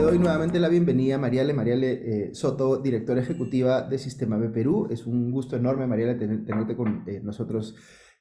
le 0.00 0.06
doy 0.06 0.18
nuevamente 0.18 0.58
la 0.58 0.70
bienvenida 0.70 1.16
a 1.16 1.18
Mariale, 1.18 1.52
Mariale 1.52 1.90
eh, 1.92 2.34
Soto, 2.34 2.78
directora 2.78 3.20
ejecutiva 3.20 3.82
de 3.82 3.98
Sistema 3.98 4.38
B 4.38 4.48
Perú. 4.48 4.88
Es 4.90 5.06
un 5.06 5.30
gusto 5.30 5.56
enorme, 5.56 5.86
Mariale, 5.86 6.14
tenerte 6.14 6.74
con 6.74 7.04
eh, 7.06 7.20
nosotros 7.22 7.76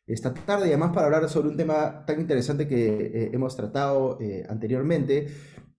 esta 0.05 0.33
tarde 0.33 0.65
y 0.65 0.69
además 0.71 0.91
para 0.93 1.05
hablar 1.05 1.29
sobre 1.29 1.47
un 1.47 1.55
tema 1.55 2.03
tan 2.05 2.19
interesante 2.19 2.67
que 2.67 2.87
eh, 2.87 3.29
hemos 3.31 3.55
tratado 3.55 4.17
anteriormente 4.49 5.27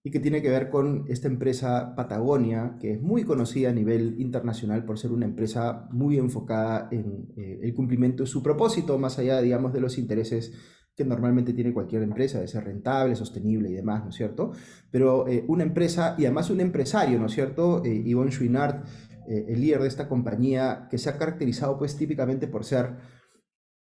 y 0.03 0.11
que 0.11 0.21
tiene 0.21 0.41
que 0.41 0.49
ver 0.49 0.71
con 0.71 1.05
esta 1.07 1.29
empresa 1.29 1.95
Patagonia, 1.95 2.79
que 2.81 2.93
es 2.93 3.03
muy 3.03 3.25
conocida 3.25 3.69
a 3.69 3.75
nivel 3.75 4.19
internacional 4.19 4.87
por 4.87 4.99
ser 4.99 5.13
una 5.13 5.27
empresa 5.27 5.87
muy 5.91 6.17
enfocada 6.17 6.89
en 6.93 7.29
el 7.37 7.75
cumplimiento 7.75 8.23
de 8.23 8.27
su 8.27 8.43
propósito, 8.43 8.99
más 8.99 9.19
allá, 9.19 9.43
digamos, 9.43 9.75
de 9.75 9.81
los 9.81 9.99
intereses 9.99 10.55
que 10.97 11.05
normalmente 11.05 11.53
tiene 11.53 11.73
cualquier 11.73 12.03
empresa, 12.03 12.41
de 12.41 12.49
ser 12.49 12.65
rentable, 12.65 13.15
sostenible 13.17 13.71
y 13.71 13.75
demás, 13.75 14.05
¿no 14.05 14.11
es 14.11 14.17
cierto? 14.17 14.53
Pero 14.91 15.27
eh, 15.29 15.45
una 15.49 15.63
empresa, 15.63 16.15
y 16.19 16.25
además 16.25 16.51
un 16.51 16.61
empresario, 16.61 17.19
¿no 17.19 17.27
es 17.27 17.33
cierto? 17.33 17.83
Eh, 17.85 18.03
Yvonne 18.05 18.31
Chouinard, 18.31 18.85
eh, 19.29 19.47
el 19.49 19.61
líder 19.61 19.83
de 19.83 19.89
esta 19.89 20.09
compañía, 20.09 20.89
que 20.91 20.99
se 20.99 21.09
ha 21.09 21.17
caracterizado 21.17 21.79
pues 21.79 21.97
típicamente 21.97 22.49
por 22.49 22.65
ser 22.65 22.97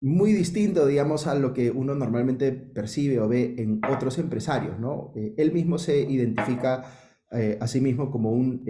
muy 0.00 0.32
distinto, 0.32 0.86
digamos, 0.86 1.27
a 1.27 1.34
lo 1.34 1.52
que 1.52 1.70
uno 1.70 1.95
normalmente 1.95 2.52
percibe 2.52 3.19
o 3.20 3.28
ve 3.28 3.56
en 3.58 3.80
otros 3.91 4.19
empresarios, 4.19 4.78
¿no? 4.78 5.12
él 5.36 5.50
mismo 5.50 5.77
se 5.77 6.02
identifica 6.02 6.84
a 7.30 7.66
sí 7.66 7.80
mismo 7.80 8.10
como 8.10 8.32
un 8.32 8.64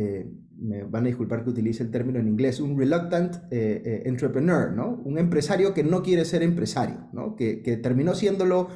me 0.58 0.82
van 0.82 1.04
a 1.04 1.06
disculpar 1.06 1.44
que 1.44 1.50
utilice 1.50 1.82
el 1.82 1.90
término 1.90 2.18
en 2.18 2.28
inglés, 2.28 2.60
un 2.60 2.76
reluctant 2.76 3.36
eh, 3.50 3.82
eh, 3.84 4.02
entrepreneur, 4.06 4.72
¿no? 4.72 5.00
Un 5.04 5.18
empresario 5.18 5.72
que 5.72 5.84
no 5.84 6.02
quiere 6.02 6.24
ser 6.24 6.42
empresario, 6.42 7.08
¿no? 7.12 7.36
Que, 7.36 7.62
que 7.62 7.76
terminó 7.76 8.14
siéndolo, 8.14 8.68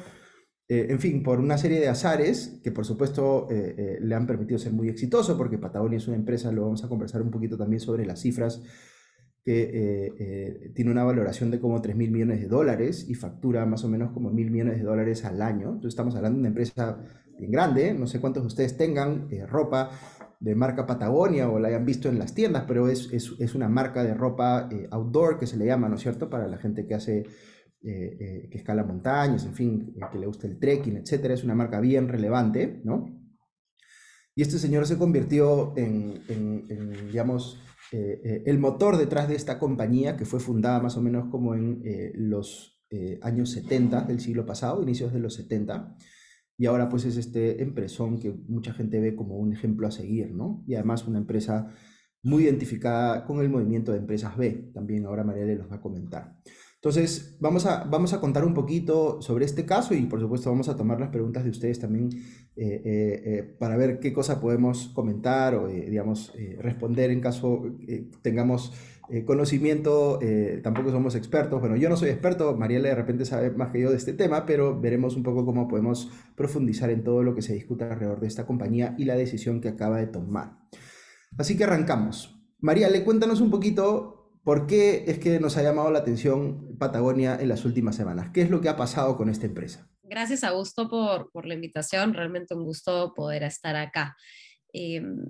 eh, 0.69 0.87
en 0.89 0.99
fin, 0.99 1.23
por 1.23 1.39
una 1.39 1.57
serie 1.57 1.79
de 1.79 1.89
azares 1.89 2.61
que 2.63 2.71
por 2.71 2.85
supuesto 2.85 3.47
le 3.49 4.15
han 4.15 4.25
permitido 4.25 4.57
ser 4.57 4.71
muy 4.71 4.87
exitoso, 4.87 5.37
porque 5.37 5.57
Patagonia 5.57 5.97
es 5.97 6.07
una 6.07 6.15
empresa, 6.15 6.51
lo 6.51 6.63
vamos 6.63 6.83
a 6.83 6.89
conversar 6.89 7.21
un 7.21 7.31
poquito 7.31 7.57
también 7.57 7.81
sobre 7.81 8.05
las 8.05 8.21
cifras, 8.21 8.61
que 9.43 10.71
tiene 10.73 10.89
una 10.89 11.03
valoración 11.03 11.51
de 11.51 11.59
como 11.59 11.81
3 11.81 11.97
mil 11.97 12.11
millones 12.11 12.39
de 12.39 12.47
dólares 12.47 13.05
y 13.09 13.13
factura 13.13 13.65
más 13.65 13.83
o 13.83 13.89
menos 13.89 14.13
como 14.13 14.31
mil 14.31 14.49
millones 14.49 14.77
de 14.77 14.83
dólares 14.83 15.25
al 15.25 15.41
año. 15.41 15.67
Entonces 15.67 15.89
estamos 15.89 16.15
hablando 16.15 16.37
de 16.37 16.39
una 16.39 16.47
empresa 16.47 16.97
bien 17.43 17.51
grande, 17.51 17.93
no 17.93 18.07
sé 18.07 18.19
cuántos 18.19 18.43
de 18.43 18.47
ustedes 18.47 18.77
tengan 18.77 19.27
ropa 19.47 19.91
de 20.43 20.55
marca 20.55 20.85
Patagonia 20.85 21.49
o 21.49 21.57
la 21.57 21.69
hayan 21.69 21.85
visto 21.85 22.09
en 22.09 22.19
las 22.19 22.35
tiendas, 22.35 22.65
pero 22.67 22.89
es, 22.89 23.13
es, 23.13 23.55
una 23.55 23.69
marca 23.69 24.03
de 24.03 24.13
ropa 24.13 24.67
eh, 24.69 24.89
outdoor 24.91 25.39
que 25.39 25.47
se 25.47 25.55
le 25.55 25.65
llama, 25.65 25.87
¿no 25.87 25.95
es 25.95 26.01
cierto? 26.01 26.29
Para 26.29 26.49
la 26.49 26.57
gente 26.57 26.85
que 26.85 26.95
hace, 26.95 27.19
eh, 27.19 28.17
eh, 28.19 28.49
que 28.51 28.57
escala 28.57 28.83
montañas, 28.83 29.45
en 29.45 29.53
fin, 29.53 29.95
que 30.11 30.19
le 30.19 30.27
gusta 30.27 30.47
el 30.47 30.59
trekking, 30.59 30.97
etcétera. 30.97 31.33
Es 31.33 31.45
una 31.45 31.55
marca 31.55 31.79
bien 31.79 32.09
relevante, 32.09 32.81
¿no? 32.83 33.05
Y 34.35 34.41
este 34.41 34.59
señor 34.59 34.85
se 34.85 34.97
convirtió 34.97 35.73
en, 35.77 36.21
en, 36.27 37.07
digamos, 37.07 37.61
el 37.91 38.57
motor 38.57 38.97
detrás 38.97 39.29
de 39.29 39.35
esta 39.35 39.59
compañía 39.59 40.17
que 40.17 40.25
fue 40.25 40.39
fundada 40.39 40.81
más 40.81 40.97
o 40.97 41.01
menos 41.01 41.29
como 41.29 41.53
en 41.53 41.83
los 42.15 42.83
años 43.21 43.51
70 43.51 44.01
del 44.05 44.19
siglo 44.19 44.43
pasado, 44.47 44.81
inicios 44.81 45.13
de 45.13 45.19
los 45.19 45.35
70 45.35 45.95
y 46.57 46.65
ahora 46.65 46.89
pues 46.89 47.05
es 47.05 47.17
este 47.17 47.61
empresón 47.61 48.19
que 48.19 48.31
mucha 48.47 48.73
gente 48.73 48.99
ve 48.99 49.15
como 49.15 49.37
un 49.37 49.53
ejemplo 49.53 49.87
a 49.87 49.91
seguir, 49.91 50.33
¿no? 50.33 50.63
Y 50.67 50.75
además 50.75 51.07
una 51.07 51.19
empresa 51.19 51.73
muy 52.21 52.43
identificada 52.43 53.25
con 53.25 53.39
el 53.41 53.49
movimiento 53.49 53.91
de 53.91 53.99
empresas 53.99 54.37
B, 54.37 54.71
también 54.73 55.05
ahora 55.05 55.23
María 55.23 55.45
le 55.45 55.55
los 55.55 55.69
va 55.69 55.75
a 55.75 55.81
comentar. 55.81 56.37
Entonces, 56.83 57.37
vamos 57.39 57.65
a, 57.65 57.85
vamos 57.85 58.11
a 58.11 58.19
contar 58.19 58.43
un 58.43 58.53
poquito 58.53 59.21
sobre 59.21 59.45
este 59.45 59.65
caso 59.65 59.93
y 59.93 60.01
por 60.01 60.19
supuesto 60.19 60.49
vamos 60.49 60.67
a 60.67 60.75
tomar 60.75 60.99
las 60.99 61.11
preguntas 61.11 61.45
de 61.45 61.49
ustedes 61.49 61.79
también 61.79 62.09
eh, 62.57 62.81
eh, 62.83 63.21
eh, 63.25 63.55
para 63.57 63.77
ver 63.77 64.01
qué 64.01 64.11
cosa 64.11 64.41
podemos 64.41 64.89
comentar 64.89 65.55
o, 65.55 65.69
digamos, 65.69 66.33
responder 66.57 67.09
en 67.11 67.21
caso 67.21 67.63
tengamos 68.21 68.73
conocimiento. 69.25 70.19
tampoco 70.63 70.91
somos 70.91 71.15
expertos. 71.15 71.59
Bueno, 71.59 71.75
yo 71.75 71.89
no 71.89 71.97
soy 71.97 72.09
experto, 72.09 72.55
Mariela 72.55 72.89
de 72.89 72.95
repente 72.95 73.25
sabe 73.25 73.51
más 73.51 73.71
que 73.71 73.81
yo 73.81 73.89
de 73.89 73.97
este 73.97 74.13
tema, 74.13 74.45
pero 74.45 74.79
veremos 74.79 75.15
un 75.15 75.23
poco 75.23 75.45
cómo 75.45 75.67
podemos 75.67 76.09
profundizar 76.35 76.89
en 76.89 77.03
todo 77.03 77.23
lo 77.23 77.35
que 77.35 77.41
se 77.41 77.53
discuta 77.53 77.91
alrededor 77.91 78.19
de 78.19 78.27
esta 78.27 78.45
compañía 78.45 78.95
y 78.97 79.05
la 79.05 79.15
decisión 79.15 79.61
que 79.61 79.69
acaba 79.69 79.97
de 79.97 80.07
tomar. 80.07 80.57
Así 81.37 81.57
que 81.57 81.63
arrancamos. 81.63 82.39
María, 82.59 82.89
le 82.89 83.03
cuéntanos 83.03 83.41
un 83.41 83.51
poquito 83.51 84.23
¿Por 84.43 84.67
qué 84.67 85.05
es 85.07 85.19
que 85.19 85.39
nos 85.39 85.55
ha 85.55 85.63
llamado 85.63 85.89
la 85.89 85.99
atención 85.99 86.77
Patagonia 86.77 87.37
en 87.39 87.47
las 87.47 87.63
últimas 87.63 87.95
semanas? 87.95 88.31
¿Qué 88.33 88.41
es 88.41 88.49
lo 88.49 88.59
que 88.59 88.67
ha 88.67 88.75
pasado 88.75 89.15
con 89.15 89.29
esta 89.29 89.45
empresa? 89.45 89.89
Gracias, 90.03 90.43
Augusto, 90.43 90.89
por, 90.89 91.31
por 91.31 91.45
la 91.45 91.53
invitación. 91.53 92.13
Realmente 92.13 92.53
un 92.53 92.65
gusto 92.65 93.13
poder 93.15 93.43
estar 93.43 93.77
acá. 93.77 94.17
Em, 94.73 95.25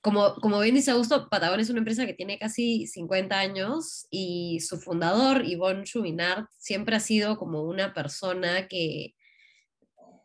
como, 0.00 0.34
como 0.36 0.60
bien 0.60 0.74
dice 0.74 0.90
Augusto, 0.90 1.28
Patagonia 1.28 1.62
es 1.62 1.70
una 1.70 1.80
empresa 1.80 2.06
que 2.06 2.14
tiene 2.14 2.38
casi 2.38 2.86
50 2.86 3.38
años 3.38 4.06
y 4.10 4.60
su 4.60 4.78
fundador, 4.78 5.44
Yvonne 5.44 5.84
Chouinard, 5.84 6.46
siempre 6.56 6.96
ha 6.96 7.00
sido 7.00 7.36
como 7.36 7.62
una 7.62 7.92
persona 7.92 8.66
que, 8.66 9.14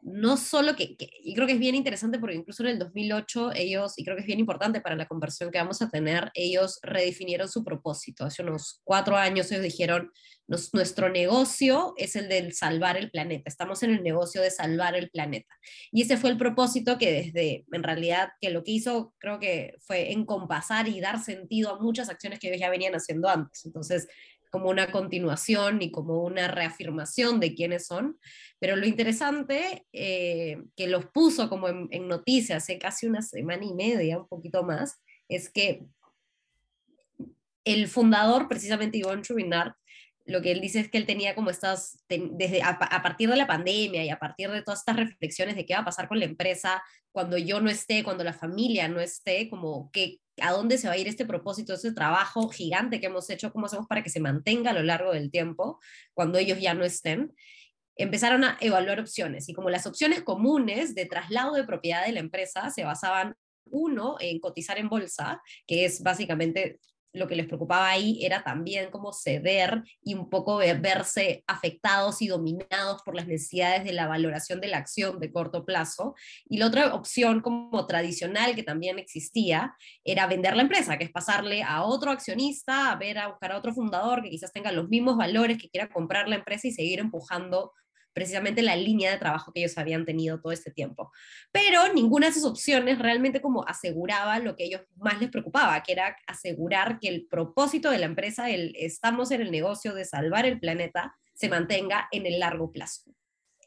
no 0.06 0.38
solo 0.38 0.76
que, 0.76 0.96
y 1.00 1.34
creo 1.34 1.48
que 1.48 1.54
es 1.54 1.60
bien 1.60 1.74
interesante 1.74 2.20
porque 2.20 2.36
incluso 2.36 2.62
en 2.62 2.70
el 2.70 2.80
2008 2.80 3.54
ellos, 3.56 3.94
y 3.98 4.04
creo 4.04 4.16
que 4.16 4.22
es 4.22 4.28
bien 4.28 4.40
importante 4.40 4.80
para 4.80 4.96
la 4.96 5.08
conversión 5.08 5.50
que 5.50 5.58
vamos 5.58 5.82
a 5.82 5.90
tener, 5.90 6.30
ellos 6.36 6.80
redefinieron 6.84 7.50
su 7.50 7.64
propósito. 7.64 8.24
Hace 8.24 8.44
unos 8.44 8.82
cuatro 8.84 9.18
años 9.18 9.52
ellos 9.52 9.64
dijeron, 9.64 10.12
nuestro 10.48 11.10
negocio 11.10 11.96
es 11.98 12.16
el 12.16 12.30
de 12.30 12.52
salvar 12.52 12.98
el 12.98 13.10
planeta, 13.10 13.46
estamos 13.48 13.82
en 13.82 13.96
el 13.96 14.04
negocio 14.04 14.44
de 14.44 14.52
salvar 14.52 14.96
el 14.96 15.10
planeta. 15.10 15.52
Y 15.92 16.04
ese 16.04 16.18
fue 16.18 16.30
el 16.30 16.38
propósito 16.38 17.00
que 17.00 17.12
desde, 17.12 17.66
en 17.72 17.82
realidad, 17.82 18.30
que 18.40 18.52
lo 18.52 18.64
que 18.64 18.74
hizo 18.74 19.16
creo 19.18 19.40
que 19.40 19.74
fue 19.80 20.12
encompasar 20.12 20.88
y 20.88 21.02
dar 21.02 21.20
sentido 21.20 21.72
a 21.72 21.80
muchas 21.80 22.10
acciones 22.10 22.40
que 22.40 22.50
ellos 22.50 22.60
ya 22.60 22.70
venían 22.70 22.94
haciendo 22.94 23.28
antes. 23.28 23.66
Entonces, 23.66 24.08
como 24.56 24.70
una 24.70 24.90
continuación 24.90 25.80
ni 25.80 25.92
como 25.92 26.24
una 26.24 26.48
reafirmación 26.48 27.42
de 27.42 27.54
quiénes 27.56 27.88
son, 27.88 28.18
pero 28.66 28.78
lo 28.78 28.88
interesante 28.88 29.86
eh, 29.94 30.58
que 30.76 30.88
los 30.88 31.06
puso 31.06 31.50
como 31.50 31.68
en, 31.70 32.08
noticias 32.08 32.64
hace 32.64 32.80
casi 32.80 33.06
una 33.06 33.22
semana 33.22 33.64
y 33.64 33.76
media, 33.76 34.18
un 34.18 34.28
poquito 34.28 34.64
más, 34.64 35.04
es 35.30 35.52
que 35.52 35.86
el 37.64 37.88
fundador, 37.88 38.48
precisamente 38.48 38.98
Ivonne 38.98 39.22
Chubinard, 39.22 39.74
lo 40.26 40.42
que 40.42 40.52
él 40.52 40.62
dice 40.62 40.80
es 40.80 40.90
que 40.90 40.98
él 40.98 41.06
tenía 41.06 41.36
como 41.36 41.52
estas, 41.52 42.04
desde 42.10 42.64
a, 42.64 42.80
partir 42.80 43.30
de 43.30 43.36
la 43.36 43.46
pandemia 43.46 44.04
y 44.04 44.10
a 44.10 44.18
partir 44.18 44.50
de 44.50 44.64
todas 44.64 44.80
estas 44.80 44.96
reflexiones 44.96 45.56
de 45.56 45.68
qué 45.68 45.76
va 45.76 45.82
a 45.82 45.86
pasar 45.86 46.08
con 46.08 46.18
la 46.18 46.26
empresa 46.26 46.82
cuando 47.12 47.38
yo 47.38 47.62
no 47.62 47.70
esté, 47.70 48.04
cuando 48.04 48.24
la 48.24 48.34
familia 48.34 48.88
no 48.88 49.00
esté, 49.00 49.48
como 49.48 49.92
que 49.92 50.22
a 50.42 50.54
dónde 50.54 50.80
se 50.80 50.88
va 50.88 50.96
a 50.96 50.98
ir 50.98 51.08
este 51.08 51.28
propósito, 51.28 51.76
ese 51.76 51.94
trabajo 51.94 52.50
gigante 52.50 53.00
que 53.00 53.06
hemos 53.06 53.30
hecho, 53.30 53.54
cómo 53.54 53.68
hacemos 53.68 53.86
para 53.86 54.02
que 54.02 54.10
se 54.10 54.20
mantenga 54.20 54.72
a 54.72 54.74
lo 54.74 54.82
largo 54.82 55.14
del 55.14 55.30
tiempo 55.30 55.80
cuando 56.16 56.40
ellos 56.40 56.60
ya 56.60 56.74
no 56.74 56.84
estén. 56.84 57.32
Empezaron 57.96 58.44
a 58.44 58.58
evaluar 58.60 59.00
opciones 59.00 59.48
y 59.50 59.54
como 59.54 59.70
las 59.70 59.86
opciones 59.86 60.22
comunes 60.22 60.96
de 60.96 61.06
traslado 61.06 61.54
de 61.54 61.64
propiedad 61.64 62.06
de 62.06 62.12
la 62.12 62.20
empresa 62.20 62.70
se 62.70 62.84
basaban 62.84 63.36
uno 63.66 64.16
en 64.20 64.40
cotizar 64.40 64.78
en 64.78 64.90
bolsa, 64.90 65.42
que 65.68 65.86
es 65.86 66.04
básicamente 66.04 66.80
lo 67.16 67.28
que 67.28 67.36
les 67.36 67.48
preocupaba 67.48 67.90
ahí 67.90 68.24
era 68.24 68.44
también 68.44 68.92
como 68.92 69.14
ceder 69.14 69.84
y 70.04 70.14
un 70.14 70.30
poco 70.30 70.58
verse 70.58 71.44
afectados 71.48 72.22
y 72.22 72.28
dominados 72.28 73.02
por 73.04 73.16
las 73.16 73.26
necesidades 73.26 73.84
de 73.86 73.94
la 73.94 74.08
valoración 74.08 74.60
de 74.60 74.68
la 74.68 74.78
acción 74.78 75.20
de 75.20 75.32
corto 75.32 75.66
plazo. 75.66 76.16
Y 76.48 76.58
la 76.58 76.68
otra 76.68 76.94
opción 76.94 77.42
como 77.42 77.88
tradicional 77.88 78.54
que 78.54 78.64
también 78.64 79.00
existía 79.00 79.76
era 80.04 80.28
vender 80.28 80.56
la 80.56 80.64
empresa, 80.64 80.98
que 80.98 81.06
es 81.06 81.12
pasarle 81.12 81.64
a 81.64 81.84
otro 81.84 82.12
accionista, 82.12 82.92
a 82.92 82.96
ver, 82.98 83.18
a 83.18 83.30
buscar 83.30 83.54
a 83.54 83.58
otro 83.58 83.74
fundador 83.74 84.22
que 84.22 84.30
quizás 84.30 84.52
tenga 84.52 84.72
los 84.72 84.90
mismos 84.90 85.18
valores, 85.18 85.58
que 85.58 85.70
quiera 85.70 85.90
comprar 85.90 86.28
la 86.28 86.36
empresa 86.36 86.68
y 86.68 86.72
seguir 86.72 87.00
empujando 87.00 87.72
precisamente 88.16 88.62
la 88.62 88.78
línea 88.78 89.12
de 89.12 89.18
trabajo 89.18 89.52
que 89.52 89.60
ellos 89.60 89.78
habían 89.78 90.06
tenido 90.06 90.40
todo 90.40 90.54
este 90.54 90.72
tiempo. 90.72 91.12
Pero 91.52 91.94
ninguna 91.94 92.28
de 92.28 92.32
esas 92.32 92.46
opciones 92.46 92.98
realmente 92.98 93.42
como 93.42 93.68
aseguraba 93.68 94.40
lo 94.40 94.56
que 94.56 94.64
ellos 94.64 94.82
más 94.96 95.20
les 95.20 95.30
preocupaba, 95.30 95.84
que 95.84 95.92
era 95.92 96.16
asegurar 96.26 97.00
que 97.00 97.10
el 97.10 97.28
propósito 97.28 97.92
de 97.92 98.00
la 98.00 98.06
empresa, 98.06 98.50
el 98.50 98.74
estamos 98.78 99.32
en 99.32 99.42
el 99.42 99.52
negocio 99.52 99.94
de 99.94 100.06
salvar 100.06 100.46
el 100.46 100.60
planeta, 100.60 101.14
se 101.34 101.50
mantenga 101.50 102.08
en 102.12 102.26
el 102.26 102.40
largo 102.40 102.72
plazo. 102.72 103.04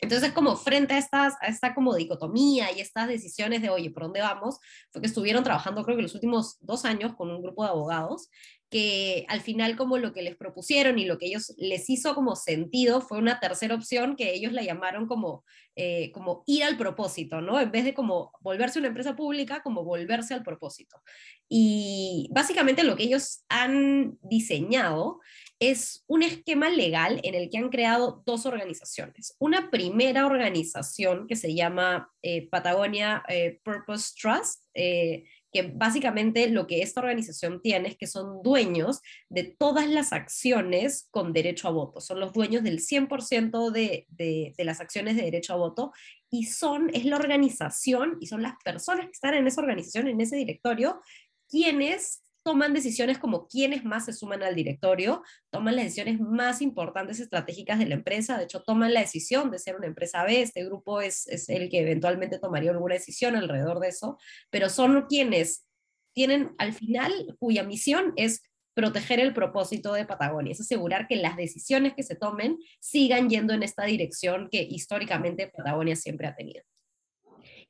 Entonces, 0.00 0.32
como 0.32 0.56
frente 0.56 0.94
a, 0.94 0.98
estas, 0.98 1.34
a 1.40 1.48
esta 1.48 1.74
como 1.74 1.94
dicotomía 1.94 2.70
y 2.72 2.80
estas 2.80 3.08
decisiones 3.08 3.62
de, 3.62 3.70
oye, 3.70 3.90
¿por 3.90 4.04
dónde 4.04 4.20
vamos? 4.20 4.58
Fue 4.90 5.00
que 5.00 5.08
estuvieron 5.08 5.44
trabajando 5.44 5.84
creo 5.84 5.96
que 5.96 6.02
los 6.02 6.14
últimos 6.14 6.56
dos 6.60 6.84
años 6.84 7.14
con 7.16 7.30
un 7.30 7.42
grupo 7.42 7.64
de 7.64 7.70
abogados 7.70 8.28
que 8.70 9.24
al 9.28 9.40
final 9.40 9.76
como 9.76 9.96
lo 9.96 10.12
que 10.12 10.22
les 10.22 10.36
propusieron 10.36 10.98
y 10.98 11.06
lo 11.06 11.18
que 11.18 11.26
ellos 11.26 11.54
les 11.56 11.88
hizo 11.88 12.14
como 12.14 12.36
sentido 12.36 13.00
fue 13.00 13.18
una 13.18 13.40
tercera 13.40 13.74
opción 13.74 14.14
que 14.14 14.34
ellos 14.34 14.52
la 14.52 14.62
llamaron 14.62 15.06
como, 15.06 15.44
eh, 15.74 16.10
como 16.12 16.42
ir 16.46 16.64
al 16.64 16.76
propósito, 16.76 17.40
¿no? 17.40 17.58
En 17.58 17.70
vez 17.70 17.84
de 17.84 17.94
como 17.94 18.30
volverse 18.40 18.78
una 18.78 18.88
empresa 18.88 19.16
pública, 19.16 19.62
como 19.62 19.84
volverse 19.84 20.34
al 20.34 20.42
propósito. 20.42 21.00
Y 21.48 22.28
básicamente 22.30 22.84
lo 22.84 22.94
que 22.94 23.04
ellos 23.04 23.44
han 23.48 24.18
diseñado 24.20 25.20
es 25.60 26.04
un 26.06 26.22
esquema 26.22 26.68
legal 26.70 27.20
en 27.24 27.34
el 27.34 27.50
que 27.50 27.58
han 27.58 27.68
creado 27.68 28.22
dos 28.24 28.46
organizaciones. 28.46 29.34
Una 29.38 29.70
primera 29.70 30.26
organización 30.26 31.26
que 31.26 31.34
se 31.34 31.54
llama 31.54 32.12
eh, 32.22 32.48
Patagonia 32.48 33.24
eh, 33.28 33.60
Purpose 33.64 34.14
Trust, 34.20 34.62
eh, 34.74 35.24
que 35.52 35.62
básicamente 35.62 36.48
lo 36.48 36.66
que 36.66 36.82
esta 36.82 37.00
organización 37.00 37.60
tiene 37.60 37.88
es 37.88 37.96
que 37.96 38.06
son 38.06 38.42
dueños 38.42 39.00
de 39.28 39.44
todas 39.44 39.88
las 39.88 40.12
acciones 40.12 41.08
con 41.10 41.32
derecho 41.32 41.68
a 41.68 41.72
voto. 41.72 42.00
Son 42.00 42.20
los 42.20 42.32
dueños 42.32 42.62
del 42.62 42.78
100% 42.78 43.70
de, 43.72 44.06
de, 44.10 44.54
de, 44.56 44.64
las 44.64 44.80
acciones 44.80 45.16
de 45.16 45.22
derecho 45.22 45.54
a 45.54 45.56
voto 45.56 45.92
y 46.30 46.44
son, 46.44 46.90
es 46.94 47.04
la 47.04 47.16
organización 47.16 48.18
y 48.20 48.26
son 48.26 48.42
las 48.42 48.54
personas 48.62 49.06
que 49.06 49.12
están 49.12 49.34
en 49.34 49.46
esa 49.46 49.62
organización, 49.62 50.06
en 50.06 50.20
ese 50.20 50.36
directorio, 50.36 51.00
quienes 51.48 52.22
toman 52.48 52.72
decisiones 52.72 53.18
como 53.18 53.46
quiénes 53.46 53.84
más 53.84 54.06
se 54.06 54.14
suman 54.14 54.42
al 54.42 54.54
directorio, 54.54 55.22
toman 55.50 55.76
las 55.76 55.84
decisiones 55.84 56.18
más 56.18 56.62
importantes 56.62 57.20
estratégicas 57.20 57.78
de 57.78 57.84
la 57.84 57.94
empresa, 57.94 58.38
de 58.38 58.44
hecho 58.44 58.62
toman 58.62 58.94
la 58.94 59.00
decisión 59.00 59.50
de 59.50 59.58
ser 59.58 59.76
una 59.76 59.86
empresa 59.86 60.24
B, 60.24 60.40
este 60.40 60.64
grupo 60.64 61.02
es, 61.02 61.26
es 61.26 61.50
el 61.50 61.68
que 61.68 61.80
eventualmente 61.80 62.38
tomaría 62.38 62.70
alguna 62.70 62.94
decisión 62.94 63.36
alrededor 63.36 63.80
de 63.80 63.88
eso, 63.88 64.16
pero 64.48 64.70
son 64.70 65.04
quienes 65.10 65.66
tienen 66.14 66.54
al 66.56 66.72
final, 66.72 67.36
cuya 67.38 67.64
misión 67.64 68.14
es 68.16 68.40
proteger 68.72 69.20
el 69.20 69.34
propósito 69.34 69.92
de 69.92 70.06
Patagonia, 70.06 70.52
es 70.52 70.60
asegurar 70.62 71.06
que 71.06 71.16
las 71.16 71.36
decisiones 71.36 71.92
que 71.92 72.02
se 72.02 72.14
tomen 72.14 72.56
sigan 72.80 73.28
yendo 73.28 73.52
en 73.52 73.62
esta 73.62 73.84
dirección 73.84 74.48
que 74.50 74.62
históricamente 74.62 75.52
Patagonia 75.54 75.96
siempre 75.96 76.28
ha 76.28 76.34
tenido 76.34 76.62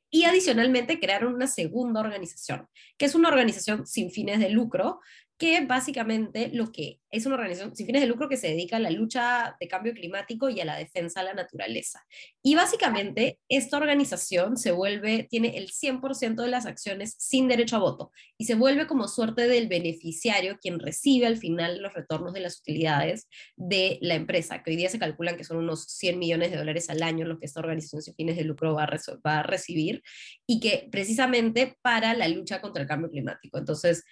y 0.09 0.23
adicionalmente 0.23 0.99
crearon 0.99 1.33
una 1.33 1.47
segunda 1.47 1.99
organización, 1.99 2.67
que 2.97 3.05
es 3.05 3.15
una 3.15 3.29
organización 3.29 3.85
sin 3.85 4.11
fines 4.11 4.39
de 4.39 4.49
lucro, 4.49 4.99
que 5.39 5.65
básicamente 5.65 6.51
lo 6.53 6.69
que 6.71 6.99
es 7.11 7.25
una 7.25 7.35
organización 7.35 7.75
sin 7.75 7.85
fines 7.85 8.01
de 8.01 8.07
lucro 8.07 8.27
que 8.27 8.37
se 8.37 8.49
dedica 8.49 8.75
a 8.75 8.79
la 8.79 8.91
lucha 8.91 9.55
de 9.59 9.67
cambio 9.69 9.93
climático 9.93 10.49
y 10.49 10.59
a 10.59 10.65
la 10.65 10.75
defensa 10.75 11.21
de 11.21 11.27
la 11.27 11.33
naturaleza. 11.33 12.05
Y 12.43 12.55
básicamente 12.55 13.39
esta 13.47 13.77
organización 13.77 14.57
se 14.57 14.71
vuelve, 14.71 15.27
tiene 15.29 15.57
el 15.57 15.71
100% 15.71 16.43
de 16.43 16.49
las 16.49 16.65
acciones 16.65 17.15
sin 17.17 17.47
derecho 17.47 17.77
a 17.77 17.79
voto 17.79 18.11
y 18.37 18.45
se 18.45 18.55
vuelve 18.55 18.85
como 18.85 19.07
suerte 19.07 19.47
del 19.47 19.69
beneficiario 19.69 20.59
quien 20.61 20.77
recibe 20.77 21.25
al 21.25 21.37
final 21.37 21.81
los 21.81 21.93
retornos 21.93 22.33
de 22.33 22.41
las 22.41 22.59
utilidades 22.59 23.27
de 23.55 23.97
la 24.01 24.15
empresa, 24.15 24.61
que 24.61 24.71
hoy 24.71 24.75
día 24.75 24.89
se 24.89 24.99
calculan 24.99 25.37
que 25.37 25.45
son 25.45 25.57
unos 25.57 25.85
100 25.85 26.19
millones 26.19 26.51
de 26.51 26.57
dólares 26.57 26.89
al 26.89 27.01
año 27.01 27.25
lo 27.25 27.39
que 27.39 27.45
esta 27.45 27.61
organización 27.61 28.01
sin 28.01 28.13
fines 28.13 28.35
de 28.35 28.43
lucro 28.43 28.75
va 28.75 28.83
a 28.83 29.43
recibir 29.43 30.03
y 30.45 30.59
que 30.59 30.89
precisamente 30.91 31.77
para 31.81 32.13
la 32.13 32.27
lucha 32.27 32.59
contra 32.59 32.81
el 32.81 32.89
cambio 32.89 33.09
climático. 33.09 33.57
Entonces, 33.57 34.03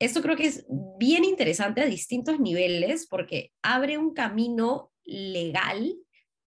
esto 0.00 0.22
creo 0.22 0.36
que 0.36 0.46
es 0.46 0.66
bien 0.98 1.24
interesante 1.24 1.82
a 1.82 1.86
distintos 1.86 2.40
niveles 2.40 3.06
porque 3.06 3.52
abre 3.62 3.98
un 3.98 4.14
camino 4.14 4.90
legal 5.04 5.94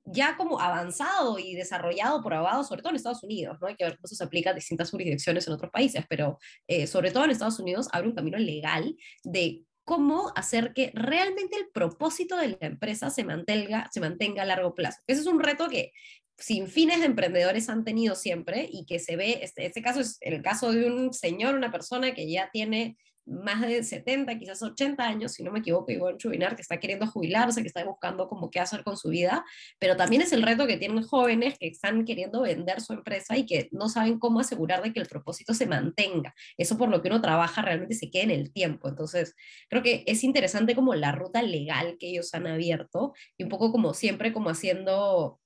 ya 0.07 0.37
como 0.37 0.61
avanzado 0.61 1.39
y 1.39 1.55
desarrollado 1.55 2.23
por 2.23 2.35
abogados, 2.35 2.69
sobre 2.69 2.83
todo 2.83 2.91
en 2.91 2.97
Estados 2.97 3.23
Unidos, 3.23 3.59
¿no? 3.61 3.69
Hay 3.69 3.77
que 3.77 3.85
ver 3.85 3.97
cómo 3.97 4.05
eso 4.05 4.15
se 4.15 4.25
aplica 4.25 4.51
a 4.51 4.55
distintas 4.55 4.91
jurisdicciones 4.91 5.47
en 5.47 5.55
otros 5.55 5.71
países, 5.71 6.05
pero 6.09 6.39
eh, 6.67 6.87
sobre 6.87 7.11
todo 7.11 7.25
en 7.25 7.31
Estados 7.31 7.59
Unidos 7.59 7.89
abre 7.93 8.09
un 8.09 8.15
camino 8.15 8.39
legal 8.39 8.97
de 9.23 9.63
cómo 9.85 10.33
hacer 10.37 10.73
que 10.75 10.91
realmente 10.95 11.57
el 11.57 11.69
propósito 11.73 12.37
de 12.37 12.49
la 12.49 12.67
empresa 12.67 13.11
se 13.11 13.25
mantenga, 13.25 13.89
se 13.93 14.01
mantenga 14.01 14.43
a 14.43 14.47
largo 14.47 14.75
plazo. 14.75 15.01
Ese 15.07 15.23
es 15.23 15.27
un 15.27 15.41
reto 15.41 15.69
que 15.69 15.93
sin 16.37 16.67
fines 16.69 17.01
de 17.01 17.07
emprendedores 17.07 17.69
han 17.69 17.85
tenido 17.85 18.15
siempre 18.15 18.69
y 18.71 18.87
que 18.87 18.99
se 18.99 19.17
ve, 19.17 19.41
este, 19.43 19.67
este 19.67 19.83
caso 19.83 20.01
es 20.01 20.19
el 20.21 20.43
caso 20.43 20.73
de 20.73 20.87
un 20.87 21.13
señor, 21.13 21.55
una 21.55 21.71
persona 21.71 22.13
que 22.13 22.31
ya 22.31 22.51
tiene 22.51 22.97
más 23.27 23.61
de 23.63 23.83
70, 23.83 24.39
quizás 24.39 24.63
80 24.63 25.03
años, 25.03 25.33
si 25.33 25.43
no 25.43 25.51
me 25.51 25.61
equivoco, 25.61 25.91
Ivonne 25.91 26.19
Chubinar, 26.19 26.57
que 26.57 26.63
está 26.63 26.79
queriendo 26.79 27.07
jubilarse, 27.07 27.63
que 27.63 27.69
está 27.69 27.85
buscando 27.85 28.29
como 28.29 28.51
qué 28.51 28.61
hacer 28.61 28.85
con 28.85 28.97
su 28.97 29.09
vida, 29.09 29.45
pero 29.79 29.97
también 29.97 30.23
es 30.23 30.33
el 30.33 30.43
reto 30.43 30.67
que 30.67 30.77
tienen 30.77 31.03
jóvenes 31.03 31.59
que 31.59 31.69
están 31.69 32.05
queriendo 32.05 32.43
vender 32.43 32.81
su 32.81 32.93
empresa 32.93 33.37
y 33.37 33.47
que 33.47 33.69
no 33.73 33.89
saben 33.89 34.19
cómo 34.19 34.41
asegurar 34.41 34.83
de 34.83 34.93
que 34.93 35.01
el 35.01 35.07
propósito 35.07 35.55
se 35.55 35.67
mantenga. 35.67 36.35
Eso 36.57 36.77
por 36.77 36.89
lo 36.89 37.03
que 37.03 37.09
uno 37.09 37.21
trabaja 37.21 37.63
realmente 37.63 37.95
se 37.95 38.11
quede 38.11 38.25
en 38.25 38.31
el 38.31 38.53
tiempo. 38.53 38.89
Entonces, 38.89 39.35
creo 39.69 39.83
que 39.83 40.05
es 40.07 40.25
interesante 40.25 40.75
como 40.75 40.95
la 40.95 41.13
ruta 41.13 41.43
legal 41.43 41.97
que 41.99 42.09
ellos 42.09 42.35
han 42.35 42.47
abierto 42.47 43.15
y 43.39 43.45
un 43.45 43.49
poco 43.49 43.73
como 43.73 43.95
siempre 43.95 44.33
como 44.33 44.51
haciendo 44.51 45.41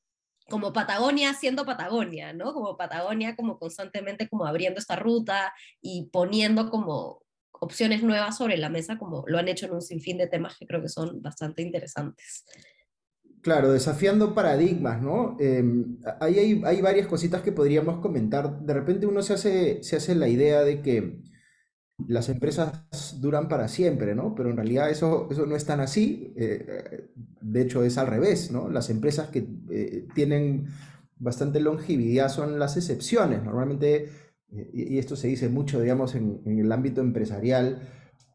como 0.48 0.72
Patagonia 0.72 1.34
siendo 1.34 1.66
Patagonia, 1.66 2.32
¿no? 2.32 2.54
Como 2.54 2.76
Patagonia 2.76 3.36
como 3.36 3.58
constantemente 3.58 4.28
como 4.28 4.46
abriendo 4.46 4.80
esta 4.80 4.96
ruta 4.96 5.52
y 5.80 6.08
poniendo 6.10 6.70
como 6.70 7.22
opciones 7.60 8.02
nuevas 8.02 8.36
sobre 8.36 8.56
la 8.56 8.68
mesa, 8.68 8.98
como 8.98 9.24
lo 9.26 9.38
han 9.38 9.48
hecho 9.48 9.66
en 9.66 9.72
un 9.72 9.82
sinfín 9.82 10.18
de 10.18 10.26
temas 10.26 10.56
que 10.56 10.66
creo 10.66 10.80
que 10.80 10.88
son 10.88 11.20
bastante 11.22 11.62
interesantes. 11.62 12.44
Claro, 13.40 13.72
desafiando 13.72 14.34
paradigmas, 14.34 15.00
¿no? 15.00 15.36
Em, 15.38 15.98
hay, 16.20 16.62
hay, 16.64 16.80
varias 16.82 17.06
cositas 17.06 17.42
que 17.42 17.52
podríamos 17.52 18.00
comentar. 18.00 18.60
De 18.60 18.74
repente 18.74 19.06
uno 19.06 19.22
se 19.22 19.34
hace, 19.34 19.82
se 19.82 19.96
hace 19.96 20.14
la 20.14 20.28
idea 20.28 20.62
de 20.62 20.82
que 20.82 21.22
las 22.06 22.28
empresas 22.28 23.20
duran 23.20 23.48
para 23.48 23.68
siempre, 23.68 24.14
¿no? 24.14 24.34
Pero 24.34 24.50
en 24.50 24.56
realidad 24.56 24.90
eso, 24.90 25.28
eso 25.30 25.46
no 25.46 25.56
es 25.56 25.64
tan 25.64 25.80
así. 25.80 26.32
Eh, 26.36 27.10
de 27.40 27.62
hecho, 27.62 27.82
es 27.82 27.98
al 27.98 28.06
revés, 28.06 28.50
¿no? 28.50 28.68
Las 28.68 28.90
empresas 28.90 29.28
que 29.30 29.48
eh, 29.70 30.06
tienen 30.14 30.66
bastante 31.16 31.60
longevidad 31.60 32.28
son 32.28 32.58
las 32.58 32.76
excepciones. 32.76 33.42
Normalmente 33.42 34.04
eh, 34.04 34.10
y 34.50 34.98
esto 34.98 35.14
se 35.14 35.28
dice 35.28 35.48
mucho, 35.48 35.80
digamos, 35.80 36.14
en, 36.14 36.40
el 36.46 36.72
ámbito 36.72 37.00
empresarial, 37.00 37.82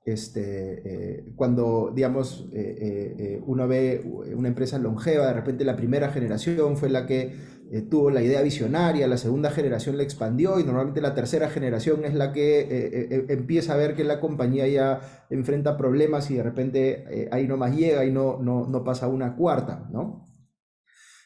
este, 0.06 0.82
eh, 0.86 1.26
cuando, 1.36 1.92
digamos, 1.96 2.50
eh, 2.54 3.42
uno 3.46 3.68
ve 3.68 4.04
una 4.36 4.50
empresa 4.50 4.78
longeva, 4.78 5.28
de 5.28 5.34
repente 5.34 5.66
la 5.66 5.76
primera 5.76 6.10
generación 6.10 6.78
fue 6.78 6.90
la 6.90 7.08
que 7.08 7.54
tuvo 7.90 8.12
la 8.12 8.22
idea 8.22 8.44
visionaria, 8.44 9.08
la 9.08 9.18
segunda 9.18 9.50
generación 9.50 9.98
la 9.98 10.04
expandió 10.04 10.60
y 10.60 10.64
normalmente 10.64 11.02
la 11.02 11.16
tercera 11.16 11.50
generación 11.50 12.06
es 12.06 12.14
la 12.14 12.32
que 12.32 13.26
empieza 13.30 13.74
a 13.74 13.78
ver 13.78 13.96
que 13.96 14.04
la 14.04 14.20
compañía 14.20 14.68
ya 14.68 15.26
enfrenta 15.32 15.76
problemas 15.76 16.30
y 16.30 16.36
de 16.36 16.44
repente 16.44 17.30
ahí 17.32 17.48
no 17.48 17.58
más 17.58 17.76
llega 17.76 18.06
y 18.06 18.12
no, 18.12 18.38
no, 18.40 18.68
no 18.68 18.84
pasa 18.84 19.08
una 19.08 19.36
cuarta, 19.36 19.90
¿no? 19.92 20.23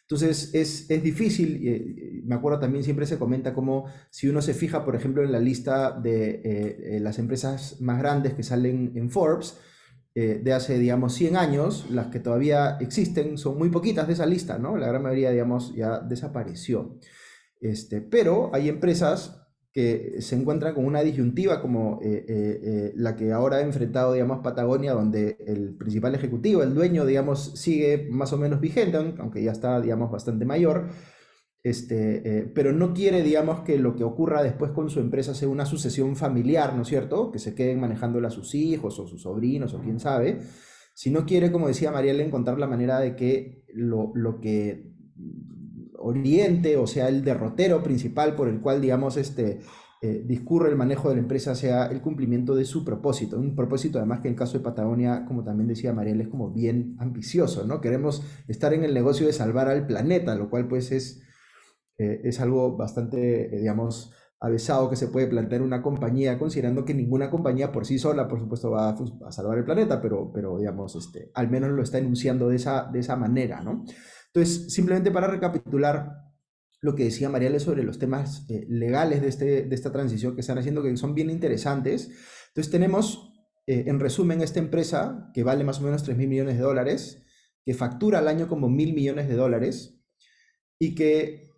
Entonces 0.09 0.51
es, 0.53 0.89
es 0.89 1.03
difícil, 1.03 1.67
eh, 1.67 2.21
me 2.23 2.35
acuerdo 2.35 2.59
también 2.59 2.85
siempre 2.85 3.05
se 3.05 3.17
comenta 3.17 3.53
como 3.53 3.87
si 4.09 4.29
uno 4.29 4.41
se 4.41 4.53
fija, 4.53 4.85
por 4.85 4.95
ejemplo, 4.95 5.21
en 5.21 5.33
la 5.33 5.39
lista 5.41 5.91
de 5.91 6.29
eh, 6.29 6.95
eh, 6.95 6.99
las 7.01 7.19
empresas 7.19 7.81
más 7.81 7.99
grandes 7.99 8.33
que 8.33 8.43
salen 8.43 8.93
en 8.95 9.09
Forbes, 9.09 9.57
de 10.15 10.51
hace, 10.51 10.79
digamos, 10.79 11.13
100 11.13 11.37
años, 11.37 11.91
las 11.91 12.07
que 12.07 12.19
todavía 12.19 12.77
existen 12.79 13.37
son 13.37 13.59
muy 13.59 13.69
poquitas 13.69 14.07
de 14.07 14.13
esa 14.13 14.25
lista, 14.25 14.57
¿no? 14.57 14.75
La 14.75 14.87
gran 14.87 15.03
mayoría, 15.03 15.29
digamos, 15.29 15.75
ya 15.75 15.99
desapareció. 15.99 16.97
Este, 17.61 18.01
pero 18.01 18.49
hay 18.51 18.67
empresas 18.67 19.46
que 19.77 20.23
se 20.23 20.35
encuentran 20.35 20.73
con 20.73 20.85
una 20.85 21.03
disyuntiva 21.03 21.61
como 21.61 21.99
eh, 22.01 22.25
eh, 22.27 22.59
eh, 22.63 22.93
la 22.95 23.15
que 23.15 23.31
ahora 23.31 23.57
ha 23.57 23.61
enfrentado, 23.61 24.13
digamos, 24.13 24.39
Patagonia, 24.39 24.93
donde 24.93 25.37
el 25.45 25.75
principal 25.75 26.15
ejecutivo, 26.15 26.63
el 26.63 26.73
dueño, 26.73 27.05
digamos, 27.05 27.51
sigue 27.53 28.07
más 28.09 28.33
o 28.33 28.39
menos 28.39 28.59
vigente, 28.59 28.97
aunque 28.97 29.43
ya 29.43 29.51
está, 29.51 29.79
digamos, 29.79 30.09
bastante 30.09 30.45
mayor, 30.45 30.87
este, 31.61 32.51
pero 32.55 32.73
no 32.73 32.95
quiere, 32.95 33.21
digamos, 33.21 33.59
que 33.59 33.77
lo 33.77 33.95
que 33.95 34.03
ocurra 34.03 34.41
después 34.41 34.71
con 34.71 34.89
su 34.89 34.99
empresa 34.99 35.35
sea 35.35 35.47
una 35.47 35.67
sucesión 35.67 36.15
familiar, 36.15 36.75
¿no 36.75 36.81
es 36.81 36.87
cierto? 36.87 37.29
Que 37.29 37.37
se 37.37 37.53
queden 37.53 37.79
manejándola 37.79 38.31
sus 38.31 38.55
hijos 38.55 38.97
o 38.97 39.05
sus 39.05 39.21
sobrinos 39.21 39.75
o 39.75 39.81
quién 39.81 39.99
sabe, 39.99 40.39
sino 40.95 41.27
quiere, 41.27 41.51
como 41.51 41.67
decía 41.67 41.91
Mariela, 41.91 42.23
encontrar 42.23 42.57
la 42.57 42.65
manera 42.65 42.99
de 42.99 43.15
que 43.15 43.63
lo, 43.75 44.11
lo 44.15 44.39
que 44.39 44.91
oriente, 45.99 46.77
o 46.77 46.87
sea, 46.87 47.09
el 47.09 47.23
derrotero 47.23 47.83
principal 47.83 48.35
por 48.35 48.47
el 48.47 48.59
cual, 48.59 48.81
digamos, 48.81 49.17
este, 49.17 49.59
eh, 49.99 50.23
discurre 50.23 50.69
el 50.69 50.75
manejo 50.75 51.09
de 51.09 51.15
la 51.15 51.21
empresa 51.21 51.55
sea 51.55 51.87
el 51.87 52.01
cumplimiento 52.01 52.55
de 52.55 52.65
su 52.65 52.85
propósito. 52.85 53.39
Un 53.39 53.55
propósito, 53.55 53.97
además, 53.97 54.19
que 54.19 54.27
en 54.27 54.35
el 54.35 54.39
caso 54.39 54.57
de 54.57 54.63
Patagonia, 54.63 55.25
como 55.25 55.43
también 55.43 55.67
decía 55.67 55.91
Mariel, 55.91 56.21
es 56.21 56.27
como 56.27 56.51
bien 56.51 56.95
ambicioso, 56.99 57.65
¿no? 57.65 57.81
Queremos 57.81 58.23
estar 58.47 58.73
en 58.75 58.83
el 58.83 58.93
negocio 58.93 59.25
de 59.25 59.33
salvar 59.33 59.69
al 59.69 59.87
planeta, 59.87 60.35
lo 60.35 60.49
cual, 60.51 60.67
pues, 60.67 60.91
es, 60.91 61.23
eh, 61.97 62.21
es 62.23 62.39
algo 62.39 62.77
bastante, 62.77 63.55
eh, 63.55 63.59
digamos, 63.59 64.13
avesado 64.39 64.87
que 64.87 64.95
se 64.95 65.07
puede 65.07 65.25
plantear 65.25 65.63
una 65.63 65.81
compañía, 65.81 66.37
considerando 66.37 66.85
que 66.85 66.93
ninguna 66.93 67.31
compañía 67.31 67.71
por 67.71 67.87
sí 67.87 67.97
sola, 67.97 68.27
por 68.27 68.39
supuesto, 68.39 68.69
va 68.69 68.89
a, 68.89 69.31
salvar 69.31 69.57
el 69.57 69.65
planeta, 69.65 69.99
pero, 69.99 70.31
pero 70.31 70.59
digamos, 70.59 70.95
este, 70.95 71.31
al 71.33 71.49
menos 71.49 71.71
lo 71.71 71.81
está 71.81 71.97
enunciando 71.97 72.49
de 72.49 72.57
esa, 72.57 72.87
de 72.91 72.99
esa 72.99 73.15
manera, 73.15 73.61
¿no? 73.61 73.83
Entonces, 74.37 74.71
simplemente 74.71 75.09
para 75.09 75.25
recapitular 75.25 76.11
lo 76.79 76.93
que 76.93 77.05
decía 77.05 77.27
Mariale 77.27 77.59
sobre 77.59 77.81
los 77.81 77.97
temas 77.97 78.45
eh, 78.49 78.67
legales 78.69 79.19
de, 79.19 79.29
este, 79.29 79.63
de 79.63 79.75
esta 79.75 79.91
transición 79.91 80.35
que 80.35 80.41
están 80.41 80.59
haciendo, 80.59 80.83
que 80.83 80.95
son 80.95 81.15
bien 81.15 81.31
interesantes. 81.31 82.11
Entonces, 82.49 82.69
tenemos, 82.69 83.33
eh, 83.65 83.85
en 83.87 83.99
resumen, 83.99 84.41
esta 84.41 84.59
empresa 84.59 85.31
que 85.33 85.41
vale 85.41 85.63
más 85.63 85.79
o 85.79 85.81
menos 85.81 86.03
3 86.03 86.15
mil 86.15 86.27
millones 86.27 86.55
de 86.55 86.61
dólares, 86.61 87.23
que 87.65 87.73
factura 87.73 88.19
al 88.19 88.27
año 88.27 88.47
como 88.47 88.69
mil 88.69 88.93
millones 88.93 89.27
de 89.27 89.33
dólares 89.33 90.03
y 90.77 90.93
que 90.93 91.49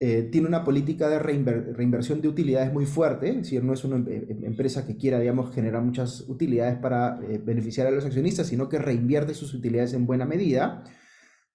eh, 0.00 0.24
tiene 0.24 0.48
una 0.48 0.64
política 0.64 1.08
de 1.08 1.20
reinversión 1.20 2.20
de 2.22 2.26
utilidades 2.26 2.72
muy 2.72 2.86
fuerte, 2.86 3.28
es 3.28 3.36
decir, 3.36 3.62
no 3.62 3.72
es 3.72 3.84
una 3.84 3.98
em, 3.98 4.26
em, 4.28 4.44
empresa 4.46 4.84
que 4.84 4.96
quiera, 4.96 5.20
digamos, 5.20 5.54
generar 5.54 5.80
muchas 5.80 6.22
utilidades 6.28 6.76
para 6.76 7.20
beneficiar 7.44 7.86
a 7.86 7.92
los 7.92 8.04
accionistas, 8.04 8.48
sino 8.48 8.68
que 8.68 8.80
reinvierte 8.80 9.32
sus 9.32 9.54
utilidades 9.54 9.92
en 9.92 10.06
buena 10.06 10.26
medida. 10.26 10.82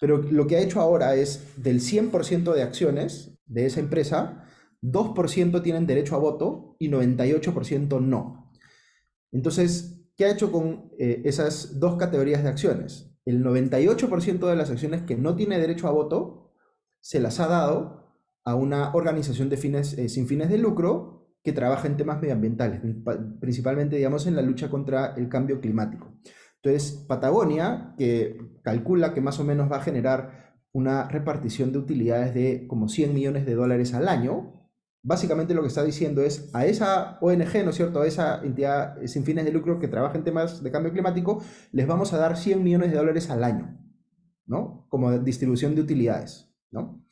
Pero 0.02 0.18
lo 0.18 0.48
que 0.48 0.56
ha 0.56 0.62
hecho 0.62 0.82
ahora 0.82 1.14
es, 1.14 1.54
del 1.58 1.80
100% 1.80 2.56
de 2.56 2.64
acciones 2.64 3.38
de 3.46 3.68
esa 3.68 3.82
empresa, 3.82 4.46
2% 4.82 5.62
tienen 5.62 5.86
derecho 5.86 6.16
a 6.16 6.18
voto 6.18 6.76
y 6.80 6.90
98% 6.90 8.02
no. 8.02 8.52
Entonces, 9.32 10.02
¿qué 10.18 10.26
ha 10.26 10.32
hecho 10.32 10.52
con 10.52 10.90
eh, 10.98 11.22
esas 11.26 11.80
dos 11.80 11.98
categorías 11.98 12.42
de 12.42 12.50
acciones? 12.50 13.16
El 13.26 13.44
98% 13.44 14.50
de 14.50 14.56
las 14.56 14.72
acciones 14.72 15.04
que 15.04 15.16
no 15.16 15.36
tiene 15.36 15.60
derecho 15.60 15.88
a 15.88 15.92
voto 15.92 16.52
se 17.00 17.20
las 17.20 17.40
ha 17.40 17.46
dado 17.46 18.18
a 18.44 18.56
una 18.56 18.96
organización 18.96 19.50
de 19.50 19.58
fines, 19.58 19.96
eh, 20.00 20.10
sin 20.10 20.26
fines 20.26 20.50
de 20.50 20.58
lucro 20.58 21.30
que 21.44 21.54
trabaja 21.54 21.86
en 21.86 21.98
temas 21.98 22.20
medioambientales, 22.20 22.82
principalmente, 23.40 23.98
digamos, 23.98 24.26
en 24.26 24.36
la 24.36 24.42
lucha 24.42 24.68
contra 24.72 25.14
el 25.14 25.30
cambio 25.30 25.62
climático. 25.62 26.12
Entonces, 26.64 27.06
Patagonia, 27.08 27.96
que 27.98 28.38
calcula 28.64 29.14
que 29.14 29.22
más 29.22 29.40
o 29.40 29.44
menos 29.44 29.72
va 29.72 29.78
a 29.78 29.82
generar 29.82 30.54
una 30.74 31.08
repartición 31.08 31.72
de 31.72 31.80
utilidades 31.80 32.34
de 32.34 32.68
como 32.68 32.88
100 32.88 33.14
millones 33.14 33.46
de 33.46 33.56
dólares 33.56 33.94
al 33.94 34.08
año, 34.08 34.70
básicamente 35.04 35.54
lo 35.54 35.62
que 35.62 35.68
está 35.68 35.84
diciendo 35.84 36.22
es 36.22 36.50
a 36.54 36.66
esa 36.66 37.18
ONG, 37.22 37.64
¿no 37.64 37.72
es 37.72 37.76
cierto?, 37.76 38.02
a 38.02 38.08
esa 38.08 38.42
entidad 38.44 38.98
sin 39.06 39.24
fines 39.24 39.46
de 39.46 39.52
lucro 39.52 39.80
que 39.80 39.88
trabaja 39.88 40.18
en 40.18 40.24
temas 40.24 40.64
de 40.64 40.72
cambio 40.72 40.92
climático, 40.92 41.44
les 41.72 41.88
vamos 41.88 42.14
a 42.14 42.18
dar 42.18 42.38
100 42.38 42.64
millones 42.64 42.92
de 42.92 42.98
dólares 42.98 43.30
al 43.30 43.44
año, 43.44 43.78
¿no? 44.46 44.86
Como 44.90 45.18
distribución 45.20 45.76
de 45.76 45.82
utilidades, 45.82 46.54
¿no? 46.70 47.04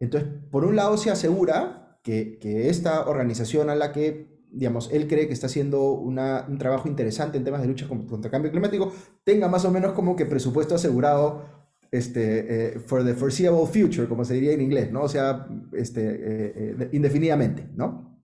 Entonces, 0.00 0.30
por 0.50 0.64
un 0.64 0.76
lado 0.76 0.96
se 0.96 1.10
asegura 1.10 1.98
que, 2.02 2.38
esta 2.68 3.06
organización 3.08 3.70
a 3.70 3.74
la 3.74 3.92
que, 3.92 4.33
digamos, 4.54 4.90
él 4.92 5.08
cree 5.08 5.26
que 5.26 5.32
está 5.32 5.46
haciendo 5.46 5.92
un 5.92 6.58
trabajo 6.58 6.88
interesante 6.88 7.38
en 7.38 7.44
temas 7.44 7.60
de 7.60 7.68
lucha 7.68 7.88
contra 7.88 8.28
el 8.28 8.30
cambio 8.30 8.50
climático, 8.50 8.92
tenga 9.24 9.48
más 9.48 9.64
o 9.64 9.70
menos 9.70 9.92
como 9.92 10.16
que 10.16 10.26
presupuesto 10.26 10.74
asegurado 10.74 11.64
este, 11.90 12.74
eh, 12.74 12.78
for 12.80 13.04
the 13.04 13.14
foreseeable 13.14 13.66
future, 13.66 14.08
como 14.08 14.24
se 14.24 14.34
diría 14.34 14.52
en 14.52 14.60
inglés, 14.60 14.90
¿no? 14.90 15.02
O 15.02 15.08
sea, 15.08 15.46
este, 15.72 16.02
eh, 16.02 16.52
eh, 16.56 16.88
indefinidamente, 16.92 17.68
¿no? 17.74 18.20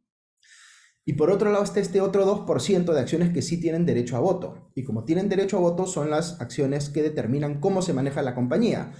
Y 1.05 1.15
por 1.15 1.31
otro 1.31 1.51
lado 1.51 1.65
está 1.65 1.81
este 1.81 2.01
otro 2.01 2.25
2% 2.25 2.93
de 2.93 3.01
acciones 3.01 3.31
que 3.31 3.43
sí 3.43 3.61
tienen 3.61 3.87
derecho 3.87 4.17
a 4.17 4.21
voto. 4.21 4.71
Y 4.75 4.85
como 4.85 5.05
tienen 5.05 5.29
derecho 5.29 5.57
a 5.57 5.61
voto, 5.61 5.87
son 5.87 6.11
las 6.11 6.41
acciones 6.41 6.91
que 6.91 7.03
determinan 7.03 7.61
cómo 7.61 7.83
se 7.83 7.93
maneja 7.93 8.23
la 8.23 8.35
compañía 8.35 8.93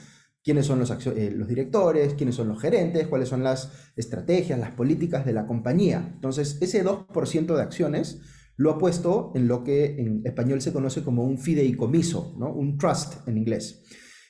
quiénes 0.43 0.67
son 0.67 0.79
los, 0.79 0.91
eh, 1.07 1.33
los 1.35 1.49
directores, 1.49 2.15
quiénes 2.15 2.35
son 2.35 2.49
los 2.49 2.61
gerentes, 2.61 3.07
cuáles 3.09 3.29
son 3.29 3.43
las 3.43 3.93
estrategias, 3.97 4.59
las 4.59 4.73
políticas 4.73 5.25
de 5.25 5.33
la 5.33 5.47
compañía. 5.47 6.11
Entonces, 6.15 6.59
ese 6.61 6.85
2% 6.85 7.55
de 7.55 7.63
acciones 7.63 8.21
lo 8.57 8.71
ha 8.71 8.79
puesto 8.79 9.33
en 9.35 9.49
lo 9.49 9.65
que 9.65 9.97
en 9.99 10.23
español 10.25 10.61
se 10.61 10.73
conoce 10.73 11.03
como 11.03 11.25
un 11.25 11.39
fideicomiso, 11.39 12.37
¿no? 12.39 12.53
un 12.53 12.77
trust 12.77 13.27
en 13.27 13.39
inglés. 13.39 13.83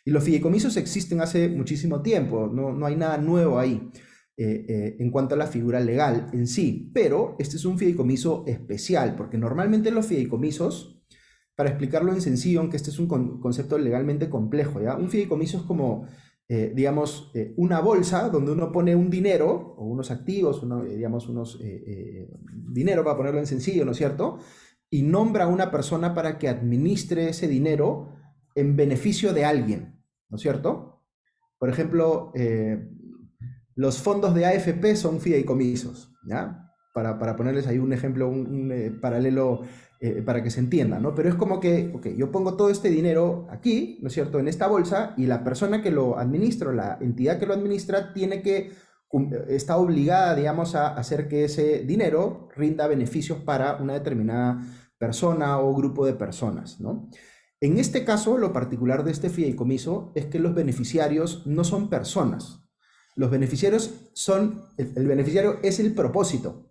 Y 0.04 0.10
los 0.10 0.24
fideicomisos 0.24 0.76
existen 0.76 1.20
hace 1.20 1.48
muchísimo 1.48 2.00
tiempo, 2.00 2.48
no, 2.52 2.72
no 2.72 2.86
hay 2.86 2.96
nada 2.96 3.18
nuevo 3.18 3.58
ahí 3.58 3.90
eh, 4.36 4.64
eh, 4.68 4.96
en 4.98 5.10
cuanto 5.10 5.34
a 5.34 5.38
la 5.38 5.46
figura 5.46 5.80
legal 5.80 6.30
en 6.32 6.46
sí, 6.46 6.90
pero 6.94 7.36
este 7.38 7.56
es 7.56 7.64
un 7.66 7.76
fideicomiso 7.76 8.44
especial, 8.46 9.14
porque 9.14 9.36
normalmente 9.36 9.90
los 9.90 10.06
fideicomisos 10.06 10.99
para 11.60 11.68
explicarlo 11.68 12.10
en 12.14 12.22
sencillo, 12.22 12.60
aunque 12.60 12.78
este 12.78 12.88
es 12.88 12.98
un 12.98 13.06
concepto 13.38 13.76
legalmente 13.76 14.30
complejo, 14.30 14.80
¿ya? 14.80 14.96
Un 14.96 15.10
fideicomiso 15.10 15.58
es 15.58 15.64
como, 15.64 16.06
eh, 16.48 16.72
digamos, 16.74 17.30
eh, 17.34 17.52
una 17.58 17.80
bolsa 17.80 18.30
donde 18.30 18.52
uno 18.52 18.72
pone 18.72 18.96
un 18.96 19.10
dinero 19.10 19.74
o 19.76 19.84
unos 19.84 20.10
activos, 20.10 20.62
eh, 20.62 20.96
digamos, 20.96 21.28
unos 21.28 21.60
dinero 22.72 23.04
para 23.04 23.18
ponerlo 23.18 23.40
en 23.40 23.46
sencillo, 23.46 23.84
¿no 23.84 23.90
es 23.90 23.98
cierto? 23.98 24.38
Y 24.88 25.02
nombra 25.02 25.44
a 25.44 25.48
una 25.48 25.70
persona 25.70 26.14
para 26.14 26.38
que 26.38 26.48
administre 26.48 27.28
ese 27.28 27.46
dinero 27.46 28.08
en 28.54 28.74
beneficio 28.74 29.34
de 29.34 29.44
alguien, 29.44 30.02
¿no 30.30 30.36
es 30.36 30.40
cierto? 30.40 31.04
Por 31.58 31.68
ejemplo, 31.68 32.32
los 33.74 33.98
fondos 33.98 34.34
de 34.34 34.46
AFP 34.46 34.96
son 34.96 35.20
fideicomisos, 35.20 36.10
¿ya? 36.26 36.69
Para, 36.92 37.18
para 37.18 37.36
ponerles 37.36 37.66
ahí 37.66 37.78
un 37.78 37.92
ejemplo, 37.92 38.28
un 38.28 38.98
paralelo 39.00 39.62
eh, 40.02 40.22
para 40.22 40.42
que 40.42 40.48
se 40.48 40.60
entienda, 40.60 40.98
¿no? 40.98 41.14
Pero 41.14 41.28
es 41.28 41.34
como 41.34 41.60
que, 41.60 41.92
ok, 41.94 42.06
yo 42.16 42.32
pongo 42.32 42.56
todo 42.56 42.70
este 42.70 42.88
dinero 42.88 43.46
aquí, 43.50 43.98
¿no 44.00 44.08
es 44.08 44.14
cierto?, 44.14 44.38
en 44.38 44.48
esta 44.48 44.66
bolsa 44.66 45.12
y 45.18 45.26
la 45.26 45.44
persona 45.44 45.82
que 45.82 45.90
lo 45.90 46.18
administra, 46.18 46.72
la 46.72 46.96
entidad 47.02 47.38
que 47.38 47.44
lo 47.44 47.52
administra, 47.52 48.14
tiene 48.14 48.40
que, 48.40 48.72
está 49.48 49.76
obligada, 49.76 50.34
digamos, 50.34 50.74
a 50.74 50.88
hacer 50.96 51.28
que 51.28 51.44
ese 51.44 51.80
dinero 51.80 52.48
rinda 52.56 52.86
beneficios 52.86 53.40
para 53.40 53.76
una 53.76 53.92
determinada 53.92 54.64
persona 54.96 55.58
o 55.60 55.74
grupo 55.74 56.06
de 56.06 56.14
personas, 56.14 56.80
¿no? 56.80 57.10
En 57.60 57.76
este 57.76 58.02
caso, 58.02 58.38
lo 58.38 58.54
particular 58.54 59.04
de 59.04 59.10
este 59.10 59.28
fideicomiso 59.28 60.12
es 60.14 60.24
que 60.24 60.38
los 60.38 60.54
beneficiarios 60.54 61.46
no 61.46 61.62
son 61.62 61.90
personas. 61.90 62.64
Los 63.16 63.30
beneficiarios 63.30 64.10
son, 64.14 64.64
el 64.78 65.06
beneficiario 65.06 65.58
es 65.62 65.78
el 65.78 65.94
propósito, 65.94 66.69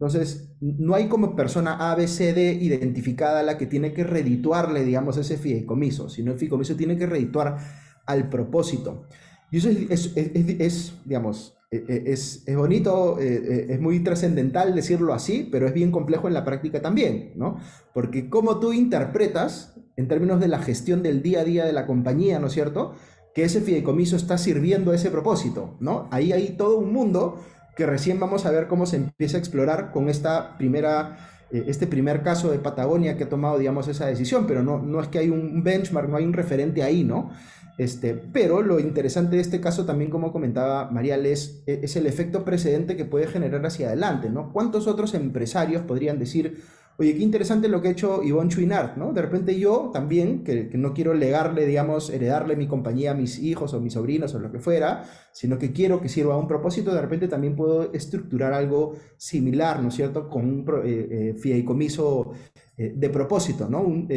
entonces, 0.00 0.52
no 0.60 0.94
hay 0.94 1.08
como 1.08 1.34
persona 1.34 1.90
A, 1.90 1.96
B, 1.96 2.06
C, 2.06 2.32
D 2.32 2.52
identificada 2.52 3.42
la 3.42 3.58
que 3.58 3.66
tiene 3.66 3.92
que 3.92 4.04
redituarle, 4.04 4.84
digamos, 4.84 5.16
ese 5.16 5.36
fideicomiso, 5.36 6.08
sino 6.08 6.30
el 6.30 6.38
fideicomiso 6.38 6.76
tiene 6.76 6.96
que 6.96 7.06
redituar 7.06 7.58
al 8.06 8.28
propósito. 8.28 9.06
Y 9.50 9.56
eso 9.56 9.70
es, 9.70 10.94
digamos, 11.04 11.58
e, 11.72 11.84
e, 11.88 12.12
es, 12.12 12.44
bonito, 12.54 13.18
eh, 13.18 13.66
es 13.70 13.80
muy 13.80 13.98
trascendental 13.98 14.72
decirlo 14.72 15.14
así, 15.14 15.48
pero 15.50 15.66
es 15.66 15.74
bien 15.74 15.90
complejo 15.90 16.28
en 16.28 16.34
la 16.34 16.44
práctica 16.44 16.80
también, 16.80 17.32
¿no? 17.34 17.58
Porque 17.92 18.30
como 18.30 18.60
tú 18.60 18.72
interpretas, 18.72 19.74
en 19.96 20.06
términos 20.06 20.38
de 20.38 20.46
la 20.46 20.60
gestión 20.60 21.02
del 21.02 21.22
día 21.22 21.40
a 21.40 21.44
día 21.44 21.64
de 21.64 21.72
la 21.72 21.86
compañía, 21.86 22.38
¿no 22.38 22.46
es 22.46 22.52
cierto?, 22.52 22.94
que 23.34 23.42
ese 23.42 23.60
fideicomiso 23.60 24.14
está 24.14 24.38
sirviendo 24.38 24.92
a 24.92 24.94
ese 24.94 25.10
propósito, 25.10 25.76
¿no? 25.80 26.08
Ahí 26.12 26.30
hay 26.30 26.50
todo 26.50 26.78
un 26.78 26.92
mundo 26.92 27.40
que 27.78 27.86
recién 27.86 28.18
vamos 28.18 28.44
a 28.44 28.50
ver 28.50 28.66
cómo 28.66 28.86
se 28.86 28.96
empieza 28.96 29.36
a 29.36 29.40
explorar 29.40 29.92
con 29.92 30.08
esta 30.08 30.58
primera, 30.58 31.16
eh, 31.52 31.62
este 31.68 31.86
primer 31.86 32.24
caso 32.24 32.50
de 32.50 32.58
Patagonia 32.58 33.16
que 33.16 33.22
ha 33.22 33.28
tomado, 33.28 33.56
digamos, 33.56 33.86
esa 33.86 34.06
decisión, 34.06 34.48
pero 34.48 34.64
no, 34.64 34.82
no 34.82 35.00
es 35.00 35.06
que 35.06 35.20
hay 35.20 35.30
un 35.30 35.62
benchmark, 35.62 36.08
no 36.08 36.16
hay 36.16 36.24
un 36.24 36.32
referente 36.32 36.82
ahí, 36.82 37.04
¿no? 37.04 37.30
Este, 37.78 38.14
pero 38.14 38.62
lo 38.62 38.80
interesante 38.80 39.36
de 39.36 39.42
este 39.42 39.60
caso 39.60 39.86
también, 39.86 40.10
como 40.10 40.32
comentaba 40.32 40.90
Marial, 40.90 41.24
es, 41.24 41.62
es 41.66 41.94
el 41.94 42.08
efecto 42.08 42.44
precedente 42.44 42.96
que 42.96 43.04
puede 43.04 43.28
generar 43.28 43.64
hacia 43.64 43.86
adelante, 43.86 44.28
¿no? 44.28 44.52
¿Cuántos 44.52 44.88
otros 44.88 45.14
empresarios 45.14 45.82
podrían 45.82 46.18
decir, 46.18 46.64
oye, 46.98 47.14
qué 47.14 47.22
interesante 47.22 47.68
lo 47.68 47.80
que 47.80 47.88
ha 47.88 47.90
hecho 47.92 48.22
Yvonne 48.24 48.50
Chouinard, 48.50 48.96
¿no? 48.96 49.12
De 49.12 49.22
repente 49.22 49.58
yo 49.58 49.90
también, 49.92 50.42
que, 50.42 50.68
no 50.74 50.92
quiero 50.92 51.14
legarle, 51.14 51.64
digamos, 51.64 52.10
heredarle 52.10 52.56
mi 52.56 52.66
compañía 52.66 53.12
a 53.12 53.14
mis 53.14 53.38
hijos 53.38 53.72
o 53.72 53.80
mis 53.80 53.92
sobrinos 53.92 54.34
o 54.34 54.40
lo 54.40 54.50
que 54.50 54.58
fuera, 54.58 55.04
sino 55.32 55.58
que 55.58 55.72
quiero 55.72 56.00
que 56.00 56.08
sirva 56.08 56.34
a 56.34 56.38
un 56.38 56.48
propósito, 56.48 56.92
de 56.92 57.00
repente 57.00 57.28
también 57.28 57.54
puedo 57.54 57.92
estructurar 57.92 58.52
algo 58.52 58.96
similar, 59.16 59.80
¿no 59.80 59.88
es 59.88 59.94
cierto?, 59.94 60.28
con 60.28 60.44
un 60.44 60.66
eh, 60.84 61.08
eh, 61.10 61.34
fideicomiso 61.34 62.32
eh, 62.76 62.92
de 62.96 63.10
propósito, 63.10 63.68
¿no? 63.70 63.80
Un 63.82 64.08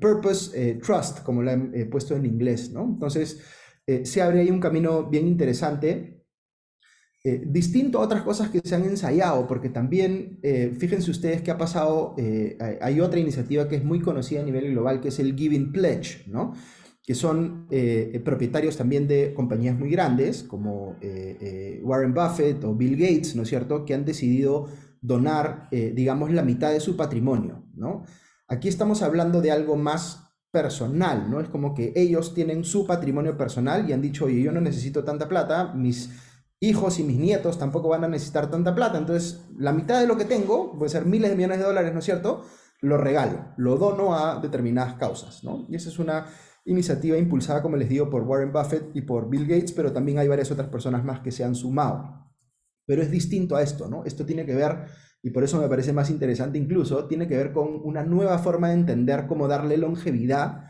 purpose 0.00 0.76
trust, 0.76 1.22
como 1.22 1.42
lo 1.42 1.50
he 1.50 1.84
puesto 1.84 2.16
en 2.16 2.24
inglés, 2.24 2.72
¿no? 2.72 2.84
Entonces, 2.84 3.42
se 4.02 4.22
abre 4.22 4.40
ahí 4.40 4.50
un 4.50 4.58
camino 4.58 5.04
bien 5.04 5.28
interesante 5.28 6.15
eh, 7.28 7.42
distinto 7.44 7.98
a 7.98 8.02
otras 8.02 8.22
cosas 8.22 8.50
que 8.50 8.60
se 8.62 8.72
han 8.72 8.84
ensayado, 8.84 9.48
porque 9.48 9.68
también, 9.68 10.38
eh, 10.44 10.72
fíjense 10.78 11.10
ustedes 11.10 11.42
que 11.42 11.50
ha 11.50 11.58
pasado, 11.58 12.14
eh, 12.18 12.56
hay 12.80 13.00
otra 13.00 13.18
iniciativa 13.18 13.66
que 13.66 13.74
es 13.74 13.84
muy 13.84 13.98
conocida 13.98 14.42
a 14.42 14.44
nivel 14.44 14.70
global, 14.70 15.00
que 15.00 15.08
es 15.08 15.18
el 15.18 15.34
Giving 15.34 15.72
Pledge, 15.72 16.22
¿no? 16.28 16.52
que 17.02 17.16
son 17.16 17.66
propietarios 18.24 18.76
también 18.76 19.06
de 19.06 19.32
compañías 19.32 19.78
muy 19.78 19.90
grandes, 19.90 20.42
como 20.42 20.96
Warren 21.82 22.12
Buffett 22.12 22.64
o 22.64 22.74
Bill 22.74 22.96
Gates, 22.96 23.36
¿no 23.36 23.42
es 23.42 23.48
cierto?, 23.48 23.84
que 23.84 23.94
han 23.94 24.04
decidido 24.04 24.66
donar, 25.00 25.68
digamos, 25.70 26.32
la 26.32 26.42
mitad 26.42 26.72
de 26.72 26.80
su 26.80 26.96
patrimonio, 26.96 27.64
¿no? 27.76 28.02
Aquí 28.48 28.66
estamos 28.66 29.02
hablando 29.02 29.40
de 29.40 29.52
algo 29.52 29.76
más 29.76 30.34
personal, 30.50 31.30
¿no? 31.30 31.40
Es 31.40 31.48
como 31.48 31.74
que 31.74 31.92
ellos 31.94 32.34
tienen 32.34 32.64
su 32.64 32.88
patrimonio 32.88 33.36
personal 33.36 33.88
y 33.88 33.92
han 33.92 34.02
dicho, 34.02 34.24
oye, 34.24 34.42
yo 34.42 34.50
no 34.50 34.60
necesito 34.60 35.04
tanta 35.04 35.28
plata, 35.28 35.74
mis 35.74 36.10
hijos 36.60 36.98
y 36.98 37.04
mis 37.04 37.18
nietos 37.18 37.58
tampoco 37.58 37.88
van 37.88 38.04
a 38.04 38.08
necesitar 38.08 38.50
tanta 38.50 38.74
plata. 38.74 38.98
Entonces, 38.98 39.46
la 39.58 39.72
mitad 39.72 40.00
de 40.00 40.06
lo 40.06 40.16
que 40.16 40.24
tengo, 40.24 40.76
puede 40.78 40.90
ser 40.90 41.04
miles 41.04 41.30
de 41.30 41.36
millones 41.36 41.58
de 41.58 41.64
dólares, 41.64 41.92
¿no 41.92 41.98
es 41.98 42.04
cierto? 42.04 42.44
Lo 42.80 42.96
regalo, 42.96 43.54
lo 43.56 43.76
dono 43.76 44.14
a 44.14 44.40
determinadas 44.40 44.94
causas, 44.94 45.42
¿no? 45.44 45.66
Y 45.68 45.76
esa 45.76 45.88
es 45.88 45.98
una 45.98 46.26
iniciativa 46.64 47.16
impulsada, 47.16 47.62
como 47.62 47.76
les 47.76 47.88
digo, 47.88 48.10
por 48.10 48.22
Warren 48.22 48.52
Buffett 48.52 48.90
y 48.94 49.02
por 49.02 49.30
Bill 49.30 49.46
Gates, 49.46 49.72
pero 49.72 49.92
también 49.92 50.18
hay 50.18 50.28
varias 50.28 50.50
otras 50.50 50.68
personas 50.68 51.04
más 51.04 51.20
que 51.20 51.30
se 51.30 51.44
han 51.44 51.54
sumado. 51.54 52.26
Pero 52.86 53.02
es 53.02 53.10
distinto 53.10 53.56
a 53.56 53.62
esto, 53.62 53.88
¿no? 53.88 54.04
Esto 54.04 54.26
tiene 54.26 54.44
que 54.44 54.54
ver, 54.54 54.86
y 55.22 55.30
por 55.30 55.44
eso 55.44 55.60
me 55.60 55.68
parece 55.68 55.92
más 55.92 56.10
interesante 56.10 56.58
incluso, 56.58 57.06
tiene 57.06 57.28
que 57.28 57.36
ver 57.36 57.52
con 57.52 57.80
una 57.84 58.04
nueva 58.04 58.38
forma 58.38 58.68
de 58.68 58.74
entender 58.74 59.26
cómo 59.26 59.48
darle 59.48 59.76
longevidad 59.76 60.64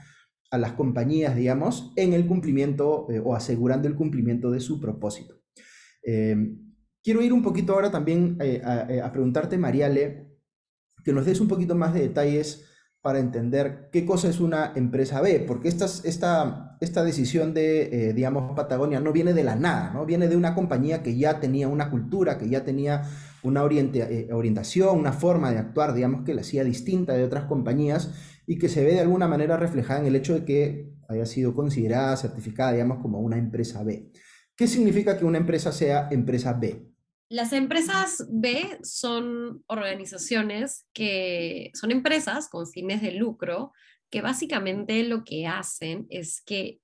a 0.50 0.58
las 0.58 0.72
compañías, 0.72 1.34
digamos, 1.34 1.92
en 1.96 2.12
el 2.12 2.26
cumplimiento 2.26 3.06
eh, 3.10 3.20
o 3.22 3.34
asegurando 3.34 3.88
el 3.88 3.96
cumplimiento 3.96 4.50
de 4.50 4.60
su 4.60 4.80
propósito. 4.80 5.35
Eh, 6.06 6.56
quiero 7.04 7.20
ir 7.20 7.34
un 7.34 7.42
poquito 7.42 7.74
ahora 7.74 7.90
también 7.90 8.38
eh, 8.40 8.62
a, 8.64 8.86
eh, 8.90 9.02
a 9.02 9.12
preguntarte, 9.12 9.58
Mariale, 9.58 10.28
que 11.04 11.12
nos 11.12 11.26
des 11.26 11.40
un 11.40 11.48
poquito 11.48 11.74
más 11.74 11.92
de 11.92 12.00
detalles 12.00 12.64
para 13.06 13.20
entender 13.20 13.88
qué 13.92 14.04
cosa 14.04 14.28
es 14.28 14.40
una 14.40 14.72
empresa 14.74 15.20
B, 15.20 15.44
porque 15.46 15.68
esta, 15.68 15.84
esta, 15.84 16.76
esta 16.80 17.04
decisión 17.04 17.54
de, 17.54 18.08
eh, 18.08 18.12
digamos, 18.12 18.50
Patagonia 18.56 18.98
no 18.98 19.12
viene 19.12 19.32
de 19.32 19.44
la 19.44 19.54
nada, 19.54 19.92
¿no? 19.94 20.04
Viene 20.04 20.26
de 20.26 20.36
una 20.36 20.56
compañía 20.56 21.04
que 21.04 21.16
ya 21.16 21.38
tenía 21.38 21.68
una 21.68 21.88
cultura, 21.88 22.36
que 22.36 22.48
ya 22.48 22.64
tenía 22.64 23.02
una 23.44 23.64
eh, 23.64 24.28
orientación, 24.32 24.98
una 24.98 25.12
forma 25.12 25.52
de 25.52 25.58
actuar, 25.58 25.94
digamos, 25.94 26.24
que 26.24 26.34
la 26.34 26.40
hacía 26.40 26.64
distinta 26.64 27.12
de 27.12 27.22
otras 27.22 27.44
compañías 27.44 28.12
y 28.44 28.58
que 28.58 28.68
se 28.68 28.82
ve 28.82 28.94
de 28.94 29.00
alguna 29.02 29.28
manera 29.28 29.56
reflejada 29.56 30.00
en 30.00 30.06
el 30.06 30.16
hecho 30.16 30.34
de 30.34 30.44
que 30.44 30.92
haya 31.08 31.26
sido 31.26 31.54
considerada, 31.54 32.16
certificada, 32.16 32.72
digamos, 32.72 32.98
como 32.98 33.20
una 33.20 33.38
empresa 33.38 33.84
B. 33.84 34.10
¿Qué 34.56 34.66
significa 34.66 35.18
que 35.18 35.24
una 35.24 35.38
empresa 35.38 35.70
sea 35.70 36.08
empresa 36.10 36.54
B? 36.54 36.82
Las 37.28 37.52
empresas 37.52 38.26
B 38.30 38.78
son 38.82 39.62
organizaciones 39.66 40.86
que 40.92 41.70
son 41.74 41.90
empresas 41.90 42.48
con 42.48 42.66
fines 42.66 43.02
de 43.02 43.12
lucro 43.12 43.72
que 44.10 44.22
básicamente 44.22 45.02
lo 45.02 45.24
que 45.24 45.46
hacen 45.46 46.06
es 46.08 46.40
que 46.40 46.80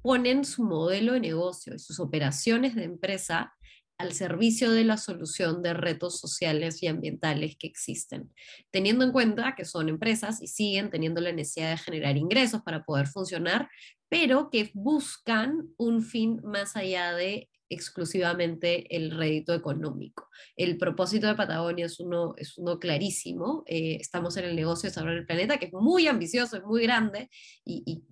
ponen 0.00 0.44
su 0.44 0.64
modelo 0.64 1.12
de 1.12 1.20
negocio 1.20 1.74
y 1.74 1.78
sus 1.78 2.00
operaciones 2.00 2.74
de 2.74 2.84
empresa 2.84 3.52
al 3.98 4.12
servicio 4.12 4.72
de 4.72 4.84
la 4.84 4.96
solución 4.96 5.62
de 5.62 5.74
retos 5.74 6.18
sociales 6.18 6.82
y 6.82 6.88
ambientales 6.88 7.56
que 7.56 7.68
existen, 7.68 8.32
teniendo 8.70 9.04
en 9.04 9.12
cuenta 9.12 9.54
que 9.56 9.64
son 9.64 9.88
empresas 9.88 10.42
y 10.42 10.48
siguen 10.48 10.90
teniendo 10.90 11.20
la 11.20 11.32
necesidad 11.32 11.70
de 11.70 11.78
generar 11.78 12.16
ingresos 12.16 12.62
para 12.62 12.84
poder 12.84 13.06
funcionar, 13.06 13.68
pero 14.12 14.50
que 14.50 14.70
buscan 14.74 15.70
un 15.78 16.02
fin 16.02 16.42
más 16.44 16.76
allá 16.76 17.14
de 17.14 17.48
exclusivamente 17.70 18.94
el 18.94 19.10
rédito 19.10 19.54
económico. 19.54 20.28
El 20.54 20.76
propósito 20.76 21.28
de 21.28 21.34
Patagonia 21.34 21.86
es 21.86 21.98
uno, 21.98 22.34
es 22.36 22.58
uno 22.58 22.78
clarísimo. 22.78 23.64
Eh, 23.66 23.96
estamos 23.98 24.36
en 24.36 24.44
el 24.44 24.54
negocio 24.54 24.90
de 24.90 24.94
salvar 24.94 25.14
el 25.14 25.24
planeta, 25.24 25.56
que 25.56 25.64
es 25.64 25.72
muy 25.72 26.08
ambicioso, 26.08 26.58
es 26.58 26.62
muy 26.62 26.82
grande, 26.82 27.30
y, 27.64 28.04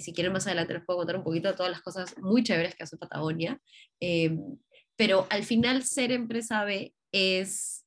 si 0.00 0.12
quieren 0.12 0.32
más 0.32 0.46
adelante 0.46 0.74
les 0.74 0.84
puedo 0.84 0.98
contar 0.98 1.16
un 1.16 1.24
poquito 1.24 1.48
de 1.48 1.56
todas 1.56 1.72
las 1.72 1.82
cosas 1.82 2.16
muy 2.18 2.44
chéveres 2.44 2.76
que 2.76 2.84
hace 2.84 2.96
Patagonia. 2.96 3.60
Eh, 3.98 4.38
pero 4.94 5.26
al 5.28 5.42
final 5.42 5.82
ser 5.82 6.12
empresa 6.12 6.62
B 6.62 6.94
es 7.10 7.84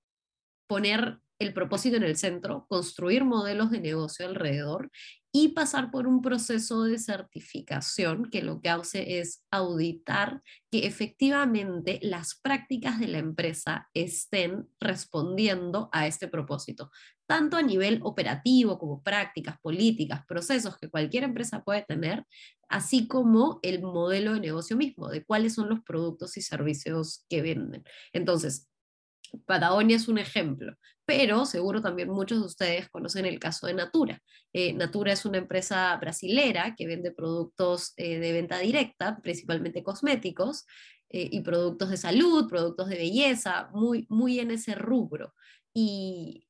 poner 0.68 1.20
el 1.42 1.54
propósito 1.54 1.98
en 1.98 2.04
el 2.04 2.18
centro, 2.18 2.66
construir 2.70 3.26
modelos 3.26 3.72
de 3.72 3.80
negocio 3.80 4.28
alrededor 4.28 4.92
y 5.34 5.50
pasar 5.50 5.92
por 5.92 6.08
un 6.08 6.22
proceso 6.22 6.84
de 6.84 7.00
certificación 7.00 8.30
que 8.30 8.44
lo 8.44 8.62
que 8.62 8.70
hace 8.70 9.20
es 9.20 9.44
auditar 9.50 10.44
que 10.70 10.86
efectivamente 10.86 12.00
las 12.04 12.36
prácticas 12.36 13.00
de 13.00 13.08
la 13.08 13.18
empresa 13.18 13.90
estén 13.94 14.68
respondiendo 14.80 15.90
a 15.94 16.06
este 16.06 16.28
propósito, 16.28 16.92
tanto 17.26 17.58
a 17.58 17.62
nivel 17.62 18.02
operativo 18.04 18.78
como 18.78 19.02
prácticas, 19.02 19.58
políticas, 19.62 20.26
procesos 20.28 20.78
que 20.78 20.90
cualquier 20.90 21.24
empresa 21.24 21.64
puede 21.64 21.84
tener, 21.84 22.26
así 22.68 23.08
como 23.08 23.60
el 23.64 23.82
modelo 23.82 24.34
de 24.34 24.42
negocio 24.42 24.76
mismo, 24.76 25.10
de 25.10 25.24
cuáles 25.24 25.56
son 25.56 25.70
los 25.70 25.80
productos 25.82 26.38
y 26.38 26.42
servicios 26.42 27.26
que 27.30 27.42
venden. 27.42 27.84
Entonces, 28.14 28.68
Patagonia 29.46 29.96
es 29.96 30.08
un 30.08 30.18
ejemplo, 30.18 30.76
pero 31.12 31.46
seguro 31.46 31.82
también 31.82 32.10
muchos 32.10 32.40
de 32.40 32.46
ustedes 32.46 32.90
conocen 32.90 33.26
el 33.26 33.38
caso 33.38 33.68
de 33.68 33.74
Natura. 33.74 34.22
Eh, 34.54 34.72
Natura 34.72 35.12
es 35.12 35.26
una 35.26 35.40
empresa 35.40 35.94
brasilera 35.98 36.74
que 36.74 36.88
vende 36.88 37.12
productos 37.12 37.92
eh, 37.98 38.18
de 38.18 38.32
venta 38.32 38.60
directa, 38.60 39.20
principalmente 39.22 39.84
cosméticos, 39.84 40.66
eh, 41.10 41.28
y 41.30 41.42
productos 41.42 41.90
de 41.90 41.98
salud, 41.98 42.48
productos 42.48 42.88
de 42.88 42.96
belleza, 42.96 43.70
muy, 43.74 44.06
muy 44.08 44.40
en 44.40 44.52
ese 44.52 44.74
rubro. 44.74 45.34
Y 45.74 46.48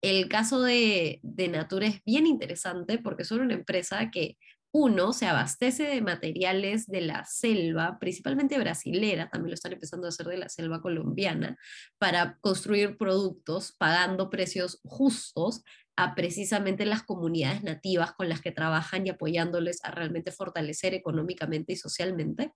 el 0.00 0.28
caso 0.28 0.62
de, 0.62 1.18
de 1.24 1.48
Natura 1.48 1.88
es 1.88 2.00
bien 2.04 2.28
interesante 2.28 2.98
porque 2.98 3.24
son 3.24 3.40
una 3.40 3.54
empresa 3.54 4.12
que 4.12 4.38
uno 4.76 5.12
se 5.12 5.26
abastece 5.26 5.84
de 5.84 6.00
materiales 6.02 6.88
de 6.88 7.00
la 7.00 7.24
selva, 7.24 7.96
principalmente 8.00 8.58
brasilera, 8.58 9.28
también 9.28 9.50
lo 9.50 9.54
están 9.54 9.72
empezando 9.72 10.06
a 10.06 10.08
hacer 10.08 10.26
de 10.26 10.36
la 10.36 10.48
selva 10.48 10.82
colombiana, 10.82 11.56
para 11.96 12.38
construir 12.40 12.96
productos 12.96 13.70
pagando 13.78 14.30
precios 14.30 14.80
justos 14.82 15.62
a 15.96 16.16
precisamente 16.16 16.86
las 16.86 17.04
comunidades 17.04 17.62
nativas 17.62 18.14
con 18.14 18.28
las 18.28 18.40
que 18.40 18.50
trabajan 18.50 19.06
y 19.06 19.10
apoyándoles 19.10 19.78
a 19.84 19.92
realmente 19.92 20.32
fortalecer 20.32 20.92
económicamente 20.92 21.74
y 21.74 21.76
socialmente 21.76 22.52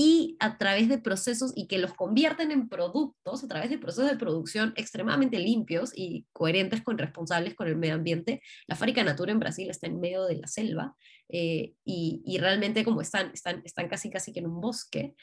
y 0.00 0.36
a 0.38 0.58
través 0.58 0.88
de 0.88 0.98
procesos 0.98 1.52
y 1.56 1.66
que 1.66 1.78
los 1.78 1.92
convierten 1.92 2.52
en 2.52 2.68
productos, 2.68 3.42
a 3.42 3.48
través 3.48 3.68
de 3.68 3.78
procesos 3.78 4.08
de 4.08 4.16
producción 4.16 4.72
extremadamente 4.76 5.40
limpios 5.40 5.90
y 5.92 6.24
coherentes 6.32 6.82
con 6.84 6.98
responsables 6.98 7.56
con 7.56 7.66
el 7.66 7.76
medio 7.76 7.94
ambiente. 7.94 8.40
La 8.68 8.76
fábrica 8.76 9.02
Natura 9.02 9.32
en 9.32 9.40
Brasil 9.40 9.68
está 9.68 9.88
en 9.88 9.98
medio 9.98 10.24
de 10.26 10.36
la 10.36 10.46
selva 10.46 10.94
eh, 11.28 11.74
y, 11.84 12.22
y, 12.24 12.38
realmente 12.38 12.84
como 12.84 13.00
están, 13.00 13.32
están, 13.34 13.60
están 13.64 13.88
casi 13.88 14.08
casi 14.08 14.32
que 14.32 14.38
en 14.38 14.46
un 14.46 14.60
bosque. 14.60 15.16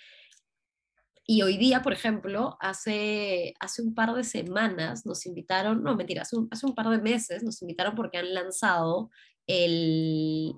Y 1.25 1.41
hoy 1.41 1.55
día, 1.57 1.81
por 1.81 1.93
ejemplo, 1.93 2.57
hace, 2.59 3.53
hace 3.61 3.81
un 3.81 3.95
par 3.95 4.13
de 4.13 4.25
semanas 4.25 5.05
nos 5.05 5.25
invitaron, 5.25 5.83
no 5.83 5.95
mentira, 5.95 6.23
hace 6.23 6.35
un, 6.35 6.49
hace 6.51 6.65
un 6.65 6.75
par 6.75 6.89
de 6.89 6.99
meses 6.99 7.43
nos 7.43 7.61
invitaron 7.61 7.95
porque 7.95 8.17
han 8.17 8.33
lanzado 8.33 9.09
el, 9.47 10.53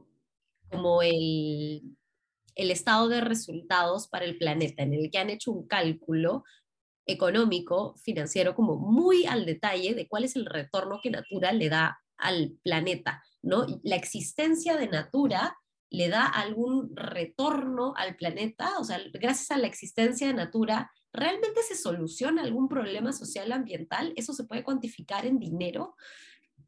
como 0.71 1.03
el 1.03 1.96
el 2.57 2.71
estado 2.71 3.07
de 3.07 3.21
resultados 3.21 4.07
para 4.07 4.25
el 4.25 4.37
planeta, 4.37 4.83
en 4.83 4.93
el 4.93 5.09
que 5.11 5.19
han 5.19 5.29
hecho 5.29 5.51
un 5.51 5.67
cálculo 5.67 6.43
económico, 7.05 7.95
financiero, 8.03 8.55
como 8.55 8.75
muy 8.75 9.25
al 9.25 9.45
detalle 9.45 9.93
de 9.93 10.07
cuál 10.07 10.25
es 10.25 10.35
el 10.35 10.45
retorno 10.45 10.99
que 11.01 11.11
Natura 11.11 11.53
le 11.53 11.69
da 11.69 11.99
al 12.17 12.57
planeta, 12.63 13.23
¿no? 13.41 13.65
La 13.83 13.95
existencia 13.95 14.75
de 14.75 14.87
Natura 14.87 15.55
le 15.89 16.09
da 16.09 16.25
algún 16.25 16.95
retorno 16.95 17.93
al 17.95 18.15
planeta, 18.15 18.77
o 18.79 18.83
sea, 18.83 18.99
gracias 19.13 19.51
a 19.51 19.57
la 19.57 19.67
existencia 19.67 20.27
de 20.27 20.33
Natura, 20.33 20.91
¿realmente 21.13 21.61
se 21.61 21.75
soluciona 21.75 22.41
algún 22.41 22.67
problema 22.67 23.13
social 23.13 23.51
ambiental? 23.51 24.13
¿Eso 24.15 24.33
se 24.33 24.43
puede 24.43 24.63
cuantificar 24.63 25.25
en 25.25 25.39
dinero? 25.39 25.95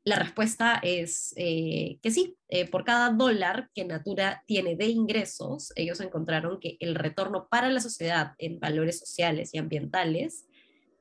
La 0.05 0.17
respuesta 0.17 0.79
es 0.81 1.33
eh, 1.35 1.99
que 2.01 2.11
sí, 2.11 2.37
eh, 2.47 2.69
por 2.69 2.85
cada 2.85 3.11
dólar 3.11 3.69
que 3.73 3.83
Natura 3.83 4.43
tiene 4.47 4.75
de 4.75 4.87
ingresos, 4.87 5.73
ellos 5.75 5.99
encontraron 5.99 6.59
que 6.59 6.77
el 6.79 6.95
retorno 6.95 7.47
para 7.49 7.69
la 7.69 7.81
sociedad 7.81 8.33
en 8.37 8.59
valores 8.59 8.97
sociales 8.99 9.53
y 9.53 9.57
ambientales 9.57 10.47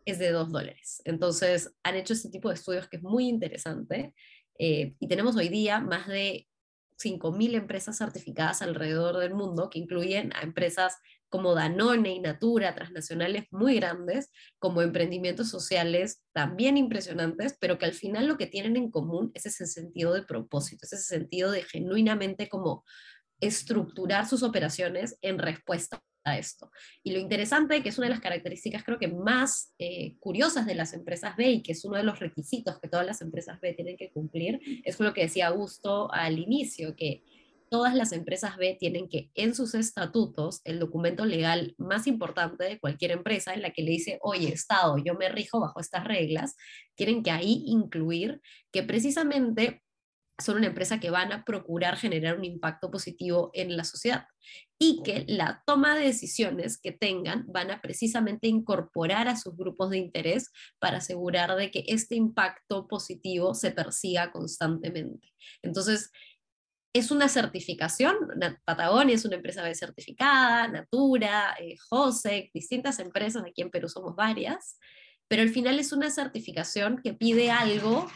es 0.05 0.19
de 0.19 0.31
dos 0.31 0.51
dólares. 0.51 1.01
Entonces, 1.05 1.73
han 1.85 1.95
hecho 1.95 2.13
este 2.13 2.31
tipo 2.31 2.49
de 2.49 2.57
estudios 2.57 2.89
que 2.89 2.97
es 2.97 3.03
muy 3.03 3.29
interesante 3.29 4.15
eh, 4.59 4.95
y 4.99 5.07
tenemos 5.07 5.37
hoy 5.37 5.49
día 5.49 5.81
más 5.81 6.09
de 6.09 6.49
5.000 6.99 7.55
empresas 7.55 7.97
certificadas 7.97 8.63
alrededor 8.63 9.19
del 9.19 9.35
mundo, 9.35 9.71
que 9.71 9.79
incluyen 9.79 10.33
a 10.35 10.41
empresas 10.41 10.97
como 11.29 11.55
Danone 11.55 12.13
y 12.15 12.21
Natura, 12.21 12.75
transnacionales 12.75 13.45
muy 13.51 13.77
grandes, 13.77 14.31
como 14.59 14.83
emprendimientos 14.83 15.49
sociales 15.49 16.23
también 16.33 16.77
impresionantes, 16.77 17.57
pero 17.61 17.79
que 17.79 17.87
al 17.87 17.93
final 17.93 18.27
lo 18.27 18.39
que 18.39 18.47
tienen 18.47 18.77
en 18.77 18.91
común 18.91 19.31
es 19.35 19.47
ese 19.47 19.67
sentido 19.67 20.13
de 20.15 20.23
propósito, 20.23 20.87
ese 20.87 20.99
sentido 20.99 21.51
de 21.51 21.63
genuinamente 21.63 22.49
como 22.49 22.85
estructurar 23.41 24.27
sus 24.27 24.43
operaciones 24.43 25.17
en 25.23 25.39
respuesta 25.39 26.03
a 26.25 26.39
esto. 26.39 26.71
Y 27.03 27.13
lo 27.13 27.19
interesante, 27.19 27.83
que 27.83 27.89
es 27.89 27.99
una 27.99 28.09
de 28.09 28.15
las 28.15 28.21
características 28.21 28.85
creo 28.85 28.99
que 28.99 29.09
más 29.09 29.75
eh, 29.79 30.17
curiosas 30.19 30.67
de 30.67 30.75
las 30.75 30.93
empresas 30.93 31.37
B 31.37 31.51
y 31.51 31.63
que 31.63 31.73
es 31.73 31.85
uno 31.85 31.97
de 31.97 32.03
los 32.03 32.19
requisitos 32.19 32.79
que 32.81 32.89
todas 32.89 33.07
las 33.07 33.23
empresas 33.23 33.61
B 33.61 33.73
tienen 33.75 33.97
que 33.97 34.11
cumplir, 34.11 34.61
es 34.85 34.99
lo 35.01 35.15
que 35.15 35.23
decía 35.23 35.49
Augusto 35.49 36.13
al 36.13 36.39
inicio, 36.39 36.97
que 36.97 37.23
todas 37.71 37.95
las 37.95 38.13
empresas 38.13 38.57
B 38.57 38.77
tienen 38.79 39.09
que 39.09 39.31
en 39.35 39.55
sus 39.55 39.75
estatutos, 39.75 40.61
el 40.65 40.79
documento 40.79 41.25
legal 41.25 41.75
más 41.79 42.07
importante 42.07 42.65
de 42.65 42.79
cualquier 42.79 43.13
empresa 43.13 43.55
en 43.55 43.63
la 43.63 43.71
que 43.71 43.83
le 43.83 43.93
dice, 43.93 44.19
oye, 44.23 44.49
Estado, 44.53 44.97
yo 44.99 45.15
me 45.15 45.29
rijo 45.29 45.61
bajo 45.61 45.81
estas 45.81 46.05
reglas, 46.05 46.57
tienen 46.95 47.23
que 47.23 47.31
ahí 47.31 47.65
incluir 47.67 48.41
que 48.73 48.83
precisamente 48.83 49.83
son 50.41 50.57
una 50.57 50.69
empresa 50.69 51.01
que 51.01 51.11
van 51.11 51.33
a 51.33 51.45
procurar 51.45 51.97
generar 51.97 52.39
un 52.39 52.45
impacto 52.45 52.91
positivo 52.91 53.51
en 53.55 53.77
la 53.77 53.85
sociedad 53.85 54.27
y 54.79 55.03
que 55.03 55.25
la 55.27 55.63
toma 55.67 55.97
de 55.97 56.05
decisiones 56.05 56.79
que 56.81 56.93
tengan 56.93 57.45
van 57.49 57.73
a 57.73 57.81
precisamente 57.81 58.47
incorporar 58.47 59.27
a 59.27 59.37
sus 59.37 59.57
grupos 59.57 59.91
de 59.91 59.99
interés 59.99 60.53
para 60.79 60.99
asegurar 60.99 61.57
de 61.57 61.73
que 61.73 61.85
este 61.89 62.15
impacto 62.15 62.87
positivo 62.87 63.55
se 63.55 63.73
persiga 63.73 64.31
constantemente. 64.31 65.33
Entonces, 65.63 66.13
es 66.93 67.11
una 67.11 67.29
certificación, 67.29 68.17
Patagonia 68.65 69.15
es 69.15 69.25
una 69.25 69.37
empresa 69.37 69.63
certificada, 69.75 70.69
Natura, 70.69 71.55
eh, 71.59 71.77
Josec, 71.89 72.51
distintas 72.53 72.99
empresas, 72.99 73.45
aquí 73.47 73.63
en 73.63 73.71
Perú 73.71 73.89
somos 73.89 74.17
varias, 74.17 74.79
pero 75.29 75.43
al 75.43 75.51
final 75.51 75.79
es 75.79 75.93
una 75.93 76.11
certificación 76.11 77.01
que 77.03 77.13
pide 77.13 77.51
algo 77.51 78.09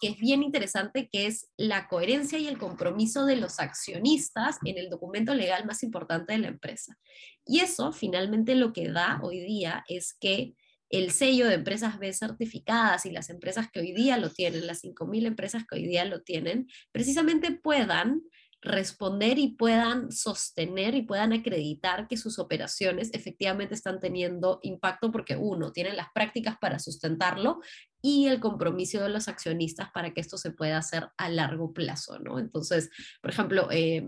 que 0.00 0.08
es 0.08 0.18
bien 0.18 0.42
interesante, 0.42 1.08
que 1.10 1.26
es 1.26 1.50
la 1.56 1.88
coherencia 1.88 2.38
y 2.38 2.48
el 2.48 2.58
compromiso 2.58 3.26
de 3.26 3.36
los 3.36 3.60
accionistas 3.60 4.58
en 4.64 4.78
el 4.78 4.90
documento 4.90 5.34
legal 5.34 5.64
más 5.66 5.82
importante 5.82 6.32
de 6.32 6.40
la 6.40 6.48
empresa. 6.48 6.98
Y 7.46 7.60
eso 7.60 7.92
finalmente 7.92 8.54
lo 8.54 8.72
que 8.72 8.90
da 8.90 9.20
hoy 9.22 9.40
día 9.40 9.84
es 9.88 10.14
que 10.14 10.54
el 10.96 11.10
sello 11.10 11.48
de 11.48 11.54
empresas 11.54 11.98
B 11.98 12.12
certificadas 12.12 13.06
y 13.06 13.10
las 13.10 13.30
empresas 13.30 13.70
que 13.70 13.80
hoy 13.80 13.92
día 13.92 14.16
lo 14.18 14.30
tienen, 14.30 14.66
las 14.66 14.82
5.000 14.82 15.26
empresas 15.26 15.64
que 15.68 15.76
hoy 15.76 15.86
día 15.86 16.04
lo 16.04 16.22
tienen, 16.22 16.68
precisamente 16.92 17.52
puedan 17.52 18.22
responder 18.64 19.38
y 19.38 19.48
puedan 19.48 20.10
sostener 20.10 20.94
y 20.94 21.02
puedan 21.02 21.34
acreditar 21.34 22.08
que 22.08 22.16
sus 22.16 22.38
operaciones 22.38 23.10
efectivamente 23.12 23.74
están 23.74 24.00
teniendo 24.00 24.58
impacto 24.62 25.12
porque 25.12 25.36
uno, 25.36 25.70
tienen 25.70 25.96
las 25.96 26.08
prácticas 26.14 26.56
para 26.58 26.78
sustentarlo 26.78 27.60
y 28.00 28.26
el 28.26 28.40
compromiso 28.40 29.02
de 29.02 29.10
los 29.10 29.28
accionistas 29.28 29.90
para 29.92 30.14
que 30.14 30.22
esto 30.22 30.38
se 30.38 30.50
pueda 30.50 30.78
hacer 30.78 31.08
a 31.18 31.28
largo 31.28 31.74
plazo, 31.74 32.18
¿no? 32.20 32.38
Entonces, 32.38 32.88
por 33.20 33.30
ejemplo, 33.30 33.68
eh, 33.70 34.06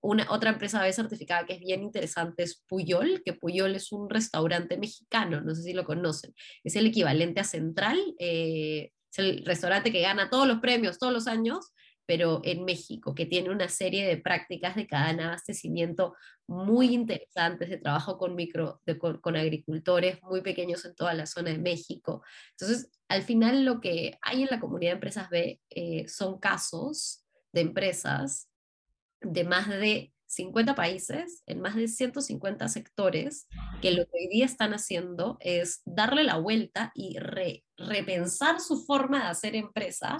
una, 0.00 0.26
otra 0.30 0.50
empresa 0.50 0.82
B 0.82 0.92
certificada 0.92 1.44
que 1.46 1.54
es 1.54 1.60
bien 1.60 1.82
interesante 1.82 2.42
es 2.42 2.62
Puyol, 2.66 3.22
que 3.24 3.34
Puyol 3.34 3.74
es 3.74 3.92
un 3.92 4.08
restaurante 4.08 4.78
mexicano, 4.78 5.40
no 5.40 5.54
sé 5.54 5.62
si 5.62 5.72
lo 5.72 5.84
conocen, 5.84 6.34
es 6.64 6.76
el 6.76 6.86
equivalente 6.86 7.40
a 7.40 7.44
Central, 7.44 7.98
eh, 8.18 8.90
es 9.10 9.18
el 9.18 9.44
restaurante 9.44 9.92
que 9.92 10.00
gana 10.00 10.30
todos 10.30 10.48
los 10.48 10.60
premios 10.60 10.98
todos 10.98 11.12
los 11.12 11.26
años, 11.26 11.72
pero 12.10 12.40
en 12.42 12.64
México, 12.64 13.14
que 13.14 13.24
tiene 13.24 13.50
una 13.50 13.68
serie 13.68 14.04
de 14.04 14.16
prácticas 14.16 14.74
de 14.74 14.88
cadena 14.88 15.22
de 15.22 15.28
abastecimiento 15.28 16.16
muy 16.48 16.92
interesantes, 16.92 17.68
de 17.68 17.78
trabajo 17.78 18.18
con, 18.18 18.34
micro, 18.34 18.82
con, 19.20 19.36
agricultores 19.36 20.20
muy 20.22 20.40
pequeños 20.40 20.84
en 20.84 20.96
toda 20.96 21.14
la 21.14 21.26
zona 21.26 21.50
de 21.50 21.58
México. 21.58 22.24
Entonces, 22.58 22.90
al 23.08 23.22
final 23.22 23.64
lo 23.64 23.80
que 23.80 24.18
hay 24.22 24.42
en 24.42 24.48
la 24.50 24.58
comunidad 24.58 24.90
de 24.90 24.94
empresas 24.94 25.30
B 25.30 25.60
eh, 25.70 26.08
son 26.08 26.40
casos 26.40 27.24
de 27.52 27.60
empresas 27.60 28.49
de 29.20 29.44
más 29.44 29.68
de 29.68 30.12
50 30.26 30.76
países, 30.76 31.42
en 31.46 31.60
más 31.60 31.74
de 31.74 31.88
150 31.88 32.68
sectores, 32.68 33.48
que 33.82 33.90
lo 33.90 34.04
que 34.04 34.12
hoy 34.14 34.28
día 34.28 34.44
están 34.44 34.72
haciendo 34.72 35.36
es 35.40 35.82
darle 35.84 36.22
la 36.22 36.36
vuelta 36.36 36.92
y 36.94 37.18
repensar 37.76 38.60
su 38.60 38.84
forma 38.84 39.24
de 39.24 39.30
hacer 39.30 39.56
empresa 39.56 40.18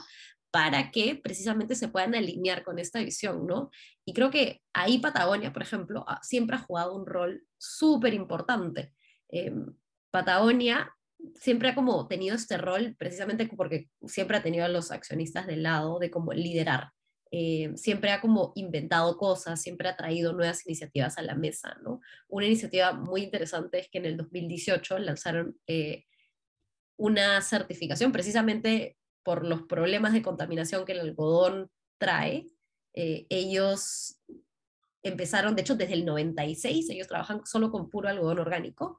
para 0.51 0.91
que 0.91 1.15
precisamente 1.15 1.77
se 1.77 1.89
puedan 1.89 2.17
alinear 2.17 2.65
con 2.65 2.81
esta 2.81 2.99
visión, 3.01 3.47
¿no? 3.47 3.71
Y 4.05 4.13
creo 4.13 4.33
que 4.33 4.61
ahí 4.73 4.99
Patagonia, 4.99 5.53
por 5.53 5.63
ejemplo, 5.63 6.05
siempre 6.23 6.57
ha 6.57 6.61
jugado 6.61 6.97
un 6.97 7.07
rol 7.07 7.45
súper 7.57 8.13
importante. 8.15 8.93
Em, 9.29 9.67
Patagonia 10.11 10.93
siempre 11.37 11.69
ha 11.69 11.75
como 11.77 12.09
tenido 12.09 12.35
este 12.35 12.59
rol 12.59 12.97
precisamente 12.99 13.49
porque 13.57 13.89
siempre 14.07 14.39
ha 14.39 14.43
tenido 14.43 14.65
a 14.65 14.69
los 14.69 14.91
accionistas 14.91 15.47
del 15.47 15.63
lado 15.63 16.01
de 16.01 16.11
como 16.11 16.33
liderar. 16.33 16.91
Eh, 17.33 17.73
siempre 17.77 18.11
ha 18.11 18.21
como 18.21 18.53
inventado 18.57 19.17
cosas, 19.17 19.63
siempre 19.63 19.89
ha 19.89 19.97
traído 19.97 20.33
nuevas 20.33 20.67
iniciativas 20.67 21.17
a 21.17 21.23
la 21.23 21.37
mesa, 21.37 21.79
¿no? 21.83 22.01
Una 22.29 22.47
iniciativa 22.47 22.93
muy 22.93 23.23
interesante 23.23 23.79
es 23.79 23.89
que 23.89 23.99
en 23.99 24.07
el 24.07 24.17
2018 24.17 24.99
lanzaron 24.99 25.57
eh, 25.69 26.07
una 26.97 27.41
certificación 27.41 28.11
precisamente 28.11 28.97
por 29.23 29.47
los 29.47 29.63
problemas 29.63 30.13
de 30.13 30.23
contaminación 30.23 30.85
que 30.85 30.93
el 30.93 31.01
algodón 31.01 31.71
trae. 31.99 32.49
Eh, 32.95 33.27
ellos 33.29 34.19
empezaron, 35.05 35.55
de 35.55 35.63
hecho, 35.63 35.77
desde 35.77 35.95
el 35.95 36.05
96, 36.05 36.91
ellos 36.91 37.07
trabajan 37.07 37.47
solo 37.47 37.71
con 37.71 37.91
puro 37.91 38.09
algodón 38.09 38.41
orgánico, 38.41 38.99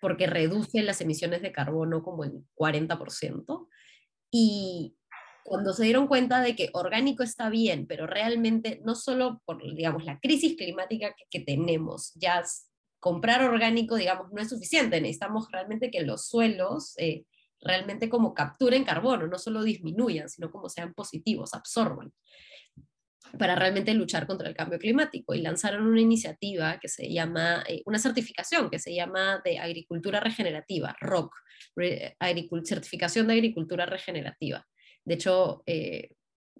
porque 0.00 0.26
reduce 0.28 0.82
las 0.82 1.00
emisiones 1.00 1.42
de 1.42 1.50
carbono 1.50 2.02
como 2.02 2.24
en 2.24 2.46
40%. 2.54 3.68
Y, 4.30 4.98
cuando 5.48 5.72
se 5.72 5.84
dieron 5.84 6.06
cuenta 6.06 6.40
de 6.40 6.54
que 6.54 6.70
orgánico 6.72 7.22
está 7.22 7.48
bien, 7.48 7.86
pero 7.86 8.06
realmente 8.06 8.80
no 8.84 8.94
solo 8.94 9.42
por, 9.44 9.62
digamos, 9.74 10.04
la 10.04 10.20
crisis 10.20 10.56
climática 10.56 11.14
que, 11.30 11.40
tenemos, 11.40 12.12
ya 12.14 12.42
comprar 13.00 13.42
orgánico, 13.42 13.96
digamos, 13.96 14.32
no 14.32 14.42
es 14.42 14.48
suficiente, 14.48 15.00
necesitamos 15.00 15.48
realmente 15.50 15.90
que 15.90 16.02
los 16.02 16.28
suelos 16.28 16.94
eh, 16.98 17.24
realmente 17.60 18.08
como 18.08 18.34
capturen 18.34 18.84
carbono, 18.84 19.26
no 19.26 19.38
solo 19.38 19.62
disminuyan, 19.62 20.28
sino 20.28 20.50
como 20.50 20.68
sean 20.68 20.94
positivos, 20.94 21.54
absorban 21.54 22.12
para 23.38 23.54
realmente 23.54 23.92
luchar 23.92 24.26
contra 24.26 24.48
el 24.48 24.54
cambio 24.54 24.78
climático 24.78 25.34
y 25.34 25.42
lanzaron 25.42 25.86
una 25.86 26.00
iniciativa 26.00 26.78
que 26.80 26.88
se 26.88 27.12
llama, 27.12 27.62
eh, 27.68 27.82
una 27.84 27.98
certificación 27.98 28.70
que 28.70 28.78
se 28.78 28.94
llama 28.94 29.42
de 29.44 29.58
agricultura 29.58 30.20
regenerativa, 30.20 30.96
ROC, 31.00 31.34
certificación 32.64 33.26
de 33.26 33.34
agricultura 33.34 33.84
regenerativa. 33.84 34.66
De 35.08 35.14
hecho, 35.14 35.62
eh, 35.64 36.10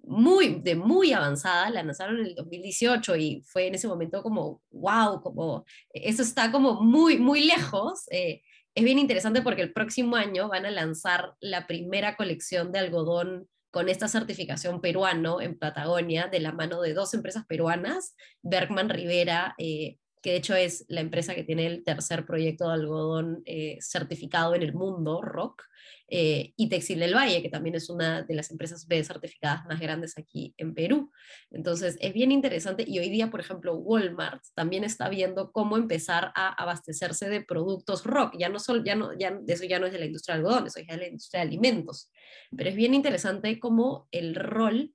muy, 0.01 0.59
de 0.61 0.75
muy 0.75 1.13
avanzada, 1.13 1.69
la 1.69 1.83
lanzaron 1.83 2.19
en 2.19 2.25
el 2.25 2.35
2018 2.35 3.15
y 3.15 3.43
fue 3.45 3.67
en 3.67 3.75
ese 3.75 3.87
momento 3.87 4.23
como, 4.23 4.63
wow, 4.71 5.21
como, 5.21 5.65
eso 5.93 6.23
está 6.23 6.51
como 6.51 6.81
muy, 6.81 7.19
muy 7.19 7.45
lejos. 7.45 8.05
Eh, 8.09 8.41
es 8.73 8.83
bien 8.83 8.97
interesante 8.97 9.43
porque 9.43 9.61
el 9.61 9.71
próximo 9.71 10.15
año 10.15 10.49
van 10.49 10.65
a 10.65 10.71
lanzar 10.71 11.35
la 11.39 11.67
primera 11.67 12.15
colección 12.15 12.71
de 12.71 12.79
algodón 12.79 13.47
con 13.71 13.87
esta 13.87 14.07
certificación 14.07 14.81
peruano 14.81 15.41
en 15.41 15.59
Patagonia 15.59 16.27
de 16.27 16.39
la 16.39 16.53
mano 16.53 16.81
de 16.81 16.95
dos 16.95 17.13
empresas 17.13 17.45
peruanas, 17.45 18.15
Bergman 18.41 18.89
Rivera, 18.89 19.53
eh, 19.59 19.99
que 20.21 20.31
de 20.31 20.37
hecho 20.37 20.55
es 20.55 20.85
la 20.87 21.01
empresa 21.01 21.35
que 21.35 21.43
tiene 21.43 21.65
el 21.65 21.83
tercer 21.83 22.25
proyecto 22.25 22.67
de 22.67 22.73
algodón 22.73 23.43
certificado 23.79 24.55
en 24.55 24.63
el 24.63 24.73
mundo, 24.73 25.21
ROC, 25.21 25.63
eh, 26.11 26.53
y 26.55 26.69
Textil 26.69 26.99
del 26.99 27.15
Valle, 27.15 27.41
que 27.41 27.49
también 27.49 27.75
es 27.75 27.89
una 27.89 28.23
de 28.23 28.33
las 28.33 28.49
empresas 28.49 28.87
B 28.87 29.03
certificadas 29.03 29.65
más 29.65 29.79
grandes 29.79 30.17
aquí 30.17 30.55
en 30.57 30.73
Perú. 30.73 31.11
Entonces, 31.51 31.97
es 32.01 32.13
bien 32.13 32.31
interesante 32.31 32.83
y 32.87 32.97
hoy 32.97 33.09
día, 33.09 33.29
por 33.29 33.39
ejemplo, 33.39 33.75
Walmart 33.75 34.43
también 34.55 34.83
está 34.83 35.07
viendo 35.07 35.51
cómo 35.51 35.77
empezar 35.77 36.31
a 36.35 36.49
abastecerse 36.61 37.29
de 37.29 37.41
productos 37.41 38.05
rock, 38.05 38.35
ya 38.39 38.49
no 38.49 38.59
solo, 38.59 38.83
ya 38.83 38.95
no, 38.95 39.15
ya, 39.17 39.39
eso 39.47 39.65
ya 39.65 39.79
no 39.79 39.85
es 39.85 39.93
de 39.93 39.99
la 39.99 40.05
industria 40.05 40.35
de 40.35 40.39
algodón, 40.39 40.67
eso 40.67 40.79
es 40.79 40.87
de 40.87 40.97
la 40.97 41.07
industria 41.07 41.41
de 41.41 41.47
alimentos, 41.47 42.11
pero 42.55 42.69
es 42.69 42.75
bien 42.75 42.95
interesante 42.95 43.59
cómo 43.59 44.07
el 44.11 44.33
rol 44.33 44.93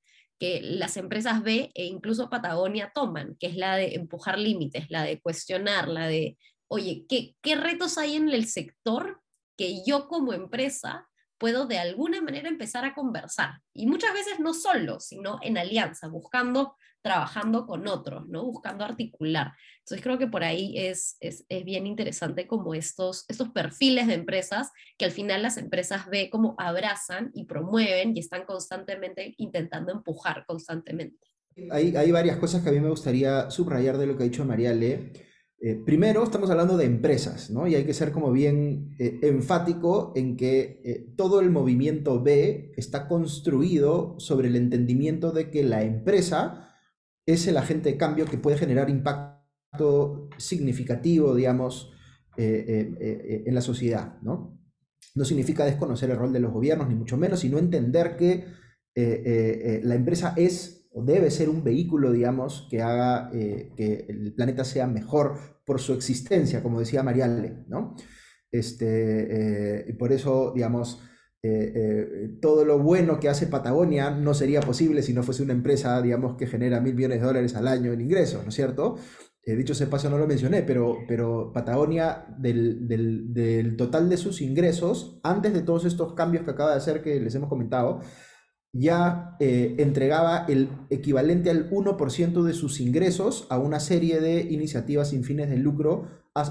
las 0.62 0.96
empresas 0.96 1.42
B 1.42 1.70
e 1.74 1.85
incluso 1.85 2.30
Patagonia 2.30 2.92
toman, 2.94 3.37
que 3.38 3.46
es 3.48 3.57
la 3.57 3.76
de 3.76 3.94
empujar 3.94 4.38
límites, 4.38 4.90
la 4.90 5.02
de 5.02 5.20
cuestionar, 5.20 5.88
la 5.88 6.07
de, 6.07 6.38
oye, 6.68 7.04
¿qué, 7.09 7.35
qué 7.42 7.54
retos 7.57 7.98
hay 7.98 8.16
en 8.16 8.28
el 8.30 8.46
sector 8.46 9.20
que 9.57 9.85
yo 9.87 10.09
como 10.09 10.33
empresa 10.33 11.09
puedo 11.44 11.66
de 11.66 11.76
alguna 11.76 12.22
manera 12.22 12.48
empezar 12.48 12.87
a 12.87 12.94
conversar. 12.94 13.61
Y 13.74 13.87
muchas 13.87 14.14
veces 14.14 14.40
no 14.40 14.54
solo, 14.54 14.98
sino 14.98 15.38
en 15.42 15.59
alianza, 15.59 16.09
buscando, 16.09 16.74
trabajando 17.02 17.66
con 17.66 17.87
otros, 17.87 18.26
¿no? 18.28 18.46
Buscando 18.46 18.83
articular. 18.83 19.52
Entonces 19.80 20.02
creo 20.02 20.16
que 20.16 20.26
por 20.26 20.42
ahí 20.42 20.72
es, 20.78 21.18
es, 21.20 21.44
es, 21.50 21.64
bien 21.66 21.87
interesante 21.87 22.46
como 22.46 22.72
estos, 22.72 23.26
estos 23.28 23.50
perfiles 23.50 24.07
de 24.07 24.14
empresas 24.14 24.70
que 24.96 25.04
al 25.04 25.11
final 25.11 25.42
las 25.42 25.59
empresas 25.59 26.09
ve 26.09 26.30
como 26.30 26.54
abrazan 26.57 27.30
y 27.35 27.44
promueven 27.44 28.16
y 28.16 28.20
están 28.20 28.46
constantemente 28.46 29.35
intentando 29.37 29.92
empujar 29.92 30.46
constantemente. 30.46 31.28
Hay, 31.70 31.94
hay 31.94 32.11
varias 32.11 32.38
cosas 32.38 32.62
que 32.62 32.70
a 32.70 32.72
mí 32.72 32.80
me 32.80 32.88
gustaría 32.88 33.50
subrayar 33.50 33.98
de 33.98 34.07
lo 34.07 34.16
que 34.16 34.22
ha 34.22 34.30
dicho 34.30 34.46
Mariale. 34.46 35.12
Eh, 35.66 35.77
primero, 35.77 36.22
estamos 36.22 36.50
hablando 36.50 36.77
de 36.77 36.85
empresas, 36.85 37.48
¿no? 37.48 37.66
Y 37.66 37.74
hay 37.74 37.85
que 37.85 37.94
ser 37.94 38.12
como 38.12 38.31
bien 38.33 38.94
eh, 38.98 39.18
enfático 39.22 40.12
en 40.14 40.37
que 40.37 40.83
eh, 40.85 41.14
todo 41.16 41.40
el 41.40 41.48
movimiento 41.48 42.22
B 42.22 42.74
está 42.77 43.09
construido 43.09 44.14
sobre 44.20 44.48
el 44.48 44.57
entendimiento 44.57 45.33
de 45.33 45.50
que 45.50 45.64
la 45.64 45.83
empresa 45.83 46.68
es 47.24 47.46
el 47.46 47.57
agente 47.57 47.88
de 47.88 47.96
cambio 47.96 48.27
que 48.27 48.37
puede 48.37 48.59
generar 48.59 48.90
impacto 48.90 50.29
significativo, 50.37 51.35
digamos, 51.35 51.92
en 52.37 53.55
la 53.55 53.62
sociedad, 53.62 54.20
¿no? 54.20 54.61
No 55.14 55.24
significa 55.24 55.64
desconocer 55.64 56.11
el 56.11 56.18
rol 56.18 56.35
de 56.35 56.40
los 56.40 56.53
gobiernos, 56.53 56.88
ni 56.88 56.94
mucho 56.94 57.16
menos, 57.16 57.40
sino 57.40 57.59
entender 57.59 58.18
que 58.18 58.44
la 59.83 59.94
empresa 59.94 60.35
es 60.37 60.90
o 60.92 61.03
debe 61.03 61.31
ser 61.31 61.48
un 61.48 61.64
vehículo, 61.64 62.12
digamos, 62.12 62.66
que 62.70 62.83
haga 62.83 63.31
que 63.31 64.05
el 64.09 64.35
planeta 64.35 64.64
sea 64.64 64.87
mejor 64.87 65.53
por 65.64 65.81
su 65.81 65.92
existencia, 65.92 66.62
como 66.62 66.81
decía 66.81 67.03
Mariale, 67.03 67.64
¿no? 67.68 67.96
Este, 68.50 69.79
eh, 69.81 69.85
y 69.88 69.92
por 69.94 70.12
eso, 70.12 70.53
digamos, 70.55 71.03
eh, 71.42 72.37
todo 72.40 72.64
lo 72.64 72.79
bueno 72.79 73.20
que 73.20 73.29
hace 73.29 73.46
Patagonia 73.46 74.11
no 74.11 74.33
sería 74.33 74.61
posible 74.61 75.03
si 75.03 75.12
no 75.12 75.22
fuese 75.22 75.42
una 75.42 75.53
empresa, 75.53 76.00
digamos, 76.00 76.37
que 76.37 76.46
genera 76.46 76.81
mil 76.81 76.94
millones 76.94 77.20
de 77.20 77.27
dólares 77.27 77.55
al 77.55 77.68
año 77.68 77.92
en 77.92 78.00
ingresos, 78.00 78.42
¿no 78.42 78.48
es 78.48 78.55
cierto? 78.55 78.96
dicho 79.46 79.74
ese 79.74 79.88
paso 79.88 80.09
no 80.09 80.16
lo 80.16 80.27
mencioné, 80.27 80.62
pero, 80.62 81.00
pero 81.07 81.53
Patagonia, 81.53 82.24
del, 82.38 82.88
del, 82.88 83.35
del 83.35 83.77
total 83.77 84.09
de 84.09 84.16
sus 84.16 84.40
ingresos, 84.40 85.20
antes 85.22 85.53
de 85.53 85.61
todos 85.61 85.85
estos 85.85 86.14
cambios 86.14 86.44
que 86.44 86.53
acaba 86.53 86.70
de 86.70 86.79
hacer 86.79 87.03
que 87.03 87.20
les 87.20 87.35
hemos 87.35 87.50
comentado, 87.50 88.00
ya 88.74 89.37
eh, 89.38 89.76
entregaba 89.78 90.46
el 90.48 90.68
equivalente 90.90 91.48
al 91.48 91.70
1% 91.70 92.42
de 92.42 92.52
sus 92.52 92.80
ingresos 92.80 93.46
a 93.48 93.58
una 93.58 93.78
serie 93.78 94.20
de 94.20 94.42
iniciativas 94.42 95.10
sin 95.10 95.22
fines 95.22 95.48
de 95.48 95.58
lucro 95.58 96.08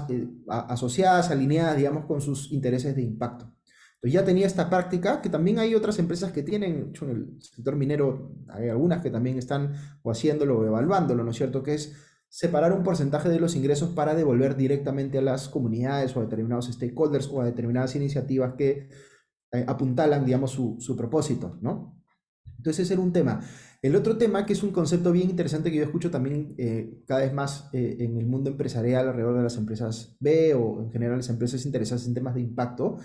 eh, 0.08 0.26
asociadas, 0.48 1.30
alineadas, 1.30 1.76
digamos, 1.76 2.06
con 2.06 2.22
sus 2.22 2.50
intereses 2.50 2.96
de 2.96 3.02
impacto. 3.02 3.52
Entonces 3.96 4.20
ya 4.20 4.24
tenía 4.24 4.46
esta 4.46 4.70
práctica, 4.70 5.20
que 5.20 5.28
también 5.28 5.58
hay 5.58 5.74
otras 5.74 5.98
empresas 5.98 6.32
que 6.32 6.42
tienen, 6.42 6.92
en 6.98 7.10
el 7.10 7.42
sector 7.42 7.76
minero 7.76 8.32
hay 8.48 8.70
algunas 8.70 9.02
que 9.02 9.10
también 9.10 9.36
están 9.36 9.74
o 10.02 10.10
haciéndolo 10.10 10.60
o 10.60 10.66
evaluándolo, 10.66 11.24
¿no 11.24 11.30
es 11.30 11.36
cierto? 11.36 11.62
Que 11.62 11.74
es 11.74 11.94
separar 12.30 12.72
un 12.72 12.82
porcentaje 12.82 13.28
de 13.28 13.38
los 13.38 13.54
ingresos 13.54 13.90
para 13.90 14.14
devolver 14.14 14.56
directamente 14.56 15.18
a 15.18 15.22
las 15.22 15.50
comunidades 15.50 16.16
o 16.16 16.20
a 16.20 16.24
determinados 16.24 16.66
stakeholders 16.66 17.28
o 17.28 17.42
a 17.42 17.44
determinadas 17.44 17.94
iniciativas 17.96 18.54
que 18.54 18.88
eh, 19.52 19.64
apuntalan, 19.68 20.24
digamos, 20.24 20.50
su, 20.52 20.76
su 20.80 20.96
propósito, 20.96 21.58
¿no? 21.60 21.93
Entonces 22.64 22.86
ese 22.86 22.94
era 22.94 23.02
un 23.02 23.12
tema. 23.12 23.42
El 23.82 23.94
otro 23.94 24.16
tema, 24.16 24.46
que 24.46 24.54
es 24.54 24.62
un 24.62 24.70
concepto 24.70 25.12
bien 25.12 25.28
interesante 25.28 25.70
que 25.70 25.76
yo 25.76 25.82
escucho 25.82 26.10
también 26.10 26.54
eh, 26.56 27.02
cada 27.06 27.20
vez 27.20 27.34
más 27.34 27.68
eh, 27.74 27.96
en 27.98 28.16
el 28.16 28.24
mundo 28.24 28.48
empresarial 28.48 29.06
alrededor 29.06 29.36
de 29.36 29.42
las 29.42 29.58
empresas 29.58 30.16
B 30.18 30.54
o 30.54 30.80
en 30.80 30.90
general 30.90 31.18
las 31.18 31.28
empresas 31.28 31.66
interesadas 31.66 32.06
en 32.06 32.14
temas 32.14 32.34
de 32.34 32.40
impacto, 32.40 32.96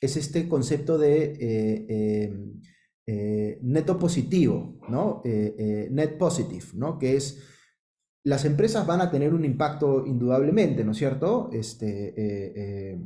es 0.00 0.16
este 0.16 0.48
concepto 0.48 0.98
de 0.98 2.32
eh, 3.06 3.58
neto 3.62 4.00
positivo, 4.00 4.80
¿no? 4.88 5.22
net 5.24 6.18
positive, 6.18 6.66
¿no? 6.74 6.98
Que 6.98 7.16
es, 7.16 7.40
las 8.24 8.44
empresas 8.44 8.84
van 8.84 9.00
a 9.00 9.12
tener 9.12 9.32
un 9.32 9.44
impacto 9.44 10.04
indudablemente, 10.04 10.82
¿no 10.82 10.90
es 10.90 10.98
cierto? 10.98 11.50
Este, 11.52 12.98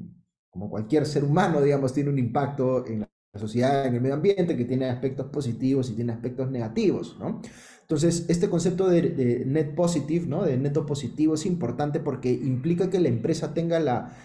como 0.48 0.70
cualquier 0.70 1.04
ser 1.04 1.22
humano, 1.22 1.60
digamos, 1.60 1.92
tiene 1.92 2.08
un 2.08 2.18
impacto 2.18 2.86
en 2.86 3.06
la 3.32 3.40
sociedad, 3.40 3.86
en 3.86 3.94
el 3.94 4.00
medio 4.00 4.14
ambiente, 4.14 4.56
que 4.56 4.64
tiene 4.64 4.86
aspectos 4.90 5.26
positivos 5.30 5.88
y 5.90 5.94
tiene 5.94 6.12
aspectos 6.12 6.50
negativos, 6.50 7.16
¿no? 7.18 7.40
Entonces, 7.80 8.26
este 8.28 8.48
concepto 8.48 8.88
de, 8.88 9.44
net 9.46 9.74
positive, 9.74 10.26
¿no? 10.26 10.44
De 10.44 10.56
neto 10.56 10.84
positivo 10.84 11.34
es 11.34 11.46
importante 11.46 12.00
porque 12.00 12.30
implica 12.30 12.90
que 12.90 13.00
la 13.00 13.08
empresa 13.08 13.54
tenga 13.54 13.80
la, 13.80 14.16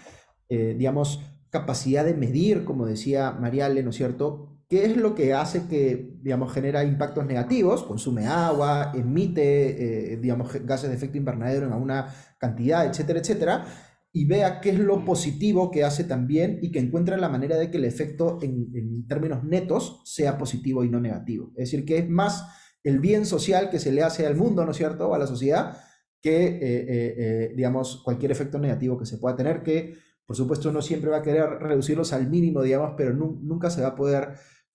eh, 0.48 0.74
digamos, 0.78 1.22
capacidad 1.50 2.04
de 2.04 2.14
medir, 2.14 2.64
como 2.64 2.86
decía 2.86 3.32
Mariale, 3.32 3.82
¿no 3.82 3.90
es 3.90 3.96
cierto? 3.96 4.54
¿Qué 4.68 4.84
es 4.84 4.96
lo 4.98 5.14
que 5.14 5.32
hace 5.32 5.66
que, 5.66 6.18
digamos, 6.22 6.52
genera 6.52 6.84
impactos 6.84 7.24
negativos? 7.24 7.84
Consume 7.84 8.26
agua, 8.26 8.92
emite, 8.94 10.12
eh, 10.12 10.16
digamos, 10.18 10.52
gases 10.64 10.90
de 10.90 10.96
efecto 10.96 11.16
invernadero 11.16 11.66
en 11.66 11.72
alguna 11.72 12.14
cantidad, 12.38 12.86
etcétera, 12.86 13.20
etcétera 13.20 13.87
y 14.18 14.24
vea 14.24 14.60
qué 14.60 14.70
es 14.70 14.80
lo 14.80 15.04
positivo 15.04 15.70
que 15.70 15.84
hace 15.84 16.02
también 16.02 16.58
y 16.60 16.72
que 16.72 16.80
encuentre 16.80 17.16
la 17.18 17.28
manera 17.28 17.56
de 17.56 17.70
que 17.70 17.76
el 17.76 17.84
efecto 17.84 18.40
en, 18.42 19.06
términos 19.06 19.44
netos 19.44 20.02
sea 20.06 20.36
positivo 20.36 20.82
y 20.82 20.88
no 20.88 20.98
negativo. 20.98 21.52
Es 21.54 21.70
decir, 21.70 21.84
que 21.84 21.98
es 21.98 22.10
más 22.10 22.44
el 22.82 22.98
bien 22.98 23.26
social 23.26 23.70
que 23.70 23.78
se 23.78 23.92
le 23.92 24.02
hace 24.02 24.26
al 24.26 24.34
mundo, 24.34 24.64
¿no 24.64 24.72
es 24.72 24.76
cierto?, 24.76 25.08
o 25.08 25.14
a 25.14 25.18
la 25.18 25.28
sociedad, 25.28 25.78
que, 26.20 26.46
eh, 26.46 26.58
eh, 26.60 27.14
eh, 27.16 27.52
digamos, 27.54 28.02
cualquier 28.02 28.32
efecto 28.32 28.58
negativo 28.58 28.98
que 28.98 29.06
se 29.06 29.18
pueda 29.18 29.36
tener, 29.36 29.62
que 29.62 29.94
por 30.26 30.34
supuesto 30.34 30.68
uno 30.68 30.82
siempre 30.82 31.10
va 31.10 31.18
a 31.18 31.22
querer 31.22 31.48
reducirlos 31.60 32.12
al 32.12 32.28
mínimo, 32.28 32.62
digamos, 32.62 32.94
pero 32.96 33.14
nunca 33.14 33.70
se 33.70 33.82
va 33.82 33.88
a 33.88 33.94
poder, 33.94 34.34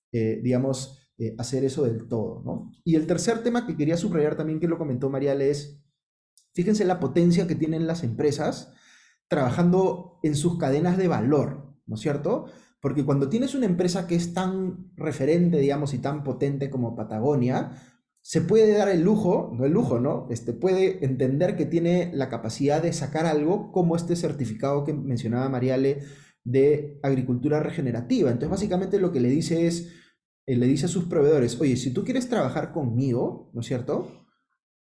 digamos, 0.09 1.11
hacer 1.37 1.65
eso 1.65 1.83
del 1.83 2.07
todo, 2.07 2.41
¿no? 2.45 2.71
Y 2.85 2.95
el 2.95 3.05
tercer 3.07 3.43
tema 3.43 3.67
que 3.67 3.75
quería 3.75 3.97
subrayar 3.97 4.37
también, 4.37 4.61
que 4.61 4.69
lo 4.69 4.77
comentó 4.77 5.09
Mariale, 5.09 5.49
es, 5.49 5.83
fíjense 6.53 6.85
la 6.85 7.01
potencia 7.01 7.45
que 7.45 7.55
tienen 7.55 7.87
las 7.87 8.03
empresas, 8.03 8.73
trabajando 9.27 10.19
en 10.23 10.35
sus 10.35 10.57
cadenas 10.57 10.97
de 10.97 11.07
valor, 11.07 11.75
¿no 11.85 11.95
es 11.95 12.01
cierto? 12.01 12.45
Porque 12.81 13.05
cuando 13.05 13.29
tienes 13.29 13.55
una 13.55 13.65
empresa 13.65 14.07
que 14.07 14.15
es 14.15 14.33
tan 14.33 14.91
referente, 14.95 15.57
digamos, 15.57 15.93
y 15.93 15.99
tan 15.99 16.23
potente 16.23 16.69
como 16.69 16.95
Patagonia, 16.95 17.71
se 18.21 18.41
puede 18.41 18.73
dar 18.73 18.87
el 18.89 19.01
lujo, 19.01 19.51
no 19.53 19.65
el 19.65 19.73
lujo, 19.73 19.99
¿no? 19.99 20.27
Este, 20.29 20.53
puede 20.53 21.03
entender 21.03 21.57
que 21.57 21.65
tiene 21.65 22.11
la 22.13 22.29
capacidad 22.29 22.81
de 22.81 22.93
sacar 22.93 23.25
algo 23.25 23.71
como 23.71 23.95
este 23.95 24.15
certificado 24.15 24.85
que 24.85 24.93
mencionaba 24.93 25.49
Mariale 25.49 25.99
de 26.45 26.99
agricultura 27.03 27.59
regenerativa. 27.59 28.31
Entonces, 28.31 28.49
básicamente 28.49 28.99
lo 28.99 29.11
que 29.11 29.19
le 29.19 29.29
dice 29.29 29.67
es, 29.67 29.93
eh, 30.45 30.55
le 30.55 30.67
dice 30.67 30.85
a 30.85 30.89
sus 30.89 31.05
proveedores, 31.05 31.59
oye, 31.59 31.75
si 31.75 31.91
tú 31.91 32.03
quieres 32.05 32.29
trabajar 32.29 32.71
conmigo, 32.71 33.49
¿no 33.53 33.61
es 33.61 33.67
cierto? 33.67 34.25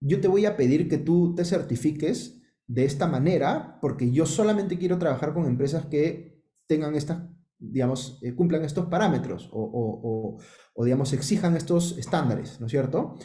Yo 0.01 0.21
te 0.21 0.29
voy 0.29 0.47
a 0.47 0.57
pedir 0.57 0.89
que 0.89 0.99
tú 0.99 1.35
te 1.35 1.45
certifiques 1.45 2.38
de 2.69 2.85
esta 2.85 3.09
manera 3.09 3.79
porque 3.81 4.11
yo 4.13 4.27
solamente 4.27 4.79
quiero 4.79 4.99
trabajar 4.99 5.33
con 5.33 5.47
empresas 5.47 5.87
que 5.87 6.45
tengan 6.67 6.95
estas, 6.95 7.23
digamos, 7.59 8.21
eh, 8.23 8.35
cumplan 8.35 8.65
estos 8.65 8.87
parámetros 8.87 9.49
o, 9.53 10.39
digamos, 10.85 11.13
exijan 11.15 11.57
estos 11.57 11.97
estándares, 11.99 12.61
¿no 12.61 12.67
es 12.67 12.71
cierto? 12.71 13.17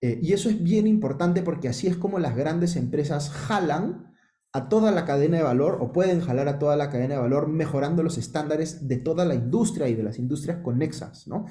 Eh, 0.00 0.18
y 0.22 0.32
eso 0.32 0.48
es 0.48 0.62
bien 0.62 0.86
importante 0.86 1.42
porque 1.42 1.68
así 1.68 1.88
es 1.88 1.96
como 1.96 2.18
las 2.18 2.36
grandes 2.36 2.76
empresas 2.76 3.30
jalan 3.30 4.12
a 4.52 4.68
toda 4.68 4.92
la 4.92 5.04
cadena 5.04 5.38
de 5.38 5.42
valor 5.42 5.78
o 5.80 5.92
pueden 5.92 6.20
jalar 6.20 6.46
a 6.46 6.58
toda 6.58 6.76
la 6.76 6.90
cadena 6.90 7.14
de 7.14 7.20
valor 7.20 7.48
mejorando 7.48 8.02
los 8.02 8.18
estándares 8.18 8.86
de 8.86 8.98
toda 8.98 9.24
la 9.24 9.34
industria 9.34 9.88
y 9.88 9.94
de 9.94 10.02
las 10.02 10.18
industrias 10.18 10.58
conexas, 10.62 11.26
¿no? 11.26 11.46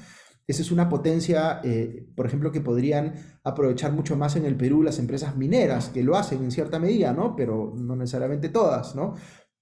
Esa 0.48 0.62
es 0.62 0.72
una 0.72 0.90
potencia, 0.90 1.62
eh, 1.64 2.08
por 2.16 2.26
ejemplo, 2.26 2.52
que 2.52 2.62
podrían 2.62 3.14
aprovechar 3.44 3.94
mucho 3.94 4.16
más 4.16 4.36
en 4.36 4.46
el 4.46 4.56
Perú 4.56 4.84
las 4.84 5.00
empresas 5.00 5.38
mineras, 5.38 5.90
que 5.90 6.04
lo 6.04 6.16
hacen 6.16 6.44
en 6.44 6.52
cierta 6.52 6.80
medida, 6.80 7.14
¿no? 7.14 7.36
Pero 7.36 7.74
no 7.76 7.96
necesariamente 7.96 8.50
todas, 8.50 8.96
¿no? 8.96 9.14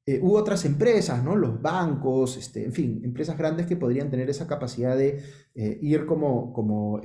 Eh, 0.06 0.20
otras 0.24 0.66
empresas, 0.66 1.24
¿no? 1.24 1.36
Los 1.36 1.62
bancos, 1.62 2.38
este, 2.38 2.66
en 2.66 2.74
fin, 2.74 3.02
empresas 3.04 3.38
grandes 3.38 3.68
que 3.68 3.76
podrían 3.76 4.10
tener 4.10 4.30
esa 4.30 4.48
capacidad 4.48 4.98
de 4.98 5.22
eh, 5.54 5.80
ir 5.82 6.06
como, 6.06 6.54
como 6.54 7.00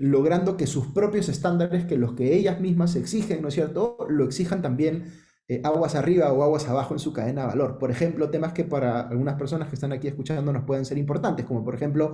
logrando 0.00 0.56
que 0.56 0.66
sus 0.66 0.88
propios 0.88 1.28
estándares, 1.28 1.84
que 1.84 1.96
los 1.96 2.12
que 2.12 2.34
ellas 2.34 2.60
mismas 2.60 2.94
exigen, 2.96 3.42
¿no 3.42 3.48
es 3.48 3.54
cierto?, 3.54 3.96
lo 4.08 4.24
exijan 4.24 4.62
también 4.62 5.04
eh, 5.54 5.60
aguas 5.64 5.94
arriba 5.94 6.32
o 6.32 6.42
aguas 6.42 6.68
abajo 6.68 6.94
en 6.94 7.00
su 7.00 7.12
cadena 7.12 7.42
de 7.42 7.48
valor. 7.48 7.78
Por 7.78 7.90
ejemplo, 7.90 8.30
temas 8.30 8.52
que 8.52 8.64
para 8.64 9.00
algunas 9.00 9.34
personas 9.34 9.68
que 9.68 9.74
están 9.74 9.92
aquí 9.92 10.08
escuchando 10.08 10.52
nos 10.52 10.64
pueden 10.64 10.84
ser 10.84 10.98
importantes, 10.98 11.46
como 11.46 11.64
por 11.64 11.74
ejemplo 11.74 12.12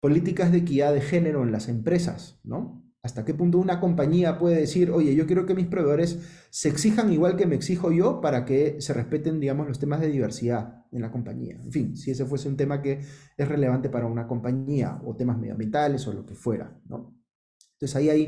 políticas 0.00 0.52
de 0.52 0.58
equidad 0.58 0.92
de 0.92 1.00
género 1.00 1.42
en 1.42 1.52
las 1.52 1.68
empresas, 1.68 2.40
¿no? 2.44 2.84
¿Hasta 3.02 3.24
qué 3.24 3.32
punto 3.32 3.58
una 3.58 3.80
compañía 3.80 4.38
puede 4.38 4.56
decir, 4.56 4.90
oye, 4.90 5.14
yo 5.14 5.26
quiero 5.26 5.46
que 5.46 5.54
mis 5.54 5.68
proveedores 5.68 6.18
se 6.50 6.68
exijan 6.68 7.12
igual 7.12 7.36
que 7.36 7.46
me 7.46 7.54
exijo 7.54 7.92
yo 7.92 8.20
para 8.20 8.44
que 8.44 8.80
se 8.80 8.92
respeten, 8.92 9.38
digamos, 9.38 9.68
los 9.68 9.78
temas 9.78 10.00
de 10.00 10.08
diversidad 10.08 10.84
en 10.90 11.02
la 11.02 11.10
compañía? 11.10 11.60
En 11.62 11.70
fin, 11.70 11.96
si 11.96 12.10
ese 12.10 12.26
fuese 12.26 12.48
un 12.48 12.56
tema 12.56 12.82
que 12.82 13.00
es 13.36 13.48
relevante 13.48 13.88
para 13.88 14.06
una 14.06 14.26
compañía 14.26 15.00
o 15.04 15.16
temas 15.16 15.38
medioambientales 15.38 16.06
o 16.08 16.12
lo 16.12 16.26
que 16.26 16.34
fuera. 16.34 16.76
Entonces 16.84 17.96
ahí 17.96 18.10
hay, 18.10 18.22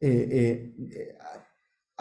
eh, 0.00 0.74
eh, 0.80 1.16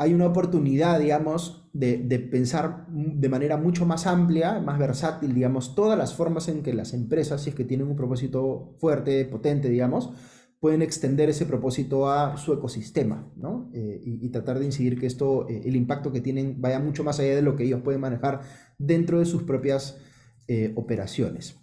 hay 0.02 0.16
una 0.16 0.26
oportunidad, 0.26 1.00
digamos, 1.00 1.70
de, 1.74 1.98
pensar 2.32 2.88
de 2.90 3.30
manera 3.30 3.56
mucho 3.58 3.86
más 3.86 4.08
amplia, 4.08 4.60
más 4.60 4.80
versátil, 4.80 5.36
digamos, 5.36 5.76
todas 5.76 5.96
las 5.96 6.16
formas 6.16 6.48
en 6.48 6.64
que 6.64 6.74
las 6.74 6.94
empresas, 6.94 7.44
si 7.44 7.52
es 7.52 7.56
que 7.56 7.66
tienen 7.66 7.88
un 7.88 7.96
propósito 7.96 8.76
fuerte, 8.80 9.24
potente, 9.26 9.70
digamos, 9.70 10.12
pueden 10.60 10.82
extender 10.82 11.30
ese 11.30 11.46
propósito 11.46 12.10
a 12.10 12.36
su 12.38 12.52
ecosistema, 12.52 13.32
¿no? 13.36 13.70
Eh, 13.74 14.02
y, 14.04 14.30
tratar 14.30 14.58
de 14.58 14.66
incidir 14.66 15.00
que 15.00 15.06
esto, 15.06 15.48
eh, 15.48 15.62
el 15.66 15.76
impacto 15.76 16.12
que 16.12 16.22
tienen, 16.22 16.60
vaya 16.60 16.80
mucho 16.80 17.04
más 17.04 17.20
allá 17.20 17.36
de 17.36 17.44
lo 17.44 17.56
que 17.56 17.66
ellos 17.66 17.82
pueden 17.84 18.02
manejar 18.02 18.42
dentro 18.80 19.20
de 19.20 19.26
sus 19.26 19.44
propias 19.44 20.00
eh, 20.48 20.72
operaciones. 20.76 21.60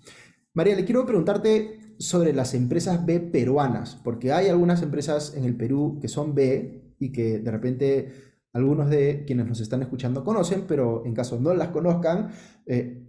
María, 0.55 0.77
le 0.77 0.85
quiero 0.85 1.05
preguntarte 1.07 1.97
sobre 1.99 2.33
las 2.33 2.55
empresas 2.55 3.05
B 3.05 3.19
peruanas, 3.19 4.01
porque 4.05 4.31
hay 4.31 4.47
algunas 4.47 4.81
empresas 4.83 5.35
en 5.37 5.45
el 5.45 5.57
Perú 5.57 5.99
que 6.01 6.07
son 6.07 6.37
B 6.37 6.95
y 7.01 7.13
que 7.13 7.39
de 7.39 7.51
repente 7.51 8.28
algunos 8.59 8.91
de 8.91 9.25
quienes 9.27 9.47
nos 9.47 9.61
están 9.61 9.83
escuchando 9.83 10.25
conocen, 10.25 10.65
pero 10.67 11.05
en 11.07 11.15
caso 11.15 11.39
no 11.41 11.55
las 11.55 11.69
conozcan, 11.69 12.31
eh, 12.67 13.03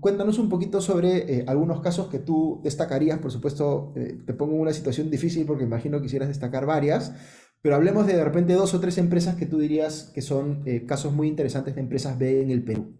cuéntanos 0.00 0.38
un 0.38 0.48
poquito 0.48 0.80
sobre 0.80 1.18
eh, 1.18 1.44
algunos 1.46 1.80
casos 1.80 2.08
que 2.08 2.18
tú 2.18 2.60
destacarías. 2.64 3.18
Por 3.18 3.30
supuesto, 3.30 3.92
eh, 3.96 4.18
te 4.26 4.34
pongo 4.34 4.54
en 4.54 4.60
una 4.60 4.72
situación 4.72 5.10
difícil 5.10 5.46
porque 5.46 5.64
imagino 5.64 5.98
que 5.98 6.04
quisieras 6.04 6.28
destacar 6.28 6.66
varias, 6.66 7.14
pero 7.60 7.76
hablemos 7.76 8.06
de 8.06 8.16
de 8.16 8.24
repente 8.24 8.54
dos 8.54 8.74
o 8.74 8.80
tres 8.80 8.98
empresas 8.98 9.36
que 9.36 9.46
tú 9.46 9.58
dirías 9.58 10.10
que 10.14 10.22
son 10.22 10.64
casos 10.86 11.12
muy 11.12 11.28
interesantes 11.28 11.74
de 11.74 11.80
empresas 11.80 12.18
B 12.18 12.42
en 12.42 12.50
el 12.50 12.62
Perú. 12.62 12.94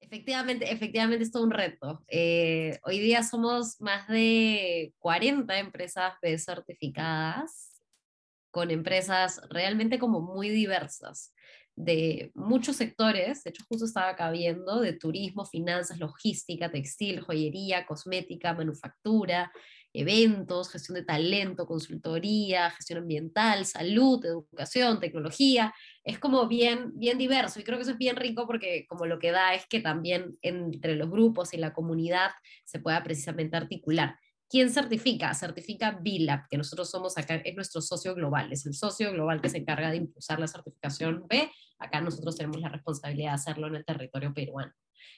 Efectivamente, 0.00 0.72
efectivamente 0.72 1.22
es 1.24 1.30
todo 1.30 1.44
un 1.44 1.50
reto. 1.50 2.02
hoy 2.84 2.98
día 2.98 3.22
somos 3.22 3.80
más 3.80 4.08
de 4.08 4.94
40 4.98 5.58
empresas 5.58 6.14
B 6.22 6.38
certificadas 6.38 7.69
con 8.50 8.70
empresas 8.70 9.40
realmente 9.50 9.98
como 9.98 10.20
muy 10.20 10.48
diversas 10.48 11.32
de 11.76 12.30
muchos 12.34 12.76
sectores, 12.76 13.42
de 13.42 13.50
hecho 13.50 13.64
justo 13.68 13.86
estaba 13.86 14.10
acá 14.10 14.30
de 14.30 14.92
turismo, 15.00 15.44
finanzas, 15.46 15.98
logística, 15.98 16.70
textil, 16.70 17.20
joyería, 17.20 17.86
cosmética, 17.86 18.52
manufactura, 18.52 19.50
eventos, 19.92 20.70
gestión 20.70 20.96
de 20.96 21.04
talento, 21.04 21.66
consultoría, 21.66 22.70
gestión 22.70 23.00
ambiental, 23.00 23.64
salud, 23.64 24.24
educación, 24.24 25.00
tecnología. 25.00 25.74
Es 26.04 26.18
como 26.18 26.46
bien, 26.46 26.92
bien 26.94 27.18
diverso 27.18 27.60
y 27.60 27.64
creo 27.64 27.78
que 27.78 27.82
eso 27.82 27.92
es 27.92 27.98
bien 27.98 28.16
rico 28.16 28.46
porque 28.46 28.86
como 28.88 29.06
lo 29.06 29.18
que 29.18 29.32
da 29.32 29.54
es 29.54 29.66
que 29.66 29.80
también 29.80 30.38
entre 30.42 30.96
los 30.96 31.10
grupos 31.10 31.54
y 31.54 31.56
la 31.56 31.72
comunidad 31.72 32.30
se 32.64 32.78
pueda 32.78 33.02
precisamente 33.02 33.56
articular. 33.56 34.16
¿Quién 34.50 34.68
certifica? 34.68 35.32
Certifica 35.32 35.92
BILAB, 35.92 36.48
que 36.48 36.58
nosotros 36.58 36.90
somos 36.90 37.16
acá, 37.16 37.36
es 37.36 37.54
nuestro 37.54 37.80
socio 37.80 38.16
global, 38.16 38.52
es 38.52 38.66
el 38.66 38.74
socio 38.74 39.12
global 39.12 39.40
que 39.40 39.48
se 39.48 39.58
encarga 39.58 39.92
de 39.92 39.98
impulsar 39.98 40.40
la 40.40 40.48
certificación 40.48 41.24
B. 41.28 41.48
Acá 41.78 42.00
nosotros 42.00 42.36
tenemos 42.36 42.60
la 42.60 42.68
responsabilidad 42.68 43.30
de 43.30 43.34
hacerlo 43.34 43.68
en 43.68 43.76
el 43.76 43.84
territorio 43.84 44.34
peruano. 44.34 44.72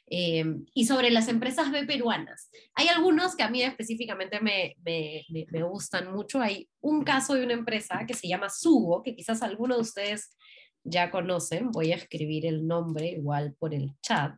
Eh, 0.06 0.44
y 0.74 0.84
sobre 0.84 1.10
las 1.10 1.28
empresas 1.28 1.72
B 1.72 1.86
peruanas. 1.86 2.50
Hay 2.74 2.88
algunos 2.88 3.34
que 3.34 3.42
a 3.42 3.48
mí 3.48 3.62
específicamente 3.62 4.38
me, 4.40 4.76
me, 4.84 5.24
me, 5.30 5.62
gustan 5.62 6.12
mucho. 6.12 6.38
Hay 6.42 6.68
un 6.82 7.02
caso 7.02 7.32
de 7.32 7.44
una 7.44 7.54
empresa 7.54 8.04
que 8.06 8.12
se 8.12 8.28
llama 8.28 8.50
Sugo, 8.50 9.02
que 9.02 9.16
quizás 9.16 9.40
algunos 9.40 9.78
de 9.78 9.82
ustedes 9.82 10.36
ya 10.84 11.10
conocen. 11.10 11.70
Voy 11.70 11.92
a 11.92 11.96
escribir 11.96 12.44
el 12.44 12.66
nombre 12.66 13.08
igual 13.08 13.54
por 13.58 13.72
el 13.72 13.92
chat. 14.02 14.34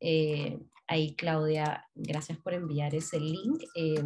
Eh, 0.00 0.58
ahí, 0.92 1.14
Claudia, 1.14 1.88
gracias 1.94 2.38
por 2.38 2.54
enviar 2.54 2.94
ese 2.94 3.18
link. 3.18 3.62
Eh, 3.74 4.02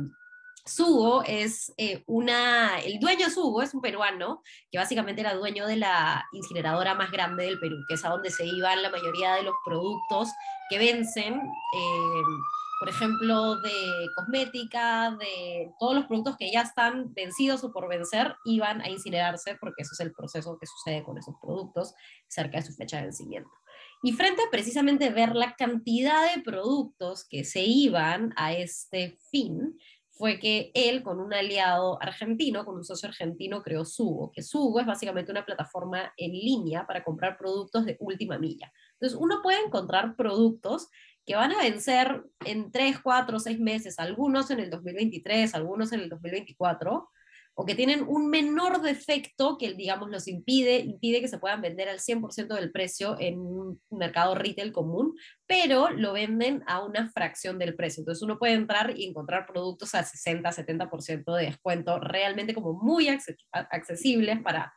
Sugo 0.65 1.23
es 1.23 1.73
eh, 1.77 2.03
una, 2.07 2.81
el 2.81 2.99
dueño 2.99 3.31
Sugo 3.31 3.63
es 3.63 3.73
un 3.73 3.81
peruano 3.81 4.43
que 4.71 4.79
básicamente 4.79 5.21
era 5.21 5.35
dueño 5.35 5.67
de 5.67 5.77
la 5.77 6.27
incineradora 6.33 6.95
más 6.95 7.13
grande 7.13 7.45
del 7.45 7.61
Perú, 7.61 7.77
que 7.89 7.95
es 7.95 8.05
a 8.05 8.09
donde 8.09 8.31
se 8.31 8.45
iban 8.45 8.83
la 8.83 8.91
mayoría 8.91 9.35
de 9.35 9.45
los 9.45 9.55
productos 9.65 10.29
que 10.69 10.79
vencen, 10.79 11.35
eh, 11.35 12.23
por 12.81 12.89
ejemplo, 12.89 13.61
de 13.61 14.09
cosmética, 14.17 15.17
de 15.19 15.71
todos 15.79 15.95
los 15.95 16.07
productos 16.07 16.37
que 16.37 16.51
ya 16.51 16.63
están 16.63 17.15
vencidos 17.15 17.63
o 17.63 17.73
por 17.73 17.89
vencer, 17.89 18.35
iban 18.45 18.81
a 18.81 18.91
incinerarse 18.91 19.57
porque 19.61 19.83
eso 19.83 19.93
es 19.93 20.01
el 20.01 20.13
proceso 20.13 20.59
que 20.59 20.67
sucede 20.67 21.05
con 21.05 21.17
esos 21.17 21.37
productos 21.41 21.95
cerca 22.27 22.59
de 22.59 22.67
su 22.67 22.75
fecha 22.75 22.97
de 22.97 23.05
vencimiento. 23.05 23.51
Y 24.03 24.13
frente 24.13 24.43
a 24.43 24.51
precisamente 24.51 25.11
ver 25.11 25.35
la 25.35 25.55
cantidad 25.55 26.35
de 26.35 26.43
productos 26.43 27.27
que 27.29 27.45
se 27.45 27.65
iban 27.65 28.33
a 28.37 28.53
este 28.53 29.19
fin, 29.31 29.77
fue 30.17 30.39
que 30.39 30.71
él 30.75 31.03
con 31.03 31.21
un 31.21 31.35
aliado 31.35 32.03
argentino, 32.03 32.65
con 32.65 32.77
un 32.77 32.85
socio 32.85 33.09
argentino, 33.09 33.63
creó 33.63 33.85
Sugo, 33.85 34.33
que 34.33 34.41
es 34.41 34.53
básicamente 34.87 35.31
una 35.31 35.45
plataforma 35.45 36.13
en 36.17 36.33
línea 36.33 36.87
para 36.87 37.05
comprar 37.05 37.37
productos 37.37 37.85
de 37.85 37.99
última 38.01 38.39
milla. 38.39 38.73
Entonces 38.95 39.19
uno 39.21 39.41
puede 39.43 39.61
encontrar 39.61 40.17
productos 40.17 40.89
que 41.27 41.37
van 41.37 41.53
a 41.53 41.59
vencer 41.59 42.25
en 42.47 42.71
3, 42.71 43.01
4, 43.01 43.39
6 43.39 43.61
meses, 43.61 43.99
algunos 43.99 44.51
en 44.51 44.61
el 44.61 44.71
2023, 44.71 45.55
algunos 45.55 45.93
en 45.93 46.01
el 46.01 46.09
2024, 46.09 47.11
o 47.59 47.65
que 47.65 47.75
tienen 47.75 48.05
un 48.07 48.29
menor 48.29 48.83
defecto 48.83 49.57
que, 49.59 49.73
digamos, 49.73 50.11
los 50.11 50.29
impide, 50.29 50.79
impide 50.81 51.23
que 51.23 51.29
se 51.29 51.39
puedan 51.39 51.63
vender 51.63 51.89
al 51.89 52.01
100% 52.01 52.55
del 52.55 52.71
precio 52.71 53.17
en 53.19 53.39
un 53.39 53.81
mercado 53.91 54.35
retail 54.35 54.73
común, 54.73 55.17
pero 55.47 55.89
lo 55.89 56.13
venden 56.13 56.63
a 56.67 56.85
una 56.85 57.11
fracción 57.11 57.59
del 57.59 57.75
precio. 57.75 58.03
Entonces 58.03 58.23
uno 58.23 58.39
puede 58.39 58.53
entrar 58.53 58.93
y 58.95 59.07
encontrar 59.07 59.47
productos 59.47 59.95
a 59.95 60.03
60, 60.03 60.51
70% 60.51 61.35
de 61.35 61.47
descuento, 61.47 61.99
realmente 61.99 62.53
como 62.53 62.75
muy 62.75 63.09
accesibles 63.09 64.43
para 64.43 64.75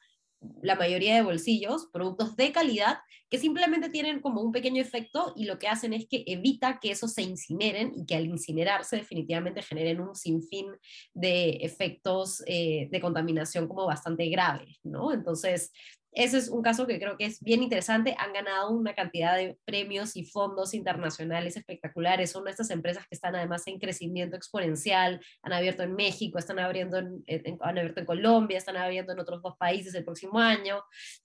la 0.62 0.76
mayoría 0.76 1.16
de 1.16 1.22
bolsillos, 1.22 1.88
productos 1.92 2.36
de 2.36 2.52
calidad 2.52 3.00
que 3.30 3.38
simplemente 3.38 3.90
tienen 3.90 4.22
como 4.22 4.42
un 4.42 4.52
pequeño 4.52 4.82
efecto 4.82 5.34
y 5.36 5.46
lo 5.46 5.60
que 5.60 5.68
hacen 5.68 5.94
es 5.94 6.08
que 6.08 6.24
evita 6.26 6.80
que 6.80 6.92
esos 6.92 7.14
se 7.14 7.22
incineren 7.22 7.94
y 7.96 8.06
que 8.06 8.16
al 8.16 8.26
incinerarse 8.26 8.98
definitivamente 8.98 9.62
generen 9.62 10.02
un 10.02 10.16
sinfín 10.16 10.68
de 11.14 11.52
efectos 11.62 12.42
eh, 12.48 12.88
de 12.90 13.02
contaminación 13.02 13.68
como 13.68 13.86
bastante 13.86 14.28
graves, 14.30 14.80
¿no? 14.84 15.14
Entonces, 15.14 15.72
ese 16.12 16.38
es 16.38 16.50
un 16.50 16.62
caso 16.62 16.88
que 16.88 17.00
creo 17.00 17.18
que 17.18 17.26
es 17.26 17.40
bien 17.42 17.62
interesante. 17.62 18.16
Han 18.18 18.34
ganado 18.34 18.72
una 18.72 18.96
cantidad 18.96 19.36
de 19.36 19.58
premios 19.66 20.16
y 20.16 20.26
fondos 20.26 20.74
internacionales 20.74 21.56
espectaculares. 21.56 22.32
Son 22.32 22.48
estas 22.48 22.72
empresas 22.72 23.08
que 23.08 23.16
están 23.16 23.36
además 23.36 23.68
en 23.68 23.80
crecimiento 23.80 24.36
exponencial. 24.36 25.22
Han 25.44 25.54
abierto 25.54 25.84
en 25.84 25.96
México, 25.96 26.40
están 26.40 26.60
abriendo 26.60 26.98
en, 26.98 27.24
han 27.62 27.78
abierto 27.78 28.00
en 28.00 28.06
Colombia, 28.06 28.58
están 28.58 28.78
abriendo 28.78 29.14
en 29.14 29.20
otros 29.20 29.42
dos 29.42 29.56
países 29.58 29.94
el 29.94 30.04
próximo 30.04 30.40
año. 30.40 30.82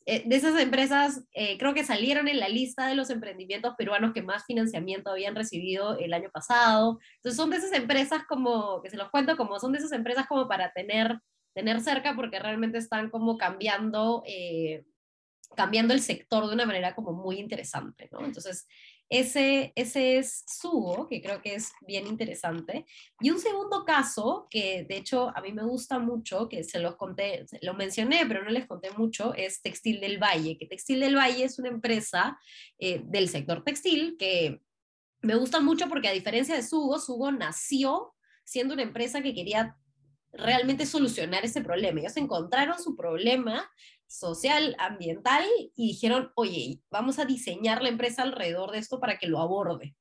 Eh, 0.07 0.23
de 0.27 0.37
esas 0.37 0.61
empresas, 0.61 1.25
eh, 1.33 1.57
creo 1.59 1.73
que 1.73 1.85
salieron 1.85 2.29
en 2.29 2.39
la 2.39 2.49
lista 2.49 2.87
de 2.87 2.95
los 2.95 3.11
emprendimientos 3.11 3.75
peruanos 3.77 4.13
que 4.13 4.23
más 4.23 4.45
financiamiento 4.45 5.11
habían 5.11 5.35
recibido 5.35 5.99
el 5.99 6.13
año 6.13 6.31
pasado. 6.31 6.99
Entonces 7.17 7.37
son 7.37 7.51
de 7.51 7.57
esas 7.57 7.73
empresas 7.73 8.25
como, 8.29 8.83
que 8.83 8.91
se 8.91 8.97
los 8.97 9.11
cuento, 9.11 9.37
como 9.37 9.59
son 9.59 9.73
de 9.73 9.79
esas 9.79 9.93
empresas 9.93 10.27
como 10.27 10.47
para 10.47 10.73
tener 10.73 11.19
tener 11.55 11.81
cerca 11.81 12.15
porque 12.15 12.39
realmente 12.39 12.79
están 12.79 13.11
como 13.11 13.39
cambiando, 13.39 14.23
eh, 14.27 14.85
cambiando 15.57 15.95
el 15.95 16.01
sector 16.01 16.47
de 16.47 16.55
una 16.55 16.67
manera 16.67 16.95
como 16.95 17.13
muy 17.13 17.39
interesante, 17.39 18.09
¿no? 18.13 18.25
Entonces, 18.25 18.67
ese, 19.09 19.73
ese 19.77 20.19
es 20.19 20.45
Sugo, 20.47 21.07
que 21.09 21.23
creo 21.23 21.43
que 21.43 21.55
es 21.55 21.73
bien 21.87 22.07
interesante. 22.07 22.87
Y 23.21 23.31
un 23.31 23.39
segundo 23.39 23.85
caso, 23.85 24.49
que 24.51 24.85
de 24.89 24.97
hecho 24.97 25.31
a 25.37 25.41
mí 25.41 25.53
me 25.53 25.63
gusta 25.63 25.99
mucho, 25.99 26.49
que 26.49 26.65
se 26.65 26.81
los 26.81 26.97
conté, 26.97 27.47
lo 27.63 27.75
mencioné, 27.75 28.25
pero 28.27 28.43
no 28.43 28.51
les 28.51 28.67
conté 28.67 28.91
mucho, 28.93 29.35
es 29.35 29.63
Textil 29.63 30.01
del 30.01 30.19
Valle, 30.19 30.57
que 30.59 30.67
Textil 30.67 31.01
del 31.01 31.17
Valle 31.17 31.45
es 31.45 31.59
una 31.59 31.69
empresa 31.69 32.39
eh, 32.79 33.03
del 33.05 33.29
sector 33.29 33.63
textil 33.63 34.17
que 34.19 34.61
me 35.21 35.37
gusta 35.37 35.61
mucho 35.61 35.89
porque 35.89 36.09
a 36.09 36.13
diferencia 36.13 36.55
de 36.55 36.63
Sugo, 36.63 36.99
Sugo 36.99 37.31
nació 37.31 38.15
siendo 38.45 38.75
una 38.75 38.83
empresa 38.83 39.23
que 39.23 39.35
quería 39.35 39.77
realmente 40.37 40.87
solucionar 40.87 41.45
ese 41.45 41.63
problema. 41.63 42.01
Ellos 42.01 42.17
encontraron 42.17 42.79
su 42.83 42.97
problema 42.97 43.71
social, 44.07 44.77
ambiental 44.79 45.45
y 45.75 45.89
dijeron, 45.89 46.33
oye, 46.37 46.81
vamos 46.91 47.19
a 47.19 47.25
diseñar 47.25 47.83
la 47.83 47.89
empresa 47.89 48.23
alrededor 48.23 48.71
de 48.71 48.79
esto 48.79 49.01
para 49.01 49.19
que 49.19 49.27
lo 49.27 49.41
aborde. 49.41 49.97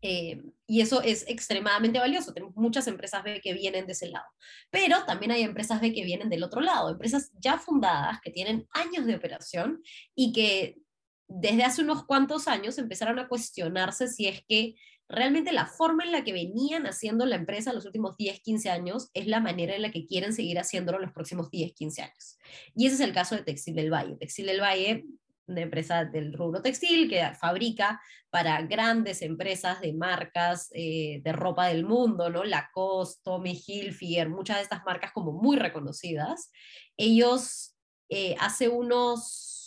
Eh, 0.00 0.42
y 0.66 0.80
eso 0.80 1.02
es 1.02 1.28
extremadamente 1.28 1.98
valioso. 1.98 2.32
Tenemos 2.32 2.54
muchas 2.56 2.86
empresas 2.86 3.22
B 3.24 3.40
que 3.40 3.52
vienen 3.52 3.86
de 3.86 3.92
ese 3.92 4.08
lado. 4.08 4.26
Pero 4.70 5.04
también 5.04 5.32
hay 5.32 5.42
empresas 5.42 5.80
B 5.80 5.92
que 5.92 6.04
vienen 6.04 6.28
del 6.28 6.44
otro 6.44 6.60
lado, 6.60 6.90
empresas 6.90 7.32
ya 7.40 7.58
fundadas, 7.58 8.20
que 8.20 8.30
tienen 8.30 8.68
años 8.72 9.06
de 9.06 9.16
operación 9.16 9.82
y 10.14 10.32
que 10.32 10.78
desde 11.26 11.64
hace 11.64 11.82
unos 11.82 12.04
cuantos 12.04 12.48
años 12.48 12.78
empezaron 12.78 13.18
a 13.18 13.28
cuestionarse 13.28 14.08
si 14.08 14.26
es 14.26 14.42
que 14.48 14.76
realmente 15.08 15.52
la 15.52 15.66
forma 15.66 16.04
en 16.04 16.12
la 16.12 16.24
que 16.24 16.32
venían 16.32 16.86
haciendo 16.86 17.24
la 17.26 17.36
empresa 17.36 17.72
los 17.72 17.86
últimos 17.86 18.16
10, 18.16 18.40
15 18.40 18.70
años 18.70 19.10
es 19.14 19.26
la 19.26 19.40
manera 19.40 19.74
en 19.74 19.82
la 19.82 19.90
que 19.90 20.06
quieren 20.06 20.32
seguir 20.32 20.58
haciéndolo 20.58 20.98
los 20.98 21.12
próximos 21.12 21.50
10, 21.50 21.72
15 21.72 22.02
años. 22.02 22.38
Y 22.74 22.86
ese 22.86 22.96
es 22.96 23.00
el 23.00 23.12
caso 23.12 23.34
de 23.34 23.42
Textil 23.42 23.74
del 23.74 23.92
Valle. 23.92 24.16
Textil 24.16 24.46
del 24.46 24.60
Valle, 24.60 25.04
una 25.46 25.62
empresa 25.62 26.04
del 26.04 26.34
rubro 26.34 26.60
textil 26.60 27.08
que 27.08 27.26
fabrica 27.34 28.00
para 28.30 28.60
grandes 28.62 29.22
empresas 29.22 29.80
de 29.80 29.94
marcas 29.94 30.68
eh, 30.74 31.20
de 31.24 31.32
ropa 31.32 31.68
del 31.68 31.84
mundo, 31.84 32.28
¿no? 32.28 32.44
Lacoste, 32.44 33.22
Tommy 33.24 33.58
Hilfiger, 33.66 34.28
muchas 34.28 34.58
de 34.58 34.64
estas 34.64 34.84
marcas 34.84 35.12
como 35.12 35.32
muy 35.32 35.56
reconocidas. 35.56 36.50
Ellos 36.98 37.74
eh, 38.10 38.36
hace 38.38 38.68
unos 38.68 39.57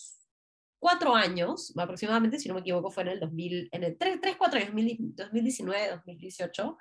cuatro 0.82 1.15
años, 1.15 1.72
aproximadamente, 1.78 2.39
si 2.39 2.50
no 2.50 2.56
me 2.56 2.62
equivoco, 2.62 2.89
fue 2.89 3.04
en 3.04 3.10
el 3.10 3.20
2000, 3.20 3.70
en 3.72 3.84
el 3.84 3.98
3, 4.00 4.20
3 4.20 4.36
4 4.36 4.60
años, 4.60 4.72
2019, 5.15 5.89
2018, 5.91 6.78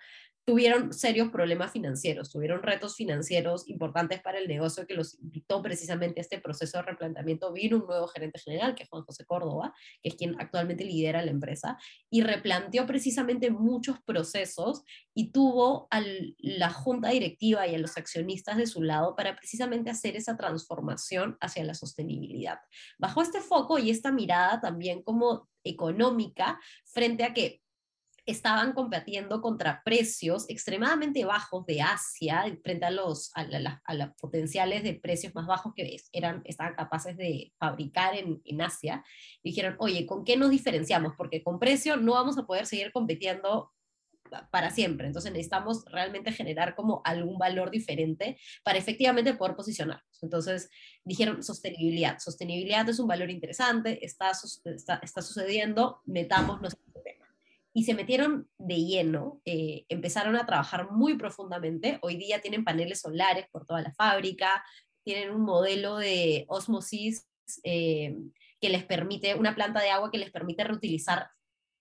tuvieron 0.50 0.92
serios 0.92 1.28
problemas 1.28 1.70
financieros, 1.70 2.32
tuvieron 2.32 2.60
retos 2.60 2.96
financieros 2.96 3.68
importantes 3.68 4.20
para 4.20 4.40
el 4.40 4.48
negocio 4.48 4.84
que 4.84 4.94
los 4.94 5.16
invitó 5.20 5.62
precisamente 5.62 6.18
a 6.18 6.22
este 6.22 6.40
proceso 6.40 6.78
de 6.78 6.82
replanteamiento. 6.82 7.52
Vino 7.52 7.76
un 7.76 7.86
nuevo 7.86 8.08
gerente 8.08 8.40
general, 8.40 8.74
que 8.74 8.82
es 8.82 8.88
Juan 8.88 9.04
José 9.04 9.24
Córdoba, 9.24 9.72
que 10.02 10.08
es 10.08 10.16
quien 10.16 10.34
actualmente 10.40 10.84
lidera 10.84 11.22
la 11.22 11.30
empresa, 11.30 11.78
y 12.10 12.22
replanteó 12.22 12.84
precisamente 12.84 13.52
muchos 13.52 14.00
procesos 14.04 14.82
y 15.14 15.30
tuvo 15.30 15.86
a 15.92 16.02
la 16.38 16.70
junta 16.70 17.10
directiva 17.10 17.68
y 17.68 17.76
a 17.76 17.78
los 17.78 17.96
accionistas 17.96 18.56
de 18.56 18.66
su 18.66 18.82
lado 18.82 19.14
para 19.14 19.36
precisamente 19.36 19.90
hacer 19.90 20.16
esa 20.16 20.36
transformación 20.36 21.36
hacia 21.40 21.62
la 21.62 21.74
sostenibilidad. 21.74 22.58
Bajo 22.98 23.22
este 23.22 23.40
foco 23.40 23.78
y 23.78 23.90
esta 23.90 24.10
mirada 24.10 24.60
también 24.60 25.04
como 25.04 25.48
económica 25.62 26.58
frente 26.84 27.22
a 27.22 27.34
que 27.34 27.62
estaban 28.26 28.72
combatiendo 28.72 29.40
contra 29.40 29.82
precios 29.84 30.48
extremadamente 30.48 31.24
bajos 31.24 31.66
de 31.66 31.82
Asia 31.82 32.44
frente 32.62 32.86
a 32.86 32.90
los 32.90 33.30
a, 33.34 33.94
los 33.94 34.08
potenciales 34.20 34.82
de 34.82 34.94
precios 34.94 35.34
más 35.34 35.46
bajos 35.46 35.72
que 35.74 35.96
eran, 36.12 36.42
estaban 36.44 36.74
capaces 36.74 37.16
de 37.16 37.52
fabricar 37.58 38.16
en, 38.16 38.40
en 38.44 38.62
Asia. 38.62 39.04
dijeron, 39.42 39.76
oye, 39.78 40.06
¿con 40.06 40.24
qué 40.24 40.36
nos 40.36 40.50
diferenciamos? 40.50 41.14
Porque 41.16 41.42
con 41.42 41.58
precio 41.58 41.96
no 41.96 42.12
vamos 42.12 42.38
a 42.38 42.46
poder 42.46 42.66
seguir 42.66 42.92
compitiendo 42.92 43.72
para 44.50 44.70
siempre. 44.70 45.06
Entonces 45.06 45.32
necesitamos 45.32 45.84
realmente 45.86 46.32
generar 46.32 46.74
como 46.74 47.02
algún 47.04 47.38
valor 47.38 47.70
diferente 47.70 48.38
para 48.62 48.78
efectivamente 48.78 49.34
poder 49.34 49.56
posicionarnos. 49.56 50.22
Entonces 50.22 50.70
dijeron 51.04 51.42
sostenibilidad. 51.42 52.18
Sostenibilidad 52.18 52.88
es 52.88 52.98
un 52.98 53.08
valor 53.08 53.30
interesante, 53.30 54.04
está, 54.04 54.32
está, 54.64 55.00
está 55.02 55.22
sucediendo, 55.22 56.00
y 57.72 57.84
se 57.84 57.94
metieron 57.94 58.48
de 58.58 58.76
lleno, 58.76 59.40
eh, 59.44 59.84
empezaron 59.88 60.36
a 60.36 60.46
trabajar 60.46 60.90
muy 60.90 61.16
profundamente. 61.16 61.98
Hoy 62.02 62.16
día 62.16 62.40
tienen 62.40 62.64
paneles 62.64 63.00
solares 63.00 63.46
por 63.50 63.64
toda 63.64 63.82
la 63.82 63.92
fábrica, 63.92 64.64
tienen 65.04 65.30
un 65.30 65.42
modelo 65.42 65.96
de 65.96 66.44
osmosis 66.48 67.28
eh, 67.64 68.16
que 68.60 68.68
les 68.68 68.84
permite, 68.84 69.34
una 69.34 69.54
planta 69.54 69.80
de 69.80 69.90
agua 69.90 70.10
que 70.10 70.18
les 70.18 70.30
permite 70.30 70.64
reutilizar 70.64 71.30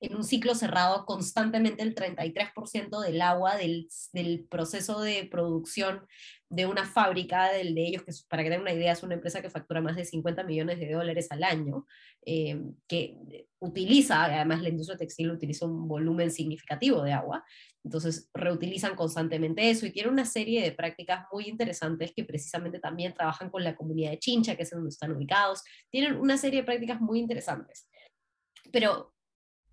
en 0.02 0.16
un 0.16 0.24
ciclo 0.24 0.56
cerrado 0.56 1.06
constantemente 1.06 1.84
el 1.84 1.94
33% 1.94 3.02
del 3.02 3.22
agua 3.22 3.58
del, 3.58 3.90
del, 4.14 4.46
proceso 4.46 5.02
de 5.02 5.28
producción 5.30 6.06
de 6.50 6.66
una 6.66 6.86
fábrica 6.86 7.52
del 7.52 7.76
de 7.76 7.88
ellos, 7.88 8.04
que 8.04 8.12
para 8.28 8.44
que 8.44 8.50
tengan 8.50 8.64
una 8.64 8.74
idea 8.74 8.94
es 8.94 9.04
una 9.04 9.16
empresa 9.16 9.42
que 9.42 9.50
factura 9.50 9.82
más 9.82 9.96
de 9.96 10.06
50 10.06 10.44
millones 10.44 10.80
de 10.80 10.92
dólares 10.92 11.28
al 11.32 11.44
año, 11.44 11.86
eh, 12.26 12.60
que 12.88 13.46
utiliza, 13.60 14.24
además 14.24 14.62
la 14.62 14.70
industria 14.70 14.98
textil 14.98 15.32
utiliza 15.32 15.66
un 15.66 15.88
volumen 15.88 16.32
significativo 16.32 17.04
de 17.04 17.12
agua, 17.12 17.44
entonces 17.84 18.30
reutilizan 18.34 18.96
constantemente 18.96 19.70
eso 19.70 19.86
y 19.86 19.92
tienen 19.92 20.14
una 20.14 20.26
serie 20.26 20.64
de 20.64 20.72
prácticas 20.72 21.26
muy 21.32 21.48
interesantes 21.48 22.14
que 22.16 22.24
precisamente 22.24 22.80
también 22.80 23.14
trabajan 23.14 23.50
con 23.50 23.64
la 23.64 23.76
comunidad 23.76 24.12
de 24.12 24.20
Chincha, 24.20 24.56
que 24.56 24.64
es 24.64 24.70
donde 24.70 24.90
están 24.90 25.12
ubicados, 25.12 25.64
tienen 25.90 26.16
una 26.16 26.38
serie 26.38 26.62
de 26.62 26.66
prácticas 26.66 27.02
muy 27.02 27.20
interesantes. 27.20 27.88
Pero 28.72 29.14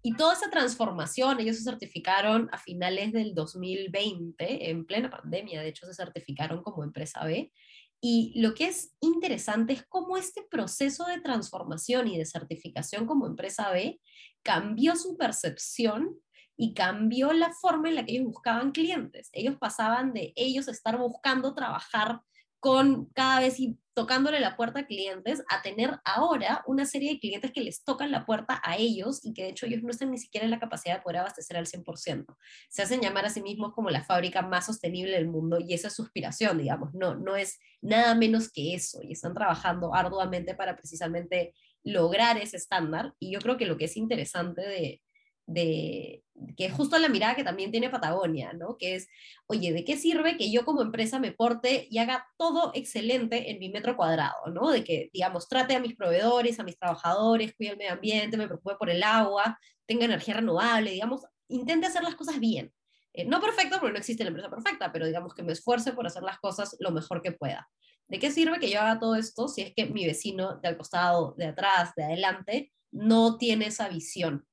y 0.07 0.15
toda 0.15 0.35
esa 0.35 0.49
transformación, 0.51 1.41
ellos 1.41 1.57
se 1.57 1.65
certificaron 1.65 2.49
a 2.53 2.59
finales 2.59 3.13
del 3.13 3.35
2020, 3.35 4.71
en 4.71 4.87
plena 4.87 5.11
pandemia, 5.11 5.61
de 5.61 5.71
hecho 5.71 5.85
se 5.85 5.95
certificaron 5.95 6.63
como 6.63 6.85
empresa 6.85 7.25
B. 7.25 7.53
Y 8.01 8.41
lo 8.41 8.55
que 8.55 8.67
es 8.67 8.95
interesante 9.01 9.73
es 9.73 9.85
cómo 9.89 10.17
este 10.17 10.45
proceso 10.49 11.07
de 11.07 11.21
transformación 11.21 12.07
y 12.07 12.19
de 12.19 12.25
certificación 12.25 13.05
como 13.05 13.27
empresa 13.27 13.73
B 13.73 14.01
cambió 14.45 14.95
su 14.95 15.17
percepción 15.17 16.15
y 16.57 16.73
cambió 16.73 17.33
la 17.33 17.53
forma 17.61 17.89
en 17.89 17.97
la 17.97 18.05
que 18.05 18.13
ellos 18.13 18.27
buscaban 18.27 18.71
clientes. 18.71 19.29
Ellos 19.33 19.57
pasaban 19.59 20.13
de 20.13 20.33
ellos 20.37 20.69
estar 20.69 20.97
buscando 20.99 21.53
trabajar 21.53 22.21
con 22.61 23.07
cada 23.15 23.41
vez 23.41 23.59
tocándole 23.95 24.41
la 24.41 24.57
puerta 24.57 24.81
a 24.81 24.87
clientes, 24.87 25.43
a 25.49 25.63
tener 25.63 25.99
ahora 26.05 26.63
una 26.67 26.85
serie 26.85 27.15
de 27.15 27.19
clientes 27.19 27.51
que 27.51 27.63
les 27.63 27.83
tocan 27.83 28.11
la 28.11 28.27
puerta 28.27 28.61
a 28.63 28.77
ellos 28.77 29.25
y 29.25 29.33
que 29.33 29.45
de 29.45 29.49
hecho 29.49 29.65
ellos 29.65 29.83
no 29.83 29.91
están 29.91 30.11
ni 30.11 30.19
siquiera 30.19 30.45
en 30.45 30.51
la 30.51 30.61
capacidad 30.61 30.97
de 30.97 31.01
poder 31.01 31.21
abastecer 31.21 31.57
al 31.57 31.67
100%. 31.67 32.37
Se 32.69 32.83
hacen 32.83 33.01
llamar 33.01 33.25
a 33.25 33.31
sí 33.31 33.41
mismos 33.41 33.73
como 33.73 33.89
la 33.89 34.05
fábrica 34.05 34.43
más 34.43 34.67
sostenible 34.67 35.13
del 35.13 35.29
mundo 35.29 35.59
y 35.61 35.73
esa 35.73 35.89
es 35.89 35.95
su 35.95 36.03
aspiración, 36.03 36.59
digamos, 36.59 36.93
no, 36.93 37.15
no 37.15 37.37
es 37.37 37.59
nada 37.81 38.15
menos 38.15 38.53
que 38.53 38.75
eso 38.75 39.01
y 39.03 39.13
están 39.13 39.33
trabajando 39.33 39.95
arduamente 39.95 40.55
para 40.55 40.77
precisamente 40.77 41.55
lograr 41.83 42.37
ese 42.37 42.59
estándar 42.59 43.15
y 43.19 43.33
yo 43.33 43.39
creo 43.41 43.57
que 43.57 43.65
lo 43.65 43.79
que 43.79 43.87
es 43.87 43.97
interesante 43.97 44.61
de, 44.61 45.01
de, 45.47 46.25
que 46.57 46.67
es 46.67 46.73
justo 46.73 46.99
la 46.99 47.09
mirada 47.09 47.35
que 47.35 47.45
también 47.45 47.71
tiene 47.71 47.91
Patagonia, 47.91 48.53
¿no? 48.53 48.77
Que 48.77 48.97
es, 48.97 49.09
oye, 49.47 49.73
¿de 49.73 49.85
qué 49.85 49.97
sirve 49.97 50.37
que 50.37 50.51
yo 50.51 50.65
como 50.65 50.83
empresa 50.83 51.19
me 51.19 51.33
porte 51.33 51.87
y 51.91 51.99
haga 51.99 52.27
todo 52.37 52.73
excelente 52.75 53.51
en 53.51 53.59
mi 53.59 53.69
metro 53.71 53.97
cuadrado, 53.97 54.47
¿no? 54.53 54.71
De 54.71 54.85
que, 54.85 55.11
digamos, 55.13 55.49
trate 55.49 55.75
a 55.75 55.81
mis 55.81 55.97
proveedores, 55.97 56.61
a 56.61 56.65
mis 56.65 56.79
trabajadores, 56.79 57.55
cuide 57.57 57.73
el 57.73 57.79
medio 57.79 57.93
ambiente, 57.93 58.37
me 58.37 58.47
preocupe 58.47 58.77
por 58.77 58.91
el 58.91 59.03
agua, 59.03 59.59
tenga 59.87 60.05
energía 60.05 60.35
renovable, 60.35 60.91
digamos, 60.91 61.23
intente 61.49 61.87
hacer 61.87 62.03
las 62.03 62.17
cosas 62.17 62.41
bien. 62.41 62.73
Eh, 63.13 63.25
no 63.25 63.41
perfecto, 63.41 63.79
porque 63.81 63.93
no 63.93 63.99
existe 63.99 64.25
la 64.25 64.29
empresa 64.29 64.51
perfecta, 64.51 64.93
pero 64.93 65.07
digamos 65.07 65.35
que 65.35 65.43
me 65.43 65.53
esfuerce 65.53 65.93
por 65.93 66.07
hacer 66.07 66.23
las 66.23 66.39
cosas 66.39 66.77
lo 66.81 66.91
mejor 66.91 67.23
que 67.23 67.33
pueda. 67.33 67.69
¿De 68.09 68.19
qué 68.19 68.31
sirve 68.31 68.61
que 68.61 68.71
yo 68.71 68.81
haga 68.81 69.01
todo 69.01 69.17
esto 69.17 69.49
si 69.49 69.63
es 69.63 69.73
que 69.75 69.87
mi 69.87 70.07
vecino 70.07 70.59
de 70.61 70.69
al 70.69 70.77
costado, 70.77 71.35
de 71.37 71.47
atrás, 71.47 71.93
de 71.97 72.05
adelante, 72.05 72.73
no 72.93 73.37
tiene 73.39 73.67
esa 73.67 73.89
visión? 73.89 74.47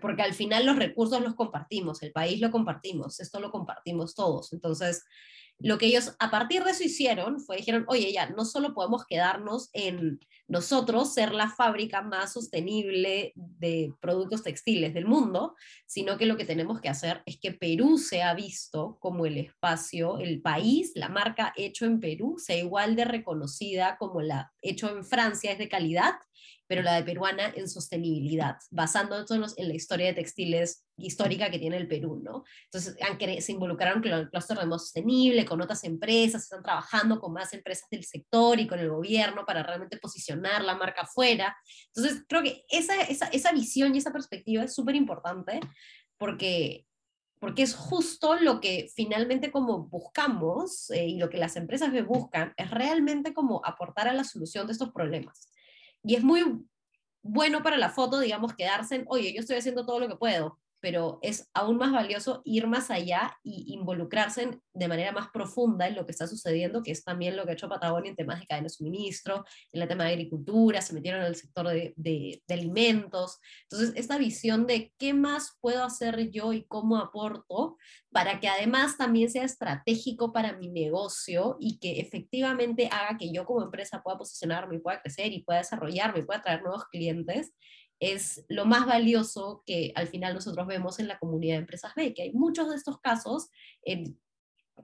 Porque 0.00 0.22
al 0.22 0.34
final 0.34 0.66
los 0.66 0.76
recursos 0.76 1.20
los 1.20 1.34
compartimos, 1.34 2.02
el 2.02 2.12
país 2.12 2.40
lo 2.40 2.50
compartimos, 2.50 3.20
esto 3.20 3.40
lo 3.40 3.50
compartimos 3.50 4.14
todos. 4.14 4.52
Entonces, 4.52 5.04
lo 5.60 5.76
que 5.76 5.86
ellos 5.86 6.14
a 6.20 6.30
partir 6.30 6.62
de 6.62 6.70
eso 6.70 6.84
hicieron 6.84 7.40
fue, 7.40 7.56
dijeron, 7.56 7.84
oye, 7.88 8.12
ya, 8.12 8.30
no 8.30 8.44
solo 8.44 8.74
podemos 8.74 9.04
quedarnos 9.04 9.70
en 9.72 10.20
nosotros 10.46 11.12
ser 11.12 11.34
la 11.34 11.50
fábrica 11.50 12.00
más 12.00 12.32
sostenible 12.32 13.32
de 13.34 13.92
productos 14.00 14.44
textiles 14.44 14.94
del 14.94 15.06
mundo, 15.06 15.56
sino 15.86 16.16
que 16.16 16.26
lo 16.26 16.36
que 16.36 16.44
tenemos 16.44 16.80
que 16.80 16.88
hacer 16.88 17.22
es 17.26 17.38
que 17.40 17.52
Perú 17.52 17.98
sea 17.98 18.34
visto 18.34 18.98
como 19.00 19.26
el 19.26 19.36
espacio, 19.36 20.18
el 20.18 20.40
país, 20.40 20.92
la 20.94 21.08
marca 21.08 21.52
hecho 21.56 21.84
en 21.86 21.98
Perú, 21.98 22.36
sea 22.38 22.56
igual 22.56 22.94
de 22.94 23.04
reconocida 23.04 23.96
como 23.98 24.22
la 24.22 24.52
hecho 24.62 24.88
en 24.88 25.04
Francia 25.04 25.52
es 25.52 25.58
de 25.58 25.68
calidad 25.68 26.14
pero 26.68 26.82
la 26.82 26.94
de 26.94 27.02
peruana 27.02 27.52
en 27.56 27.68
sostenibilidad, 27.68 28.58
basándonos 28.70 29.56
en 29.56 29.68
la 29.68 29.74
historia 29.74 30.06
de 30.06 30.12
textiles 30.12 30.84
histórica 30.98 31.50
que 31.50 31.58
tiene 31.58 31.78
el 31.78 31.88
Perú, 31.88 32.20
¿no? 32.22 32.44
Entonces, 32.64 32.96
se 33.44 33.52
involucraron 33.52 34.02
con 34.02 34.12
el 34.12 34.28
clúster 34.28 34.58
de 34.58 34.66
modo 34.66 34.78
sostenible, 34.78 35.46
con 35.46 35.62
otras 35.62 35.82
empresas, 35.84 36.42
están 36.42 36.62
trabajando 36.62 37.18
con 37.20 37.32
más 37.32 37.54
empresas 37.54 37.88
del 37.90 38.04
sector 38.04 38.60
y 38.60 38.66
con 38.66 38.78
el 38.78 38.90
gobierno 38.90 39.44
para 39.46 39.62
realmente 39.62 39.96
posicionar 39.96 40.62
la 40.62 40.76
marca 40.76 41.02
afuera. 41.02 41.56
Entonces, 41.94 42.24
creo 42.28 42.42
que 42.42 42.64
esa, 42.68 43.00
esa, 43.02 43.26
esa 43.28 43.52
visión 43.52 43.94
y 43.94 43.98
esa 43.98 44.12
perspectiva 44.12 44.64
es 44.64 44.74
súper 44.74 44.94
importante 44.94 45.60
porque 46.18 46.84
porque 47.40 47.62
es 47.62 47.74
justo 47.74 48.34
lo 48.34 48.60
que 48.60 48.90
finalmente 48.94 49.52
como 49.52 49.86
buscamos 49.86 50.90
eh, 50.90 51.06
y 51.06 51.18
lo 51.18 51.30
que 51.30 51.38
las 51.38 51.54
empresas 51.54 51.92
buscan 52.04 52.52
es 52.56 52.70
realmente 52.70 53.32
como 53.32 53.64
aportar 53.64 54.08
a 54.08 54.12
la 54.12 54.24
solución 54.24 54.66
de 54.66 54.72
estos 54.72 54.90
problemas. 54.90 55.48
Y 56.02 56.14
es 56.14 56.22
muy 56.24 56.64
bueno 57.22 57.62
para 57.62 57.76
la 57.76 57.90
foto, 57.90 58.20
digamos, 58.20 58.54
quedarse 58.54 58.96
en, 58.96 59.04
oye, 59.08 59.32
yo 59.32 59.40
estoy 59.40 59.56
haciendo 59.56 59.84
todo 59.84 60.00
lo 60.00 60.08
que 60.08 60.16
puedo, 60.16 60.58
pero 60.80 61.18
es 61.22 61.48
aún 61.54 61.76
más 61.76 61.92
valioso 61.92 62.42
ir 62.44 62.66
más 62.66 62.90
allá 62.90 63.36
y 63.42 63.74
involucrarse 63.74 64.60
de 64.72 64.88
manera 64.88 65.12
más 65.12 65.28
profunda 65.30 65.86
en 65.86 65.94
lo 65.94 66.06
que 66.06 66.12
está 66.12 66.26
sucediendo, 66.26 66.82
que 66.82 66.92
es 66.92 67.04
también 67.04 67.36
lo 67.36 67.44
que 67.44 67.50
ha 67.50 67.54
hecho 67.54 67.68
Patagonia 67.68 68.10
en 68.10 68.16
temas 68.16 68.40
de 68.40 68.46
cadena 68.46 68.64
de 68.64 68.70
suministro, 68.70 69.44
en 69.72 69.82
el 69.82 69.88
tema 69.88 70.04
de 70.04 70.10
agricultura, 70.10 70.80
se 70.80 70.94
metieron 70.94 71.20
en 71.20 71.26
el 71.26 71.36
sector 71.36 71.68
de, 71.68 71.92
de, 71.96 72.42
alimentos. 72.48 73.38
Entonces, 73.70 73.92
esta 73.96 74.18
visión 74.18 74.66
de 74.66 74.92
qué 74.98 75.14
más 75.14 75.56
puedo 75.60 75.84
hacer 75.84 76.30
yo 76.30 76.52
y 76.52 76.64
cómo 76.64 76.96
aporto 76.96 77.76
para 78.10 78.40
que 78.40 78.48
además 78.48 78.96
también 78.96 79.30
sea 79.30 79.44
estratégico 79.44 80.32
para 80.32 80.54
mi 80.56 80.68
negocio 80.68 81.56
y 81.60 81.78
que 81.78 82.00
efectivamente 82.00 82.88
haga 82.90 83.18
que 83.18 83.30
yo 83.32 83.44
como 83.44 83.62
empresa 83.62 84.02
pueda 84.02 84.18
posicionarme 84.18 84.78
pueda 84.80 85.00
crecer 85.00 85.32
y 85.32 85.42
pueda 85.42 85.58
desarrollarme 85.58 86.20
y 86.20 86.22
pueda 86.22 86.42
traer 86.42 86.62
nuevos 86.62 86.84
clientes, 86.86 87.52
es 88.00 88.44
lo 88.48 88.64
más 88.64 88.86
valioso 88.86 89.62
que 89.66 89.92
al 89.94 90.08
final 90.08 90.34
nosotros 90.34 90.66
vemos 90.66 90.98
en 90.98 91.08
la 91.08 91.18
comunidad 91.18 91.54
de 91.54 91.60
empresas 91.60 91.94
B, 91.94 92.14
que 92.14 92.22
hay 92.22 92.32
muchos 92.32 92.70
de 92.70 92.76
estos 92.76 93.00
casos 93.00 93.48
en, 93.82 94.18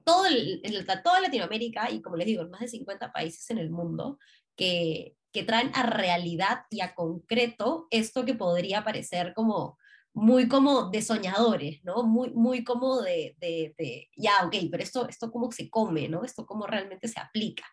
todo 0.03 0.25
en 0.27 0.85
toda 1.03 1.21
Latinoamérica 1.21 1.89
y 1.91 2.01
como 2.01 2.17
les 2.17 2.27
digo, 2.27 2.43
en 2.43 2.51
más 2.51 2.61
de 2.61 2.67
50 2.67 3.11
países 3.13 3.49
en 3.49 3.57
el 3.57 3.69
mundo, 3.69 4.19
que, 4.55 5.15
que 5.31 5.43
traen 5.43 5.71
a 5.73 5.83
realidad 5.83 6.61
y 6.69 6.81
a 6.81 6.95
concreto 6.95 7.87
esto 7.89 8.25
que 8.25 8.35
podría 8.35 8.83
parecer 8.83 9.33
como 9.33 9.77
muy 10.13 10.47
como 10.47 10.89
de 10.89 11.01
soñadores, 11.01 11.83
¿no? 11.83 12.03
Muy, 12.03 12.31
muy 12.31 12.63
como 12.63 13.01
de, 13.01 13.35
de, 13.39 13.75
de, 13.77 14.09
ya, 14.15 14.45
ok, 14.45 14.55
pero 14.71 14.81
esto, 14.81 15.09
esto 15.09 15.29
cómo 15.29 15.51
se 15.51 15.69
come, 15.69 16.07
¿no? 16.07 16.23
Esto 16.23 16.45
cómo 16.45 16.65
realmente 16.65 17.09
se 17.09 17.19
aplica. 17.19 17.65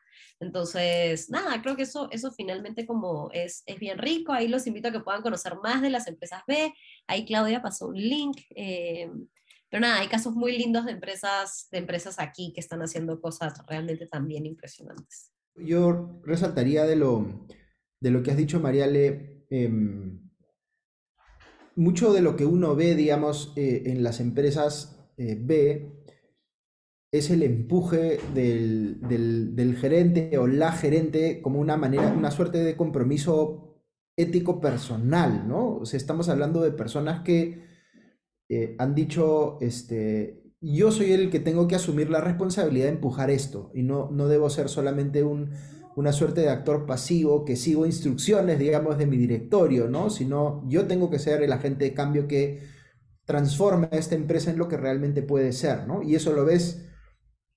Entonces, 0.43 1.31
nada, 1.31 1.63
creo 1.63 1.77
que 1.77 1.85
eso, 1.85 2.09
eso 2.11 2.33
finalmente 2.33 2.85
como 2.85 3.31
es, 3.33 3.63
es 3.65 3.79
bien 3.79 3.97
rico. 3.99 4.33
Ahí 4.33 4.49
los 4.49 4.67
invito 4.67 4.89
a 4.89 4.93
que 4.93 4.99
puedan 4.99 5.23
conocer 5.23 5.55
más 5.63 5.81
de 5.81 5.91
las 5.91 6.09
empresas 6.09 6.43
B. 6.49 6.75
Ahí 7.07 7.25
Claudia 7.25 7.63
pasó 7.63 7.87
un 7.87 7.97
link. 7.97 8.41
Eh, 8.57 9.09
pero 9.71 9.83
nada, 9.83 10.01
hay 10.01 10.09
casos 10.09 10.35
muy 10.35 10.59
lindos 10.59 10.85
de 10.85 10.93
empresas, 10.93 11.69
de 11.71 11.79
empresas 11.79 12.19
aquí 12.19 12.53
que 12.53 12.61
están 12.61 12.83
haciendo 12.83 13.21
cosas 13.21 13.55
realmente 13.69 14.07
también 14.09 14.45
impresionantes. 14.45 15.33
Yo 15.55 16.21
resaltaría 16.25 16.85
de 16.87 16.97
lo, 16.97 17.47
de 18.01 18.11
lo 18.11 18.25
que 18.25 18.33
has 18.33 18.37
dicho, 18.37 18.59
Mariale, 18.59 19.47
em, 19.49 20.29
mucho 21.77 22.13
de 22.13 22.21
lo 22.21 22.35
que 22.35 22.47
uno 22.47 22.75
ve, 22.75 22.97
digamos, 22.97 23.53
eh, 23.55 23.85
en 23.87 24.03
las 24.03 24.19
empresas 24.19 24.99
eh, 25.17 25.37
B 25.39 26.03
es 27.13 27.31
el 27.31 27.43
empuje 27.43 28.19
del, 28.35 29.77
gerente 29.79 30.39
o 30.39 30.47
la 30.47 30.73
gerente 30.73 31.43
como 31.43 31.61
una 31.61 31.77
manera, 31.77 32.13
una 32.17 32.31
suerte 32.31 32.59
de 32.65 32.75
compromiso 32.75 33.83
ético 34.17 34.61
personal, 34.61 35.47
¿no? 35.47 35.77
O 35.77 35.85
sea, 35.85 35.99
estamos 35.99 36.31
hablando 36.31 36.63
de 36.63 36.73
personas 36.73 37.21
que 37.23 37.67
eh, 38.49 38.77
han 38.79 38.95
dicho, 38.95 39.59
este, 39.61 40.43
yo 40.63 40.91
soy 40.91 41.13
el 41.13 41.31
que 41.31 41.39
tengo 41.39 41.69
que 41.69 41.75
asumir 41.75 42.09
la 42.09 42.23
responsabilidad 42.23 42.87
de 42.87 42.93
empujar 42.93 43.31
esto 43.31 43.71
y 43.75 43.83
no, 43.83 44.11
no 44.11 44.27
debo 44.29 44.49
ser 44.49 44.71
solamente 44.71 45.23
un, 45.23 45.51
una 45.97 46.13
suerte 46.13 46.41
de 46.41 46.49
actor 46.49 46.87
pasivo 46.87 47.45
que 47.45 47.57
sigo 47.57 47.85
instrucciones, 47.85 48.59
digamos, 48.59 48.97
de 48.97 49.07
mi 49.07 49.19
directorio, 49.19 49.87
¿no? 49.87 50.09
Sino 50.09 50.65
yo 50.67 50.87
tengo 50.87 51.11
que 51.11 51.19
ser 51.19 51.43
el 51.43 51.53
agente 51.53 51.85
de 51.85 51.95
cambio 51.95 52.27
que 52.27 52.63
transforma 53.27 53.91
a 53.93 53.97
esta 53.97 54.15
empresa 54.15 54.51
en 54.51 54.57
lo 54.57 54.69
que 54.69 54.79
realmente 54.79 55.23
puede 55.23 55.53
ser, 55.53 55.87
¿no? 55.87 56.03
Y 56.03 56.15
eso 56.15 56.33
lo 56.33 56.47
ves 56.47 56.89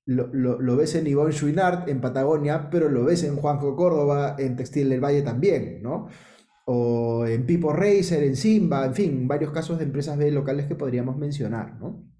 lo, 0.05 0.75
ves 0.75 0.95
en 0.95 1.07
Ivonne 1.07 1.33
Chouinard 1.33 1.89
en 1.89 2.01
Patagonia, 2.01 2.69
pero 2.69 2.89
lo 2.89 3.05
ves 3.05 3.23
en 3.23 3.35
Juanjo 3.35 3.75
Córdoba 3.75 4.35
en 4.37 4.55
Textil 4.55 4.89
del 4.89 5.03
Valle 5.03 5.21
también, 5.21 5.81
¿no? 5.81 6.07
O 6.65 7.25
en 7.25 7.45
Pipo 7.45 7.73
Racer, 7.73 8.23
en 8.23 8.35
Simba, 8.35 8.85
en 8.85 8.93
fin, 8.93 9.27
varios 9.27 9.51
casos 9.51 9.77
de 9.77 9.85
empresas 9.85 10.17
B 10.17 10.31
locales 10.31 10.67
que 10.67 10.75
podríamos 10.75 11.17
mencionar, 11.17 11.79
¿no? 11.79 12.11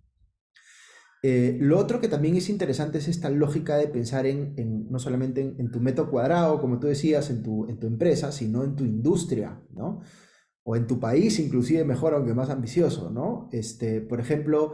Eh, 1.23 1.57
lo 1.59 1.79
otro 1.79 1.99
que 1.99 2.07
también 2.07 2.35
es 2.35 2.49
interesante 2.49 2.99
es 2.99 3.07
esta 3.07 3.29
lógica 3.31 3.77
de 3.77 3.87
pensar 3.87 4.27
en, 4.27 4.87
no 4.91 4.99
solamente 4.99 5.41
en, 5.41 5.71
tu 5.71 5.79
metro 5.79 6.11
cuadrado, 6.11 6.61
como 6.61 6.79
tú 6.79 6.85
decías, 6.85 7.31
en 7.31 7.41
tu, 7.41 7.67
en 7.67 7.79
tu 7.79 7.87
empresa, 7.87 8.31
sino 8.31 8.63
en 8.63 8.75
tu 8.75 8.83
industria, 8.83 9.59
¿no? 9.73 10.01
o 10.65 10.75
en 10.75 10.87
tu 10.87 10.99
país 10.99 11.39
inclusive 11.39 11.83
mejor, 11.85 12.13
aunque 12.13 12.33
más 12.33 12.49
ambicioso, 12.49 13.11
¿no? 13.11 13.49
Este, 13.51 14.01
por 14.01 14.19
ejemplo, 14.19 14.73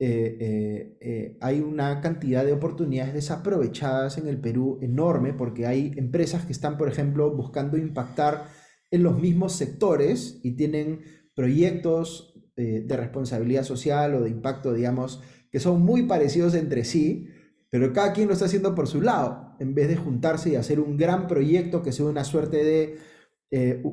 eh, 0.00 0.36
eh, 0.40 0.96
eh, 1.00 1.38
hay 1.40 1.58
una 1.60 2.00
cantidad 2.00 2.44
de 2.44 2.52
oportunidades 2.52 3.14
desaprovechadas 3.14 4.16
en 4.18 4.28
el 4.28 4.40
Perú 4.40 4.78
enorme 4.80 5.32
porque 5.32 5.66
hay 5.66 5.92
empresas 5.96 6.44
que 6.44 6.52
están, 6.52 6.78
por 6.78 6.88
ejemplo, 6.88 7.34
buscando 7.34 7.76
impactar 7.76 8.46
en 8.92 9.02
los 9.02 9.18
mismos 9.20 9.54
sectores 9.54 10.38
y 10.44 10.52
tienen 10.52 11.02
proyectos 11.34 12.34
de 12.56 12.96
responsabilidad 12.96 13.62
social 13.62 14.16
o 14.16 14.22
de 14.22 14.30
impacto, 14.30 14.72
digamos, 14.72 15.22
que 15.52 15.60
son 15.60 15.80
muy 15.82 16.02
parecidos 16.08 16.56
entre 16.56 16.84
sí, 16.84 17.28
pero 17.70 17.92
cada 17.92 18.12
quien 18.12 18.26
lo 18.26 18.32
está 18.32 18.46
haciendo 18.46 18.74
por 18.74 18.88
su 18.88 19.00
lado, 19.00 19.54
en 19.60 19.76
vez 19.76 19.86
de 19.86 19.94
juntarse 19.94 20.50
y 20.50 20.56
hacer 20.56 20.80
un 20.80 20.96
gran 20.96 21.28
proyecto 21.28 21.84
que 21.84 21.92
sea 21.92 22.06
una 22.06 22.24
suerte 22.24 22.64
de 22.64 22.98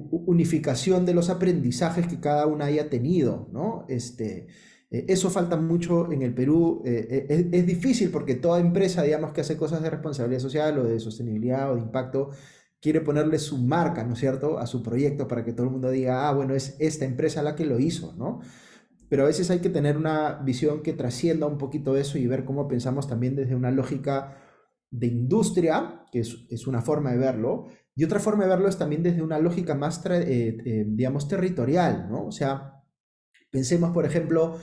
unificación 0.10 1.06
de 1.06 1.14
los 1.14 1.30
aprendizajes 1.30 2.08
que 2.08 2.20
cada 2.20 2.48
una 2.48 2.66
haya 2.66 2.90
tenido, 2.90 3.50
¿no? 3.54 3.86
Este, 3.88 4.48
eh, 4.92 5.06
eso 5.08 5.30
falta 5.30 5.58
mucho 5.58 6.12
en 6.12 6.22
el 6.22 6.34
Perú. 6.34 6.82
Eh, 6.86 7.28
eh, 7.30 7.50
es, 7.52 7.66
difícil 7.66 8.10
porque 8.12 8.36
toda 8.36 8.60
empresa, 8.60 9.04
digamos, 9.04 9.32
que 9.32 9.42
hace 9.42 9.58
cosas 9.58 9.82
de 9.82 9.90
responsabilidad 9.90 10.40
social 10.42 10.80
o 10.80 10.84
de 10.84 11.00
sostenibilidad 11.00 11.72
o 11.72 11.76
de 11.76 11.82
impacto, 11.82 12.30
quiere 12.82 13.02
ponerle 13.02 13.40
su 13.40 13.58
marca, 13.58 14.04
¿no 14.04 14.14
es 14.14 14.20
cierto?, 14.20 14.60
a 14.60 14.68
su 14.68 14.84
proyecto 14.84 15.28
para 15.28 15.44
que 15.44 15.54
todo 15.54 15.66
el 15.66 15.72
mundo 15.72 15.90
diga, 15.90 16.28
ah, 16.28 16.34
bueno, 16.34 16.54
es 16.54 16.76
esta 16.80 17.06
empresa 17.06 17.42
la 17.42 17.56
que 17.56 17.66
lo 17.66 17.80
hizo, 17.80 18.14
¿no? 18.18 18.42
Pero 19.10 19.24
a 19.24 19.28
veces 19.28 19.50
hay 19.52 19.60
que 19.60 19.70
tener 19.70 19.98
una 19.98 20.42
visión 20.44 20.82
que 20.84 20.94
trascienda 20.94 21.48
un 21.48 21.58
poquito 21.58 21.96
eso 21.98 22.18
y 22.18 22.28
ver 22.28 22.46
cómo 22.46 22.68
pensamos 22.68 23.08
también 23.08 23.36
desde 23.36 23.56
una 23.56 23.72
lógica 23.72 24.38
de 24.92 25.08
industria, 25.08 26.06
que 26.12 26.20
es, 26.20 26.46
es 26.50 26.68
una 26.68 26.82
forma 26.82 27.12
de 27.12 27.18
verlo, 27.18 27.68
y 27.96 28.04
otra 28.04 28.20
forma 28.20 28.44
de 28.44 28.50
verlo 28.50 28.68
es 28.68 28.78
también 28.78 29.04
desde 29.04 29.22
una 29.22 29.40
lógica 29.40 29.74
más, 29.76 30.04
digamos, 30.04 31.28
territorial, 31.28 32.08
¿no? 32.10 32.26
O 32.28 32.32
sea, 32.32 32.84
pensemos, 33.52 33.92
por 33.92 34.06
ejemplo, 34.06 34.58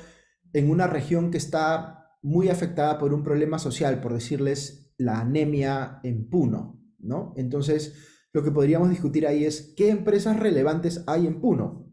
en 0.52 0.70
una 0.70 0.86
región 0.86 1.30
que 1.30 1.38
está 1.38 2.16
muy 2.22 2.48
afectada 2.48 2.98
por 2.98 3.12
un 3.12 3.22
problema 3.22 3.58
social, 3.58 4.00
por 4.00 4.12
decirles 4.12 4.92
la 4.96 5.20
anemia 5.20 6.00
en 6.02 6.28
Puno, 6.28 6.80
¿no? 6.98 7.34
Entonces, 7.36 7.94
lo 8.32 8.42
que 8.42 8.50
podríamos 8.50 8.90
discutir 8.90 9.26
ahí 9.26 9.44
es 9.44 9.74
qué 9.76 9.90
empresas 9.90 10.38
relevantes 10.38 11.04
hay 11.06 11.26
en 11.26 11.40
Puno. 11.40 11.92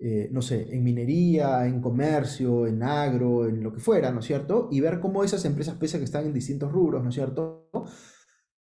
Eh, 0.00 0.28
no 0.30 0.42
sé, 0.42 0.72
en 0.72 0.84
minería, 0.84 1.66
en 1.66 1.80
comercio, 1.80 2.68
en 2.68 2.84
agro, 2.84 3.48
en 3.48 3.62
lo 3.64 3.72
que 3.72 3.80
fuera, 3.80 4.12
¿no 4.12 4.20
es 4.20 4.26
cierto? 4.26 4.68
Y 4.70 4.80
ver 4.80 5.00
cómo 5.00 5.24
esas 5.24 5.44
empresas, 5.44 5.74
pese 5.74 5.96
a 5.96 6.00
que 6.00 6.04
están 6.04 6.26
en 6.26 6.32
distintos 6.32 6.70
rubros, 6.70 7.02
¿no 7.02 7.08
es 7.08 7.14
cierto? 7.16 7.68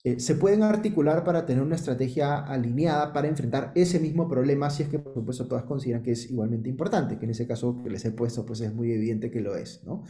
Eh, 0.04 0.20
se 0.20 0.36
pueden 0.36 0.64
articular 0.64 1.24
para 1.24 1.46
tener 1.46 1.64
una 1.64 1.76
estrategia 1.76 2.38
alineada 2.38 3.14
para 3.14 3.28
enfrentar 3.28 3.72
ese 3.76 4.00
mismo 4.00 4.28
problema, 4.28 4.70
si 4.70 4.84
es 4.84 4.90
que 4.90 5.00
por 5.00 5.14
supuesto 5.14 5.48
todas 5.48 5.64
consideran 5.66 6.04
que 6.04 6.12
es 6.12 6.30
igualmente 6.30 6.70
importante, 6.70 7.18
que 7.18 7.26
en 7.26 7.32
ese 7.32 7.48
caso 7.48 7.82
que 7.84 7.90
les 7.90 8.06
he 8.06 8.12
puesto 8.12 8.46
pues 8.46 8.62
es 8.62 8.74
muy 8.74 8.92
evidente 8.92 9.32
que 9.32 9.42
lo 9.42 9.56
es, 9.56 9.84
¿no? 9.86 10.04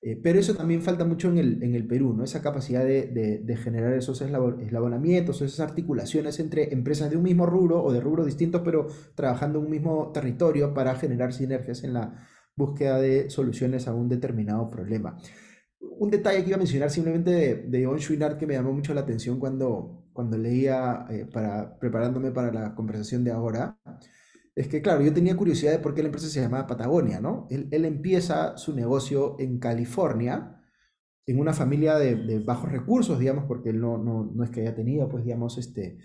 Eh, 0.00 0.18
pero 0.20 0.40
eso 0.40 0.54
también 0.54 0.82
falta 0.82 1.04
mucho 1.04 1.28
en 1.28 1.38
el, 1.38 1.62
en 1.62 1.74
el 1.76 1.86
Perú, 1.86 2.12
¿no? 2.12 2.24
Esa 2.24 2.42
capacidad 2.42 2.84
de, 2.84 3.06
de, 3.44 3.56
generar 3.56 3.92
esos 3.92 4.20
eslabonamientos, 4.20 5.42
esas 5.42 5.60
articulaciones 5.60 6.40
entre 6.40 6.72
empresas 6.72 7.08
de 7.10 7.16
un 7.16 7.22
mismo 7.22 7.46
rubro 7.46 7.82
o 7.84 7.92
de 7.92 8.00
rubros 8.00 8.26
distintos, 8.26 8.62
pero 8.64 8.88
trabajando 9.14 9.60
en 9.60 9.66
un 9.66 9.70
mismo 9.70 10.10
territorio 10.12 10.74
para 10.74 10.96
generar 10.96 11.32
sinergias 11.32 11.84
en 11.84 11.94
la 11.94 12.14
búsqueda 12.56 12.98
de 12.98 13.30
soluciones 13.30 13.86
a 13.86 13.94
un 13.94 14.08
determinado 14.08 14.68
problema 14.68 15.18
un 15.82 16.10
detalle 16.10 16.42
que 16.42 16.48
iba 16.48 16.56
a 16.56 16.58
mencionar 16.58 16.90
simplemente 16.90 17.30
de, 17.66 17.84
John 17.84 17.98
que 18.38 18.46
me 18.46 18.54
llamó 18.54 18.72
mucho 18.72 18.94
la 18.94 19.02
atención 19.02 19.38
cuando, 19.38 20.08
cuando 20.12 20.38
leía, 20.38 21.06
eh, 21.10 21.26
para, 21.32 21.78
preparándome 21.78 22.30
para 22.30 22.52
la 22.52 22.74
conversación 22.74 23.24
de 23.24 23.32
ahora, 23.32 23.78
es 24.54 24.68
que, 24.68 24.82
claro, 24.82 25.02
yo 25.02 25.12
tenía 25.12 25.36
curiosidad 25.36 25.72
de 25.72 25.78
por 25.78 25.94
qué 25.94 26.02
la 26.02 26.08
empresa 26.08 26.28
se 26.28 26.40
llamaba 26.40 26.66
Patagonia, 26.66 27.20
¿no? 27.20 27.46
Él, 27.50 27.68
él 27.70 27.84
empieza 27.84 28.56
su 28.56 28.74
negocio 28.74 29.36
en 29.38 29.58
California, 29.58 30.60
en 31.26 31.38
una 31.38 31.52
familia 31.52 31.96
de, 31.96 32.16
de 32.16 32.38
bajos 32.40 32.70
recursos, 32.70 33.18
digamos, 33.18 33.44
porque 33.46 33.70
él 33.70 33.80
no, 33.80 33.96
no, 33.96 34.30
no, 34.34 34.44
es 34.44 34.50
que 34.50 34.60
haya 34.60 34.74
tenido, 34.74 35.08
pues, 35.08 35.24
digamos, 35.24 35.56
este, 35.56 35.98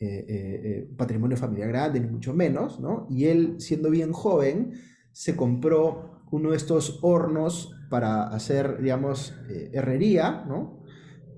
eh, 0.00 0.26
eh, 0.28 0.88
patrimonio 0.96 1.36
familiar 1.36 1.68
grande, 1.68 2.00
ni 2.00 2.08
mucho 2.08 2.34
menos, 2.34 2.80
¿no? 2.80 3.06
Y 3.10 3.26
él, 3.26 3.54
siendo 3.58 3.90
bien 3.90 4.12
joven, 4.12 4.72
se 5.12 5.36
compró 5.36 6.24
uno 6.30 6.50
de 6.50 6.56
estos 6.56 6.98
hornos 7.02 7.73
para 7.94 8.24
hacer, 8.24 8.82
digamos, 8.82 9.34
eh, 9.48 9.70
herrería, 9.72 10.44
¿no? 10.48 10.82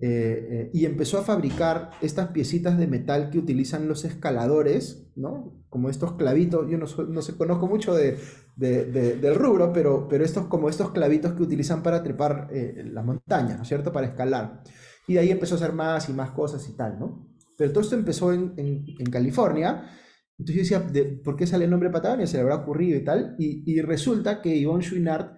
Eh, 0.00 0.48
eh, 0.50 0.70
y 0.72 0.86
empezó 0.86 1.18
a 1.18 1.22
fabricar 1.22 1.90
estas 2.00 2.28
piecitas 2.28 2.78
de 2.78 2.86
metal 2.86 3.28
que 3.28 3.38
utilizan 3.38 3.88
los 3.88 4.06
escaladores, 4.06 5.12
¿no? 5.16 5.62
Como 5.68 5.90
estos 5.90 6.14
clavitos, 6.14 6.66
yo 6.70 6.78
no, 6.78 6.86
no 7.08 7.20
sé, 7.20 7.36
conozco 7.36 7.66
mucho 7.66 7.94
de, 7.94 8.16
del 8.56 9.34
rubro, 9.34 9.70
pero, 9.70 10.08
pero 10.08 10.24
estos, 10.24 10.46
como 10.46 10.70
estos 10.70 10.92
clavitos 10.92 11.34
que 11.34 11.42
utilizan 11.42 11.82
para 11.82 12.02
trepar 12.02 12.48
la 12.50 13.02
montaña, 13.02 13.58
¿no 13.58 13.62
es 13.64 13.68
cierto? 13.68 13.92
Para 13.92 14.06
escalar. 14.06 14.62
Y 15.06 15.12
de 15.12 15.20
ahí 15.20 15.30
empezó 15.30 15.56
a 15.56 15.58
hacer 15.58 15.74
más 15.74 16.08
y 16.08 16.14
más 16.14 16.30
cosas 16.30 16.66
y 16.70 16.72
tal, 16.74 16.98
¿no? 16.98 17.28
Pero 17.58 17.70
todo 17.70 17.82
esto 17.82 17.96
empezó 17.96 18.32
en, 18.32 18.54
en, 18.56 18.82
en 18.98 19.10
California 19.10 19.90
entonces 20.38 20.68
yo 20.68 20.78
decía, 20.78 21.18
¿por 21.24 21.36
qué 21.36 21.46
sale 21.46 21.64
el 21.64 21.70
nombre 21.70 21.90
Patagonia? 21.90 22.26
Se 22.26 22.36
le 22.36 22.42
habrá 22.42 22.56
ocurrido 22.56 22.98
y 22.98 23.04
tal. 23.04 23.36
Y, 23.38 23.62
y 23.66 23.80
resulta 23.80 24.42
que 24.42 24.60
Yvonne 24.60 24.84
Chouinard 24.84 25.35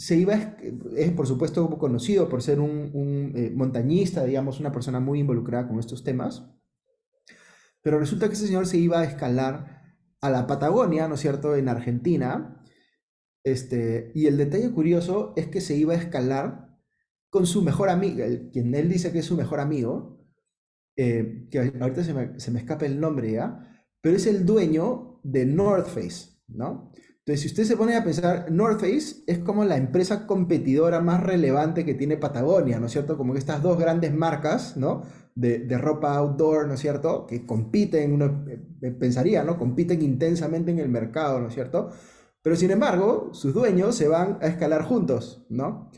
se 0.00 0.16
iba, 0.16 0.56
es 0.96 1.12
por 1.12 1.26
supuesto 1.26 1.68
conocido 1.78 2.26
por 2.30 2.40
ser 2.42 2.58
un, 2.58 3.34
eh, 3.36 3.52
montañista, 3.54 4.24
digamos, 4.24 4.58
una 4.58 4.72
persona 4.72 4.98
muy 4.98 5.18
involucrada 5.20 5.68
con 5.68 5.78
estos 5.78 6.02
temas. 6.02 6.50
Pero 7.82 7.98
resulta 7.98 8.26
que 8.26 8.32
ese 8.32 8.46
señor 8.46 8.66
se 8.66 8.78
iba 8.78 9.00
a 9.00 9.04
escalar 9.04 9.82
a 10.22 10.30
la 10.30 10.46
Patagonia, 10.46 11.06
¿no 11.06 11.16
es 11.16 11.20
cierto?, 11.20 11.54
en 11.54 11.68
Argentina. 11.68 12.64
Este, 13.44 14.10
y 14.14 14.24
el 14.24 14.38
detalle 14.38 14.70
curioso 14.70 15.34
es 15.36 15.48
que 15.48 15.60
se 15.60 15.76
iba 15.76 15.92
a 15.92 15.98
escalar 15.98 16.78
con 17.28 17.46
su 17.46 17.60
mejor 17.60 17.90
amigo, 17.90 18.24
quien 18.54 18.74
él 18.74 18.88
dice 18.88 19.12
que 19.12 19.18
es 19.18 19.26
su 19.26 19.36
mejor 19.36 19.60
amigo, 19.60 20.24
eh, 20.96 21.46
que 21.50 21.58
ahorita 21.78 22.04
se 22.04 22.14
me, 22.14 22.40
se 22.40 22.50
me, 22.50 22.60
escapa 22.60 22.86
el 22.86 22.98
nombre 22.98 23.32
ya, 23.32 23.84
pero 24.00 24.16
es 24.16 24.26
el 24.26 24.46
dueño 24.46 25.20
de 25.24 25.44
North 25.44 25.88
Face, 25.88 26.40
¿no? 26.48 26.90
Entonces, 27.30 27.42
si 27.42 27.60
usted 27.60 27.64
se 27.64 27.76
pone 27.76 27.96
a 27.96 28.02
pensar, 28.02 28.50
North 28.50 28.80
Face 28.80 29.22
es 29.24 29.38
como 29.38 29.64
la 29.64 29.76
empresa 29.76 30.26
competidora 30.26 31.00
más 31.00 31.22
relevante 31.22 31.84
que 31.84 31.94
tiene 31.94 32.16
Patagonia, 32.16 32.80
¿no 32.80 32.86
es 32.86 32.92
cierto? 32.92 33.16
Como 33.16 33.34
que 33.34 33.38
estas 33.38 33.62
dos 33.62 33.78
grandes 33.78 34.12
marcas, 34.12 34.76
¿no? 34.76 35.04
De, 35.36 35.60
de 35.60 35.78
ropa 35.78 36.16
outdoor, 36.16 36.66
¿no 36.66 36.74
es 36.74 36.80
cierto? 36.80 37.28
Que 37.28 37.46
compiten, 37.46 38.14
uno 38.14 38.44
eh, 38.48 38.90
pensaría, 38.90 39.44
¿no? 39.44 39.56
Compiten 39.58 40.02
intensamente 40.02 40.72
en 40.72 40.80
el 40.80 40.88
mercado, 40.88 41.38
¿no 41.40 41.46
es 41.46 41.54
cierto? 41.54 41.90
Pero 42.42 42.56
sin 42.56 42.72
embargo, 42.72 43.30
sus 43.32 43.54
dueños 43.54 43.94
se 43.94 44.08
van 44.08 44.38
a 44.40 44.48
escalar 44.48 44.82
juntos, 44.82 45.46
¿no? 45.50 45.92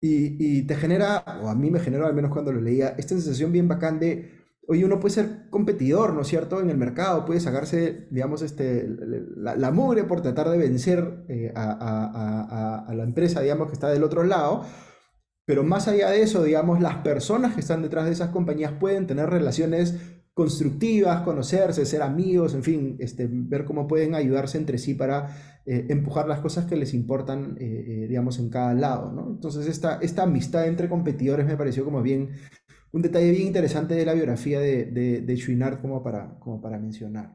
Y, 0.00 0.62
te 0.62 0.74
genera, 0.74 1.22
o 1.42 1.48
a 1.48 1.54
mí 1.54 1.70
me 1.70 1.80
generó 1.80 2.06
al 2.06 2.14
menos 2.14 2.32
cuando 2.32 2.50
lo 2.50 2.62
leía, 2.62 2.94
esta 2.98 3.14
sensación 3.14 3.52
bien 3.52 3.68
bacán 3.68 4.00
de, 4.00 4.41
oye, 4.68 4.84
uno 4.84 5.00
puede 5.00 5.14
ser 5.14 5.50
competidor, 5.50 6.14
¿no 6.14 6.22
es 6.22 6.28
cierto?, 6.28 6.60
en 6.60 6.70
el 6.70 6.76
mercado, 6.76 7.24
puede 7.24 7.40
sacarse, 7.40 8.06
digamos, 8.10 8.42
este, 8.42 8.88
la, 9.36 9.70
mugre 9.70 10.04
por 10.04 10.22
tratar 10.22 10.48
de 10.50 10.58
vencer 10.58 11.24
eh, 11.28 11.52
a, 11.54 12.86
a, 12.88 12.94
la 12.94 13.02
empresa, 13.04 13.40
digamos, 13.40 13.68
que 13.68 13.74
está 13.74 13.88
del 13.88 14.04
otro 14.04 14.22
lado, 14.24 14.64
pero 15.44 15.64
más 15.64 15.88
allá 15.88 16.10
de 16.10 16.22
eso, 16.22 16.44
digamos, 16.44 16.80
las 16.80 16.96
personas 16.98 17.54
que 17.54 17.60
están 17.60 17.82
detrás 17.82 18.06
de 18.06 18.12
esas 18.12 18.30
compañías 18.30 18.72
pueden 18.78 19.06
tener 19.06 19.28
relaciones 19.28 19.96
constructivas, 20.34 21.22
conocerse, 21.22 21.84
ser 21.84 22.02
amigos, 22.02 22.54
en 22.54 22.62
fin, 22.62 22.96
este, 23.00 23.28
ver 23.30 23.64
cómo 23.64 23.86
pueden 23.86 24.14
ayudarse 24.14 24.56
entre 24.56 24.78
sí 24.78 24.94
para 24.94 25.60
eh, 25.66 25.86
empujar 25.90 26.26
las 26.26 26.40
cosas 26.40 26.64
que 26.64 26.76
les 26.76 26.94
importan, 26.94 27.56
eh, 27.60 27.84
eh, 27.86 28.06
digamos, 28.08 28.38
en 28.38 28.48
cada 28.48 28.72
lado, 28.72 29.12
¿no? 29.12 29.28
Entonces, 29.30 29.66
esta, 29.66 29.98
esta 30.00 30.22
amistad 30.22 30.66
entre 30.66 30.88
competidores 30.88 31.46
me 31.46 31.56
pareció 31.56 31.84
como 31.84 32.00
bien, 32.02 32.30
un 32.92 33.02
detalle 33.02 33.30
bien 33.30 33.46
interesante 33.48 33.94
de 33.94 34.04
la 34.06 34.14
biografía 34.14 34.60
de, 34.60 34.86
de, 34.86 35.20
de 35.22 35.36
como 35.80 36.02
para, 36.02 36.38
como 36.38 36.60
para 36.60 36.78
mencionar. 36.78 37.34